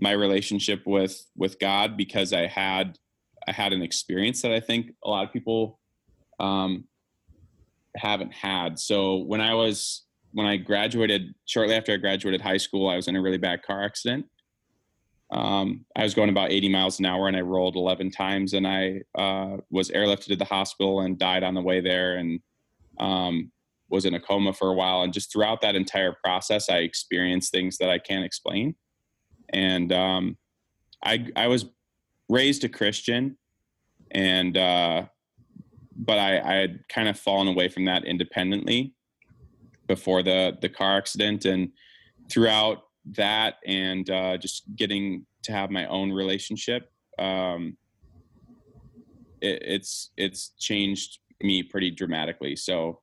my 0.00 0.12
relationship 0.12 0.82
with 0.86 1.24
with 1.36 1.58
God 1.58 1.96
because 1.96 2.32
I 2.32 2.46
had 2.46 2.98
I 3.46 3.52
had 3.52 3.72
an 3.72 3.82
experience 3.82 4.42
that 4.42 4.52
I 4.52 4.60
think 4.60 4.92
a 5.04 5.08
lot 5.08 5.24
of 5.24 5.32
people 5.32 5.78
um, 6.38 6.84
haven't 7.96 8.32
had. 8.32 8.78
So 8.78 9.18
when 9.18 9.40
I 9.40 9.54
was 9.54 10.04
when 10.32 10.46
I 10.46 10.56
graduated 10.56 11.34
shortly 11.46 11.74
after 11.74 11.92
I 11.92 11.96
graduated 11.96 12.40
high 12.40 12.56
school, 12.56 12.88
I 12.88 12.96
was 12.96 13.08
in 13.08 13.16
a 13.16 13.22
really 13.22 13.38
bad 13.38 13.62
car 13.62 13.84
accident 13.84 14.26
um, 15.30 15.84
I 15.94 16.02
was 16.02 16.14
going 16.14 16.30
about 16.30 16.50
80 16.50 16.70
miles 16.70 16.98
an 16.98 17.06
hour 17.06 17.28
and 17.28 17.36
I 17.36 17.42
rolled 17.42 17.76
11 17.76 18.10
times 18.10 18.54
and 18.54 18.66
I 18.66 19.02
uh, 19.14 19.58
was 19.70 19.90
airlifted 19.90 20.26
to 20.26 20.36
the 20.36 20.44
hospital 20.44 21.00
and 21.00 21.18
died 21.18 21.42
on 21.42 21.54
the 21.54 21.60
way 21.60 21.80
there 21.80 22.16
and 22.16 22.40
um, 22.98 23.52
was 23.90 24.06
in 24.06 24.14
a 24.14 24.20
coma 24.20 24.54
for 24.54 24.70
a 24.70 24.74
while. 24.74 25.02
And 25.02 25.12
just 25.12 25.30
throughout 25.30 25.60
that 25.60 25.76
entire 25.76 26.14
process, 26.24 26.70
I 26.70 26.78
experienced 26.78 27.52
things 27.52 27.76
that 27.78 27.90
I 27.90 27.98
can't 27.98 28.24
explain. 28.24 28.74
And 29.50 29.92
um, 29.92 30.38
I, 31.04 31.26
I 31.36 31.48
was 31.48 31.66
raised 32.30 32.64
a 32.64 32.68
Christian 32.68 33.36
and, 34.10 34.56
uh, 34.56 35.04
but 35.94 36.18
I, 36.18 36.40
I 36.40 36.54
had 36.54 36.88
kind 36.88 37.08
of 37.08 37.18
fallen 37.18 37.48
away 37.48 37.68
from 37.68 37.84
that 37.84 38.04
independently 38.04 38.94
before 39.86 40.22
the, 40.22 40.56
the 40.60 40.68
car 40.68 40.96
accident. 40.96 41.44
And 41.44 41.70
throughout 42.30 42.84
that 43.16 43.54
and 43.66 44.10
uh, 44.10 44.36
just 44.36 44.64
getting 44.76 45.26
to 45.42 45.52
have 45.52 45.70
my 45.70 45.86
own 45.86 46.12
relationship 46.12 46.90
um, 47.18 47.76
it, 49.40 49.62
it's 49.62 50.10
it's 50.16 50.52
changed 50.58 51.18
me 51.42 51.62
pretty 51.62 51.90
dramatically. 51.90 52.56
So 52.56 53.00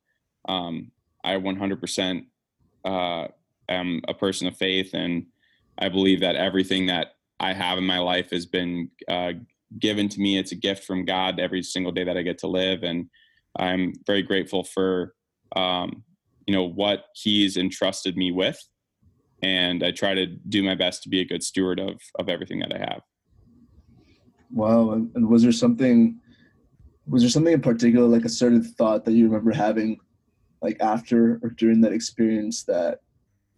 um, 0.48 0.92
i 1.24 1.34
100% 1.34 2.24
uh, 2.84 3.28
am 3.68 4.00
a 4.06 4.14
person 4.14 4.46
of 4.46 4.56
faith 4.56 4.90
and 4.94 5.26
i 5.78 5.88
believe 5.88 6.20
that 6.20 6.36
everything 6.36 6.86
that 6.86 7.08
i 7.40 7.52
have 7.52 7.78
in 7.78 7.84
my 7.84 7.98
life 7.98 8.30
has 8.30 8.46
been 8.46 8.88
uh, 9.08 9.32
given 9.80 10.08
to 10.08 10.20
me. 10.20 10.38
It's 10.38 10.52
a 10.52 10.56
gift 10.56 10.84
from 10.84 11.04
god 11.04 11.40
every 11.40 11.62
single 11.62 11.90
day 11.90 12.04
that 12.04 12.16
i 12.16 12.22
get 12.22 12.38
to 12.38 12.46
live 12.46 12.84
and 12.84 13.06
i'm 13.58 13.92
very 14.06 14.22
grateful 14.22 14.62
for 14.62 15.14
um, 15.56 16.04
you 16.46 16.54
know 16.54 16.64
what 16.64 17.06
he's 17.14 17.56
entrusted 17.56 18.16
me 18.16 18.30
with 18.30 18.58
and 19.42 19.82
I 19.82 19.90
try 19.90 20.14
to 20.14 20.26
do 20.26 20.62
my 20.62 20.74
best 20.74 21.02
to 21.02 21.08
be 21.08 21.20
a 21.20 21.24
good 21.24 21.42
steward 21.42 21.78
of 21.80 22.00
of 22.18 22.28
everything 22.28 22.60
that 22.60 22.74
I 22.74 22.78
have. 22.78 23.02
Wow, 24.50 24.92
and, 24.92 25.28
was 25.28 25.42
there 25.42 25.52
something 25.52 26.20
was 27.06 27.22
there 27.22 27.30
something 27.30 27.52
in 27.52 27.60
particular, 27.60 28.06
like 28.06 28.24
a 28.24 28.28
certain 28.28 28.62
thought 28.62 29.04
that 29.04 29.12
you 29.12 29.26
remember 29.26 29.52
having, 29.52 29.98
like 30.60 30.76
after 30.80 31.38
or 31.42 31.50
during 31.50 31.80
that 31.82 31.92
experience 31.92 32.64
that 32.64 33.00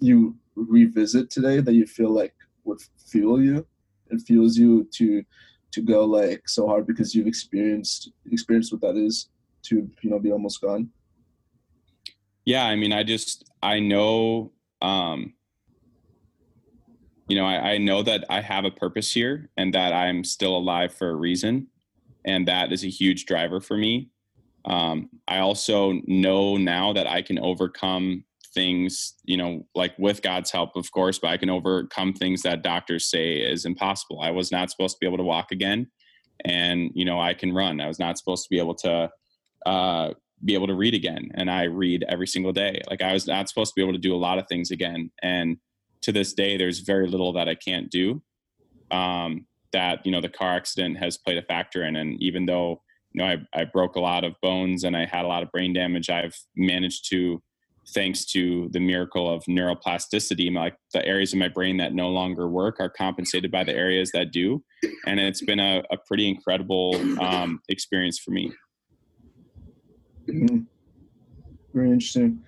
you 0.00 0.36
revisit 0.54 1.30
today 1.30 1.60
that 1.60 1.74
you 1.74 1.86
feel 1.86 2.10
like 2.10 2.34
would 2.64 2.80
fuel 3.06 3.40
you 3.42 3.66
and 4.10 4.24
fuels 4.24 4.56
you 4.56 4.88
to 4.92 5.22
to 5.70 5.82
go 5.82 6.04
like 6.04 6.48
so 6.48 6.66
hard 6.66 6.86
because 6.86 7.14
you've 7.14 7.26
experienced 7.26 8.10
experienced 8.30 8.72
what 8.72 8.80
that 8.80 8.96
is 8.96 9.28
to 9.62 9.88
you 10.02 10.10
know 10.10 10.18
be 10.18 10.32
almost 10.32 10.60
gone 10.60 10.88
yeah 12.44 12.64
i 12.64 12.74
mean 12.74 12.92
i 12.92 13.02
just 13.02 13.50
i 13.62 13.78
know 13.78 14.52
um 14.82 15.32
you 17.28 17.36
know 17.36 17.46
I, 17.46 17.72
I 17.72 17.78
know 17.78 18.02
that 18.02 18.24
i 18.28 18.40
have 18.40 18.64
a 18.64 18.70
purpose 18.70 19.12
here 19.12 19.50
and 19.56 19.72
that 19.74 19.92
i'm 19.92 20.24
still 20.24 20.56
alive 20.56 20.92
for 20.92 21.10
a 21.10 21.14
reason 21.14 21.68
and 22.24 22.48
that 22.48 22.72
is 22.72 22.84
a 22.84 22.88
huge 22.88 23.24
driver 23.26 23.60
for 23.60 23.76
me. 23.76 24.10
Um, 24.64 25.08
i 25.28 25.38
also 25.38 26.00
know 26.06 26.56
now 26.56 26.92
that 26.92 27.06
i 27.06 27.22
can 27.22 27.38
overcome 27.38 28.24
things 28.54 29.14
you 29.24 29.36
know 29.36 29.66
like 29.74 29.96
with 29.98 30.22
god's 30.22 30.50
help 30.50 30.74
of 30.74 30.90
course 30.90 31.18
but 31.18 31.28
i 31.28 31.36
can 31.36 31.50
overcome 31.50 32.12
things 32.12 32.42
that 32.42 32.62
doctors 32.62 33.04
say 33.04 33.36
is 33.36 33.66
impossible. 33.66 34.20
I 34.20 34.30
was 34.30 34.50
not 34.50 34.70
supposed 34.70 34.96
to 34.96 35.00
be 35.00 35.06
able 35.06 35.18
to 35.18 35.22
walk 35.22 35.52
again 35.52 35.86
and 36.44 36.90
you 36.94 37.04
know 37.04 37.20
i 37.20 37.34
can 37.34 37.52
run. 37.52 37.80
I 37.80 37.88
was 37.88 37.98
not 37.98 38.18
supposed 38.18 38.44
to 38.44 38.50
be 38.50 38.58
able 38.58 38.74
to 38.76 39.10
uh, 39.66 40.12
be 40.44 40.54
able 40.54 40.68
to 40.68 40.74
read 40.74 40.94
again 40.94 41.30
and 41.34 41.50
i 41.50 41.64
read 41.64 42.04
every 42.08 42.26
single 42.26 42.52
day. 42.52 42.80
Like 42.90 43.02
i 43.02 43.12
was 43.12 43.26
not 43.26 43.48
supposed 43.48 43.72
to 43.72 43.74
be 43.76 43.82
able 43.82 43.94
to 43.94 43.98
do 43.98 44.14
a 44.14 44.24
lot 44.26 44.38
of 44.38 44.46
things 44.48 44.70
again 44.70 45.10
and 45.22 45.58
to 46.02 46.12
this 46.12 46.32
day 46.32 46.56
there's 46.56 46.80
very 46.80 47.08
little 47.08 47.32
that 47.32 47.48
i 47.48 47.54
can't 47.54 47.90
do 47.90 48.22
um, 48.90 49.46
that 49.72 50.04
you 50.04 50.12
know 50.12 50.20
the 50.20 50.28
car 50.28 50.56
accident 50.56 50.98
has 50.98 51.18
played 51.18 51.38
a 51.38 51.42
factor 51.42 51.84
in. 51.84 51.96
And 51.96 52.20
even 52.22 52.46
though 52.46 52.82
you 53.12 53.22
know 53.22 53.26
I, 53.26 53.60
I 53.60 53.64
broke 53.64 53.96
a 53.96 54.00
lot 54.00 54.24
of 54.24 54.34
bones 54.42 54.84
and 54.84 54.96
i 54.96 55.06
had 55.06 55.24
a 55.24 55.28
lot 55.28 55.42
of 55.42 55.50
brain 55.50 55.72
damage 55.72 56.10
i've 56.10 56.36
managed 56.56 57.08
to 57.10 57.42
thanks 57.94 58.26
to 58.26 58.68
the 58.72 58.80
miracle 58.80 59.32
of 59.32 59.42
neuroplasticity 59.44 60.54
like 60.54 60.76
the 60.92 61.04
areas 61.06 61.32
of 61.32 61.38
my 61.38 61.48
brain 61.48 61.78
that 61.78 61.94
no 61.94 62.10
longer 62.10 62.48
work 62.48 62.76
are 62.80 62.90
compensated 62.90 63.50
by 63.50 63.64
the 63.64 63.74
areas 63.74 64.10
that 64.12 64.30
do. 64.30 64.62
And 65.06 65.18
it's 65.18 65.42
been 65.42 65.58
a, 65.58 65.82
a 65.90 65.96
pretty 66.06 66.28
incredible 66.28 66.96
um, 67.18 67.60
experience 67.70 68.18
for 68.18 68.32
me. 68.32 68.52
Mm-hmm. 70.28 70.58
Very 71.72 71.90
interesting, 71.90 72.42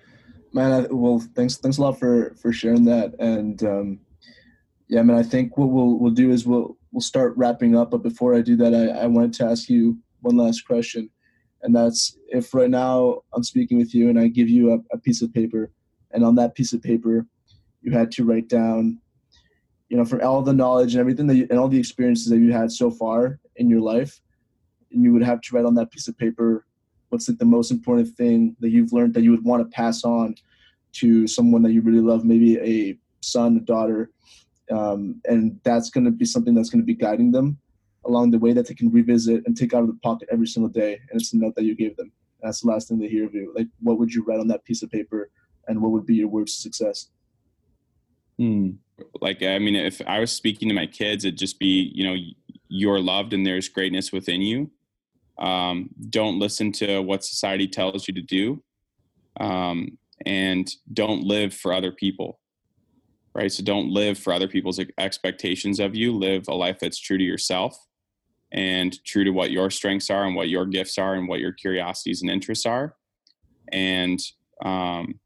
man. 0.53 0.71
I, 0.71 0.87
well, 0.91 1.19
thanks, 1.35 1.57
thanks 1.57 1.77
a 1.77 1.81
lot 1.81 1.99
for 1.99 2.35
for 2.41 2.51
sharing 2.51 2.85
that. 2.85 3.15
And 3.19 3.63
um, 3.63 3.99
yeah, 4.87 5.01
man, 5.01 5.17
I 5.17 5.23
think 5.23 5.57
what 5.57 5.69
we'll 5.69 5.97
we'll 5.97 6.11
do 6.11 6.31
is 6.31 6.45
we'll 6.45 6.77
we'll 6.91 7.01
start 7.01 7.35
wrapping 7.37 7.75
up. 7.75 7.91
But 7.91 8.03
before 8.03 8.35
I 8.35 8.41
do 8.41 8.55
that, 8.57 8.73
I, 8.73 9.03
I 9.03 9.05
wanted 9.07 9.33
to 9.33 9.45
ask 9.45 9.69
you 9.69 9.97
one 10.21 10.37
last 10.37 10.65
question, 10.65 11.09
and 11.63 11.75
that's 11.75 12.17
if 12.29 12.53
right 12.53 12.69
now 12.69 13.21
I'm 13.33 13.43
speaking 13.43 13.77
with 13.77 13.93
you 13.93 14.09
and 14.09 14.19
I 14.19 14.27
give 14.27 14.49
you 14.49 14.73
a, 14.73 14.95
a 14.95 14.97
piece 14.99 15.21
of 15.21 15.33
paper, 15.33 15.71
and 16.11 16.23
on 16.23 16.35
that 16.35 16.55
piece 16.55 16.73
of 16.73 16.81
paper, 16.81 17.25
you 17.81 17.91
had 17.91 18.11
to 18.11 18.25
write 18.25 18.47
down, 18.47 18.99
you 19.89 19.97
know, 19.97 20.05
from 20.05 20.21
all 20.21 20.41
the 20.41 20.53
knowledge 20.53 20.93
and 20.93 20.99
everything 20.99 21.27
that 21.27 21.35
you, 21.35 21.47
and 21.49 21.59
all 21.59 21.67
the 21.67 21.79
experiences 21.79 22.29
that 22.29 22.39
you 22.39 22.51
had 22.51 22.71
so 22.71 22.91
far 22.91 23.39
in 23.55 23.69
your 23.69 23.81
life, 23.81 24.19
and 24.91 25.03
you 25.03 25.13
would 25.13 25.23
have 25.23 25.41
to 25.41 25.55
write 25.55 25.65
on 25.65 25.75
that 25.75 25.91
piece 25.91 26.07
of 26.07 26.17
paper 26.17 26.65
what's 27.11 27.27
like 27.29 27.37
the 27.37 27.45
most 27.45 27.71
important 27.71 28.09
thing 28.15 28.55
that 28.59 28.69
you've 28.69 28.93
learned 28.93 29.13
that 29.13 29.21
you 29.21 29.31
would 29.31 29.43
want 29.43 29.63
to 29.63 29.75
pass 29.75 30.03
on 30.03 30.35
to 30.93 31.27
someone 31.27 31.61
that 31.61 31.71
you 31.71 31.81
really 31.81 32.01
love 32.01 32.23
maybe 32.25 32.57
a 32.59 32.97
son 33.21 33.57
a 33.57 33.59
daughter? 33.59 34.11
Um, 34.71 35.21
and 35.25 35.59
that's 35.63 35.89
going 35.89 36.05
to 36.05 36.11
be 36.11 36.25
something 36.25 36.53
that's 36.53 36.69
going 36.69 36.81
to 36.81 36.85
be 36.85 36.95
guiding 36.95 37.31
them 37.31 37.57
along 38.05 38.31
the 38.31 38.39
way 38.39 38.53
that 38.53 38.67
they 38.67 38.73
can 38.73 38.91
revisit 38.91 39.43
and 39.45 39.55
take 39.55 39.73
out 39.73 39.81
of 39.81 39.87
the 39.87 39.99
pocket 40.01 40.29
every 40.31 40.47
single 40.47 40.69
day 40.69 40.93
and 41.11 41.21
it's 41.21 41.33
a 41.33 41.37
note 41.37 41.55
that 41.55 41.65
you 41.65 41.75
gave 41.75 41.95
them. 41.97 42.11
That's 42.41 42.61
the 42.61 42.69
last 42.69 42.87
thing 42.87 42.97
they 42.97 43.07
hear 43.07 43.25
of 43.25 43.35
you. 43.35 43.53
Like 43.55 43.67
what 43.81 43.99
would 43.99 44.11
you 44.11 44.23
write 44.23 44.39
on 44.39 44.47
that 44.47 44.63
piece 44.63 44.81
of 44.81 44.89
paper 44.89 45.29
and 45.67 45.81
what 45.81 45.91
would 45.91 46.05
be 46.05 46.15
your 46.15 46.29
words 46.29 46.53
of 46.53 46.61
success? 46.61 47.09
Hmm. 48.37 48.71
like 49.21 49.43
i 49.43 49.59
mean 49.59 49.75
if 49.75 50.01
i 50.07 50.19
was 50.19 50.31
speaking 50.31 50.67
to 50.67 50.73
my 50.73 50.87
kids 50.87 51.25
it'd 51.25 51.37
just 51.37 51.59
be 51.59 51.91
you 51.93 52.03
know 52.03 52.15
you're 52.69 52.99
loved 52.99 53.33
and 53.33 53.45
there's 53.45 53.69
greatness 53.69 54.11
within 54.11 54.41
you 54.41 54.71
um, 55.41 55.89
don't 56.09 56.39
listen 56.39 56.71
to 56.73 57.01
what 57.01 57.23
society 57.23 57.67
tells 57.67 58.07
you 58.07 58.13
to 58.13 58.21
do 58.21 58.63
um, 59.39 59.97
and 60.25 60.69
don't 60.93 61.23
live 61.23 61.53
for 61.53 61.73
other 61.73 61.91
people 61.91 62.39
right? 63.33 63.51
So 63.51 63.63
don't 63.63 63.89
live 63.89 64.17
for 64.17 64.33
other 64.33 64.47
people's 64.47 64.79
expectations 64.97 65.79
of 65.79 65.95
you. 65.95 66.15
Live 66.15 66.47
a 66.47 66.53
life 66.53 66.79
that's 66.79 66.99
true 66.99 67.17
to 67.17 67.23
yourself 67.23 67.77
and 68.51 69.01
true 69.05 69.23
to 69.23 69.31
what 69.31 69.51
your 69.51 69.69
strengths 69.69 70.09
are 70.09 70.25
and 70.25 70.35
what 70.35 70.49
your 70.49 70.65
gifts 70.65 70.97
are 70.97 71.15
and 71.15 71.27
what 71.27 71.39
your 71.39 71.53
curiosities 71.53 72.21
and 72.21 72.29
interests 72.29 72.65
are. 72.65 72.95
And 73.71 74.19
um, 74.63 75.19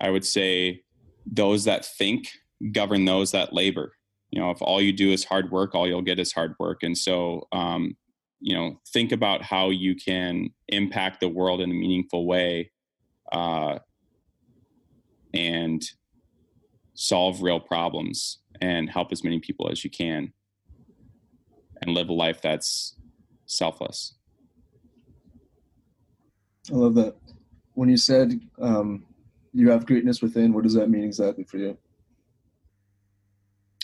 i 0.00 0.10
would 0.10 0.24
say 0.24 0.82
those 1.26 1.64
that 1.64 1.84
think 1.84 2.28
govern 2.72 3.04
those 3.04 3.32
that 3.32 3.52
labor. 3.52 3.92
You 4.30 4.40
know 4.40 4.50
if 4.50 4.62
all 4.62 4.80
you 4.80 4.92
do 4.92 5.12
is 5.12 5.24
hard 5.24 5.50
work 5.50 5.74
all 5.74 5.86
you'll 5.86 6.02
get 6.02 6.18
is 6.18 6.32
hard 6.32 6.54
work. 6.58 6.82
And 6.82 6.96
so 6.96 7.46
um, 7.52 7.96
you 8.40 8.54
know 8.54 8.80
think 8.88 9.12
about 9.12 9.42
how 9.42 9.70
you 9.70 9.94
can 9.94 10.50
impact 10.68 11.20
the 11.20 11.28
world 11.28 11.60
in 11.60 11.70
a 11.70 11.74
meaningful 11.74 12.26
way 12.26 12.70
uh, 13.32 13.78
and 15.34 15.82
solve 16.94 17.42
real 17.42 17.60
problems 17.60 18.38
and 18.60 18.90
help 18.90 19.12
as 19.12 19.24
many 19.24 19.38
people 19.38 19.70
as 19.70 19.84
you 19.84 19.90
can 19.90 20.32
and 21.82 21.94
live 21.94 22.08
a 22.08 22.12
life 22.12 22.42
that's 22.42 22.96
selfless. 23.46 24.14
I 26.70 26.74
love 26.74 26.94
that. 26.96 27.16
When 27.74 27.88
you 27.88 27.96
said 27.96 28.38
um, 28.60 29.04
you 29.52 29.70
have 29.70 29.86
greatness 29.86 30.20
within 30.20 30.52
what 30.52 30.64
does 30.64 30.74
that 30.74 30.90
mean 30.90 31.04
exactly 31.04 31.44
for 31.44 31.58
you? 31.58 31.78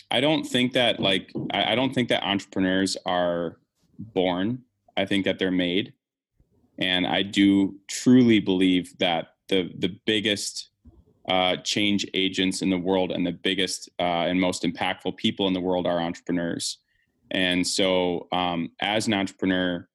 I 0.09 0.21
don't 0.21 0.43
think 0.45 0.73
that 0.73 0.99
like 0.99 1.31
I, 1.51 1.73
I 1.73 1.75
don't 1.75 1.93
think 1.93 2.09
that 2.09 2.23
entrepreneurs 2.23 2.97
are 3.05 3.57
born. 3.99 4.63
I 4.95 5.05
think 5.05 5.25
that 5.25 5.39
they're 5.39 5.51
made. 5.51 5.93
And 6.79 7.07
I 7.07 7.23
do 7.23 7.75
truly 7.87 8.39
believe 8.39 8.97
that 8.99 9.29
the 9.49 9.71
the 9.77 9.97
biggest 10.05 10.69
uh, 11.27 11.57
change 11.57 12.05
agents 12.13 12.61
in 12.61 12.69
the 12.69 12.77
world 12.77 13.11
and 13.11 13.25
the 13.25 13.31
biggest 13.31 13.89
uh, 13.99 14.25
and 14.27 14.39
most 14.39 14.63
impactful 14.63 15.17
people 15.17 15.47
in 15.47 15.53
the 15.53 15.59
world 15.59 15.85
are 15.85 15.99
entrepreneurs. 15.99 16.77
And 17.31 17.67
so, 17.67 18.27
um, 18.31 18.71
as 18.81 19.07
an 19.07 19.13
entrepreneur, 19.13 19.87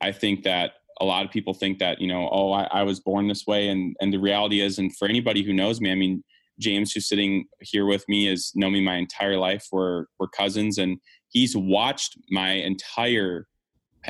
I 0.00 0.12
think 0.12 0.44
that 0.44 0.72
a 1.00 1.04
lot 1.04 1.24
of 1.24 1.30
people 1.30 1.54
think 1.54 1.78
that 1.78 2.00
you 2.00 2.08
know, 2.08 2.28
oh, 2.32 2.52
I, 2.52 2.64
I 2.70 2.82
was 2.82 3.00
born 3.00 3.28
this 3.28 3.46
way, 3.46 3.68
and 3.68 3.96
and 4.00 4.12
the 4.12 4.18
reality 4.18 4.60
is, 4.60 4.78
and 4.78 4.96
for 4.96 5.06
anybody 5.06 5.42
who 5.42 5.52
knows 5.52 5.80
me, 5.80 5.92
I 5.92 5.94
mean, 5.94 6.24
James, 6.58 6.92
who's 6.92 7.08
sitting 7.08 7.46
here 7.60 7.84
with 7.84 8.08
me, 8.08 8.26
has 8.26 8.52
known 8.54 8.72
me 8.72 8.80
my 8.80 8.96
entire 8.96 9.36
life. 9.36 9.66
We're 9.70 10.06
we're 10.18 10.28
cousins, 10.28 10.78
and 10.78 10.98
he's 11.30 11.56
watched 11.56 12.18
my 12.30 12.52
entire 12.52 13.46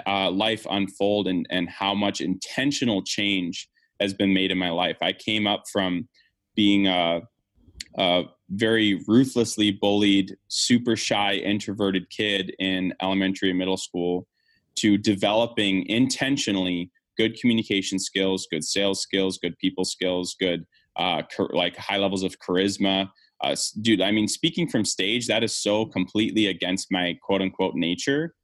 uh, 0.06 0.30
life 0.30 0.66
unfold 0.70 1.28
and 1.28 1.46
and 1.50 1.68
how 1.68 1.94
much 1.94 2.20
intentional 2.20 3.02
change 3.02 3.68
has 4.00 4.14
been 4.14 4.32
made 4.32 4.50
in 4.50 4.58
my 4.58 4.70
life. 4.70 4.96
I 5.02 5.12
came 5.12 5.46
up 5.46 5.64
from 5.72 6.08
being 6.54 6.86
a, 6.86 7.20
a 7.96 8.22
very 8.50 9.02
ruthlessly 9.06 9.72
bullied, 9.72 10.36
super 10.48 10.96
shy, 10.96 11.34
introverted 11.34 12.08
kid 12.10 12.54
in 12.58 12.94
elementary 13.02 13.50
and 13.50 13.58
middle 13.58 13.76
school 13.76 14.26
to 14.76 14.96
developing 14.96 15.86
intentionally 15.86 16.90
good 17.16 17.38
communication 17.40 17.98
skills, 17.98 18.46
good 18.50 18.64
sales 18.64 19.00
skills, 19.00 19.38
good 19.38 19.58
people 19.58 19.84
skills, 19.84 20.36
good 20.38 20.64
uh, 20.96 21.22
like 21.50 21.76
high 21.76 21.96
levels 21.96 22.22
of 22.22 22.38
charisma, 22.38 23.08
uh, 23.40 23.54
dude, 23.80 24.00
I 24.00 24.10
mean, 24.10 24.28
speaking 24.28 24.68
from 24.68 24.84
stage, 24.84 25.26
that 25.28 25.44
is 25.44 25.54
so 25.54 25.86
completely 25.86 26.46
against 26.46 26.90
my 26.90 27.16
quote 27.22 27.42
unquote 27.42 27.74
nature. 27.74 28.34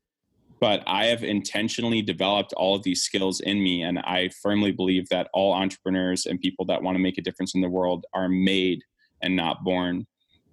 But 0.61 0.83
I 0.87 1.07
have 1.07 1.25
intentionally 1.25 2.01
developed 2.01 2.53
all 2.55 2.77
of 2.77 2.85
these 2.85 3.03
skills 3.03 3.41
in 3.41 3.63
me. 3.63 3.83
And 3.83 3.99
I 3.99 4.31
firmly 4.41 4.71
believe 4.73 5.09
that 5.09 5.29
all 5.35 5.53
entrepreneurs 5.53 6.27
and 6.27 6.41
people 6.41 6.65
that 6.67 6.83
want 6.83 6.95
to 6.95 7.03
make 7.03 7.19
a 7.19 7.23
difference 7.23 7.55
in 7.55 7.61
the 7.61 7.69
world 7.69 8.07
are 8.15 8.29
made 8.29 8.83
and 9.21 9.35
not 9.35 9.65
born. 9.65 10.07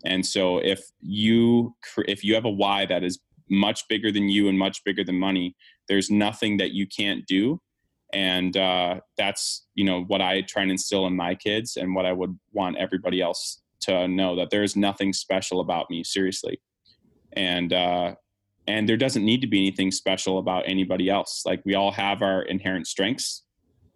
And 0.04 0.26
so 0.26 0.58
if 0.58 0.82
you 1.02 1.76
if 2.08 2.24
you 2.24 2.34
have 2.34 2.46
a 2.46 2.50
why 2.50 2.88
that 2.88 3.04
is 3.04 3.20
much 3.50 3.88
bigger 3.88 4.12
than 4.12 4.28
you 4.28 4.48
and 4.50 4.58
much 4.58 4.84
bigger 4.84 5.04
than 5.04 5.20
money, 5.20 5.56
there's 5.88 6.10
nothing 6.10 6.58
that 6.58 6.72
you 6.72 6.88
can't 6.88 7.26
do. 7.28 7.62
And 8.12 8.58
uh, 8.58 9.02
that's 9.18 9.68
you 9.76 9.86
know 9.86 10.04
what 10.04 10.22
I 10.22 10.42
try 10.42 10.64
and 10.64 10.72
instill 10.72 11.06
in 11.06 11.16
my 11.16 11.36
kids, 11.36 11.78
and 11.78 11.96
what 11.96 12.06
I 12.06 12.12
would 12.12 12.38
want 12.52 12.78
everybody 12.78 13.22
else 13.22 13.61
to 13.82 14.08
know 14.08 14.36
that 14.36 14.50
there's 14.50 14.76
nothing 14.76 15.14
special 15.14 15.60
about 15.60 15.90
me 15.90 16.04
seriously 16.04 16.62
and 17.34 17.74
uh 17.74 18.14
and 18.68 18.88
there 18.88 18.98
doesn't 18.98 19.26
need 19.26 19.42
to 19.42 19.48
be 19.48 19.60
anything 19.60 19.92
special 19.92 20.38
about 20.38 20.64
anybody 20.68 21.10
else 21.10 21.44
like 21.46 21.62
we 21.66 21.76
all 21.76 21.92
have 21.92 22.22
our 22.22 22.44
inherent 22.44 22.88
strengths 22.88 23.44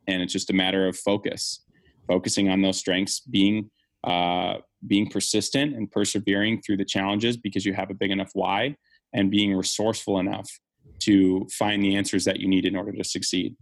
and 0.08 0.22
it's 0.22 0.34
just 0.34 0.50
a 0.50 0.54
matter 0.54 0.88
of 0.88 0.98
focus 0.98 1.64
focusing 2.08 2.50
on 2.50 2.62
those 2.62 2.78
strengths 2.78 3.20
being 3.20 3.70
uh 4.04 4.56
being 4.88 5.10
persistent 5.10 5.76
and 5.76 5.92
persevering 5.92 6.62
through 6.62 6.78
the 6.78 6.86
challenges 6.86 7.38
because 7.38 7.66
you 7.66 7.74
have 7.74 7.90
a 7.90 7.96
big 7.96 8.12
enough 8.12 8.30
why 8.34 8.76
and 9.14 9.32
being 9.32 9.54
resourceful 9.54 10.20
enough 10.20 10.50
to 11.00 11.48
find 11.52 11.84
the 11.84 11.96
answers 11.96 12.26
that 12.26 12.40
you 12.40 12.48
need 12.48 12.66
in 12.66 12.76
order 12.76 12.92
to 12.92 13.04
succeed 13.04 13.56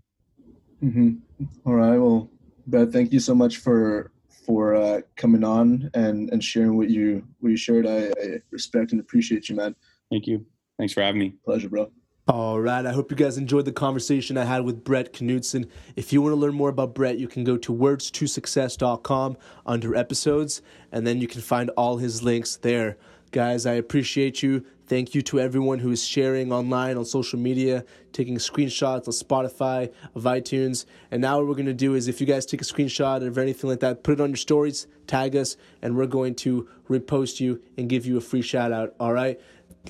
Mm-hmm. 0.84 1.46
All 1.66 1.76
right. 1.76 1.98
Well, 1.98 2.30
Brett, 2.68 2.92
thank 2.92 3.14
you 3.14 3.20
so 3.20 3.34
much 3.34 3.58
for 3.58 4.12
for 4.46 4.76
uh, 4.76 5.02
coming 5.16 5.44
on 5.44 5.90
and 5.94 6.32
and 6.32 6.44
sharing 6.44 6.78
what 6.78 6.90
you 6.90 7.26
what 7.40 7.50
you 7.50 7.58
shared. 7.58 7.88
I, 7.88 8.08
I 8.22 8.40
respect 8.52 8.92
and 8.92 9.02
appreciate 9.02 9.50
you, 9.50 9.56
man. 9.56 9.76
Thank 10.12 10.28
you. 10.28 10.46
Thanks 10.78 10.94
for 10.94 11.02
having 11.02 11.20
me. 11.20 11.36
Pleasure, 11.46 11.70
bro. 11.70 11.92
All 12.26 12.62
right. 12.62 12.86
I 12.86 12.94
hope 12.94 13.12
you 13.12 13.18
guys 13.18 13.38
enjoyed 13.38 13.66
the 13.66 13.74
conversation 13.74 14.38
I 14.38 14.46
had 14.46 14.64
with 14.64 14.86
Brett 14.86 15.12
Knudsen. 15.12 15.70
If 15.98 16.14
you 16.14 16.22
want 16.22 16.32
to 16.32 16.38
learn 16.38 16.54
more 16.54 16.70
about 16.70 16.96
Brett, 16.96 17.20
you 17.20 17.28
can 17.28 17.44
go 17.44 17.58
to 17.58 17.74
words2success.com 17.74 19.38
under 19.66 19.94
episodes, 19.94 20.62
and 20.90 21.06
then 21.06 21.20
you 21.20 21.28
can 21.28 21.42
find 21.42 21.70
all 21.72 21.98
his 21.98 22.24
links 22.24 22.56
there. 22.56 22.98
Guys, 23.34 23.66
I 23.66 23.74
appreciate 23.74 24.44
you. 24.44 24.64
Thank 24.86 25.16
you 25.16 25.24
to 25.24 25.40
everyone 25.40 25.80
who 25.80 25.90
is 25.90 26.06
sharing 26.06 26.54
online 26.54 26.98
on 26.98 27.04
social 27.04 27.40
media, 27.40 27.84
taking 28.12 28.36
screenshots 28.36 29.08
on 29.08 29.14
Spotify, 29.48 29.92
of 30.14 30.26
iTunes. 30.26 30.86
And 31.10 31.24
now 31.24 31.40
what 31.40 31.48
we're 31.48 31.56
going 31.56 31.66
to 31.66 31.74
do 31.74 31.96
is 31.96 32.08
if 32.08 32.22
you 32.22 32.28
guys 32.28 32.46
take 32.46 32.62
a 32.62 32.64
screenshot 32.64 33.26
of 33.26 33.40
anything 33.40 33.72
like 33.72 33.80
that, 33.80 34.04
put 34.04 34.14
it 34.14 34.22
on 34.22 34.30
your 34.30 34.38
stories, 34.38 34.86
tag 35.08 35.36
us, 35.36 35.58
and 35.82 35.98
we're 35.98 36.06
going 36.06 36.36
to 36.36 36.70
repost 36.88 37.40
you 37.40 37.60
and 37.76 37.90
give 37.90 38.06
you 38.06 38.18
a 38.18 38.22
free 38.22 38.44
shout 38.44 38.72
out. 38.72 38.94
All 39.00 39.14
right? 39.14 39.42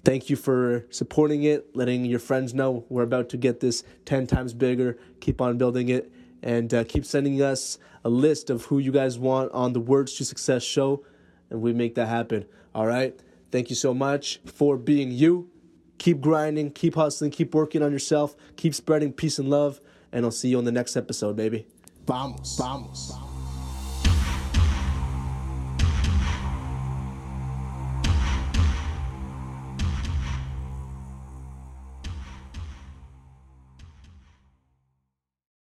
Thank 0.06 0.30
you 0.30 0.38
for 0.38 0.86
supporting 0.90 1.44
it, 1.44 1.76
letting 1.76 2.06
your 2.06 2.20
friends 2.20 2.54
know 2.54 2.86
we're 2.88 3.04
about 3.04 3.28
to 3.32 3.38
get 3.38 3.60
this 3.60 3.84
10 4.06 4.26
times 4.26 4.54
bigger. 4.54 4.98
Keep 5.20 5.42
on 5.42 5.58
building 5.58 5.90
it 5.90 6.10
and 6.42 6.74
uh, 6.74 6.86
keep 6.86 7.04
sending 7.04 7.42
us 7.42 7.78
a 8.06 8.10
list 8.10 8.50
of 8.50 8.64
who 8.66 8.80
you 8.80 8.94
guys 8.94 9.20
want 9.20 9.52
on 9.52 9.74
the 9.74 9.82
Words 9.82 10.14
to 10.14 10.24
Success 10.24 10.64
show, 10.64 11.04
and 11.50 11.62
we 11.62 11.74
make 11.74 11.96
that 11.96 12.08
happen. 12.08 12.46
All 12.74 12.88
right? 12.88 13.20
Thank 13.54 13.70
you 13.70 13.76
so 13.76 13.94
much 13.94 14.40
for 14.46 14.78
being 14.78 15.12
you. 15.12 15.48
Keep 16.00 16.22
grinding, 16.22 16.72
keep 16.72 16.96
hustling, 16.96 17.30
keep 17.30 17.54
working 17.54 17.84
on 17.84 17.92
yourself, 17.92 18.36
keep 18.56 18.74
spreading 18.74 19.14
peace 19.14 19.38
and 19.38 19.48
love, 19.48 19.80
and 20.12 20.26
I'll 20.26 20.32
see 20.32 20.50
you 20.50 20.58
on 20.58 20.64
the 20.64 20.72
next 20.72 20.98
episode, 20.98 21.36
baby. 21.36 21.68
Vamos, 22.08 22.58
vamos. 22.58 23.23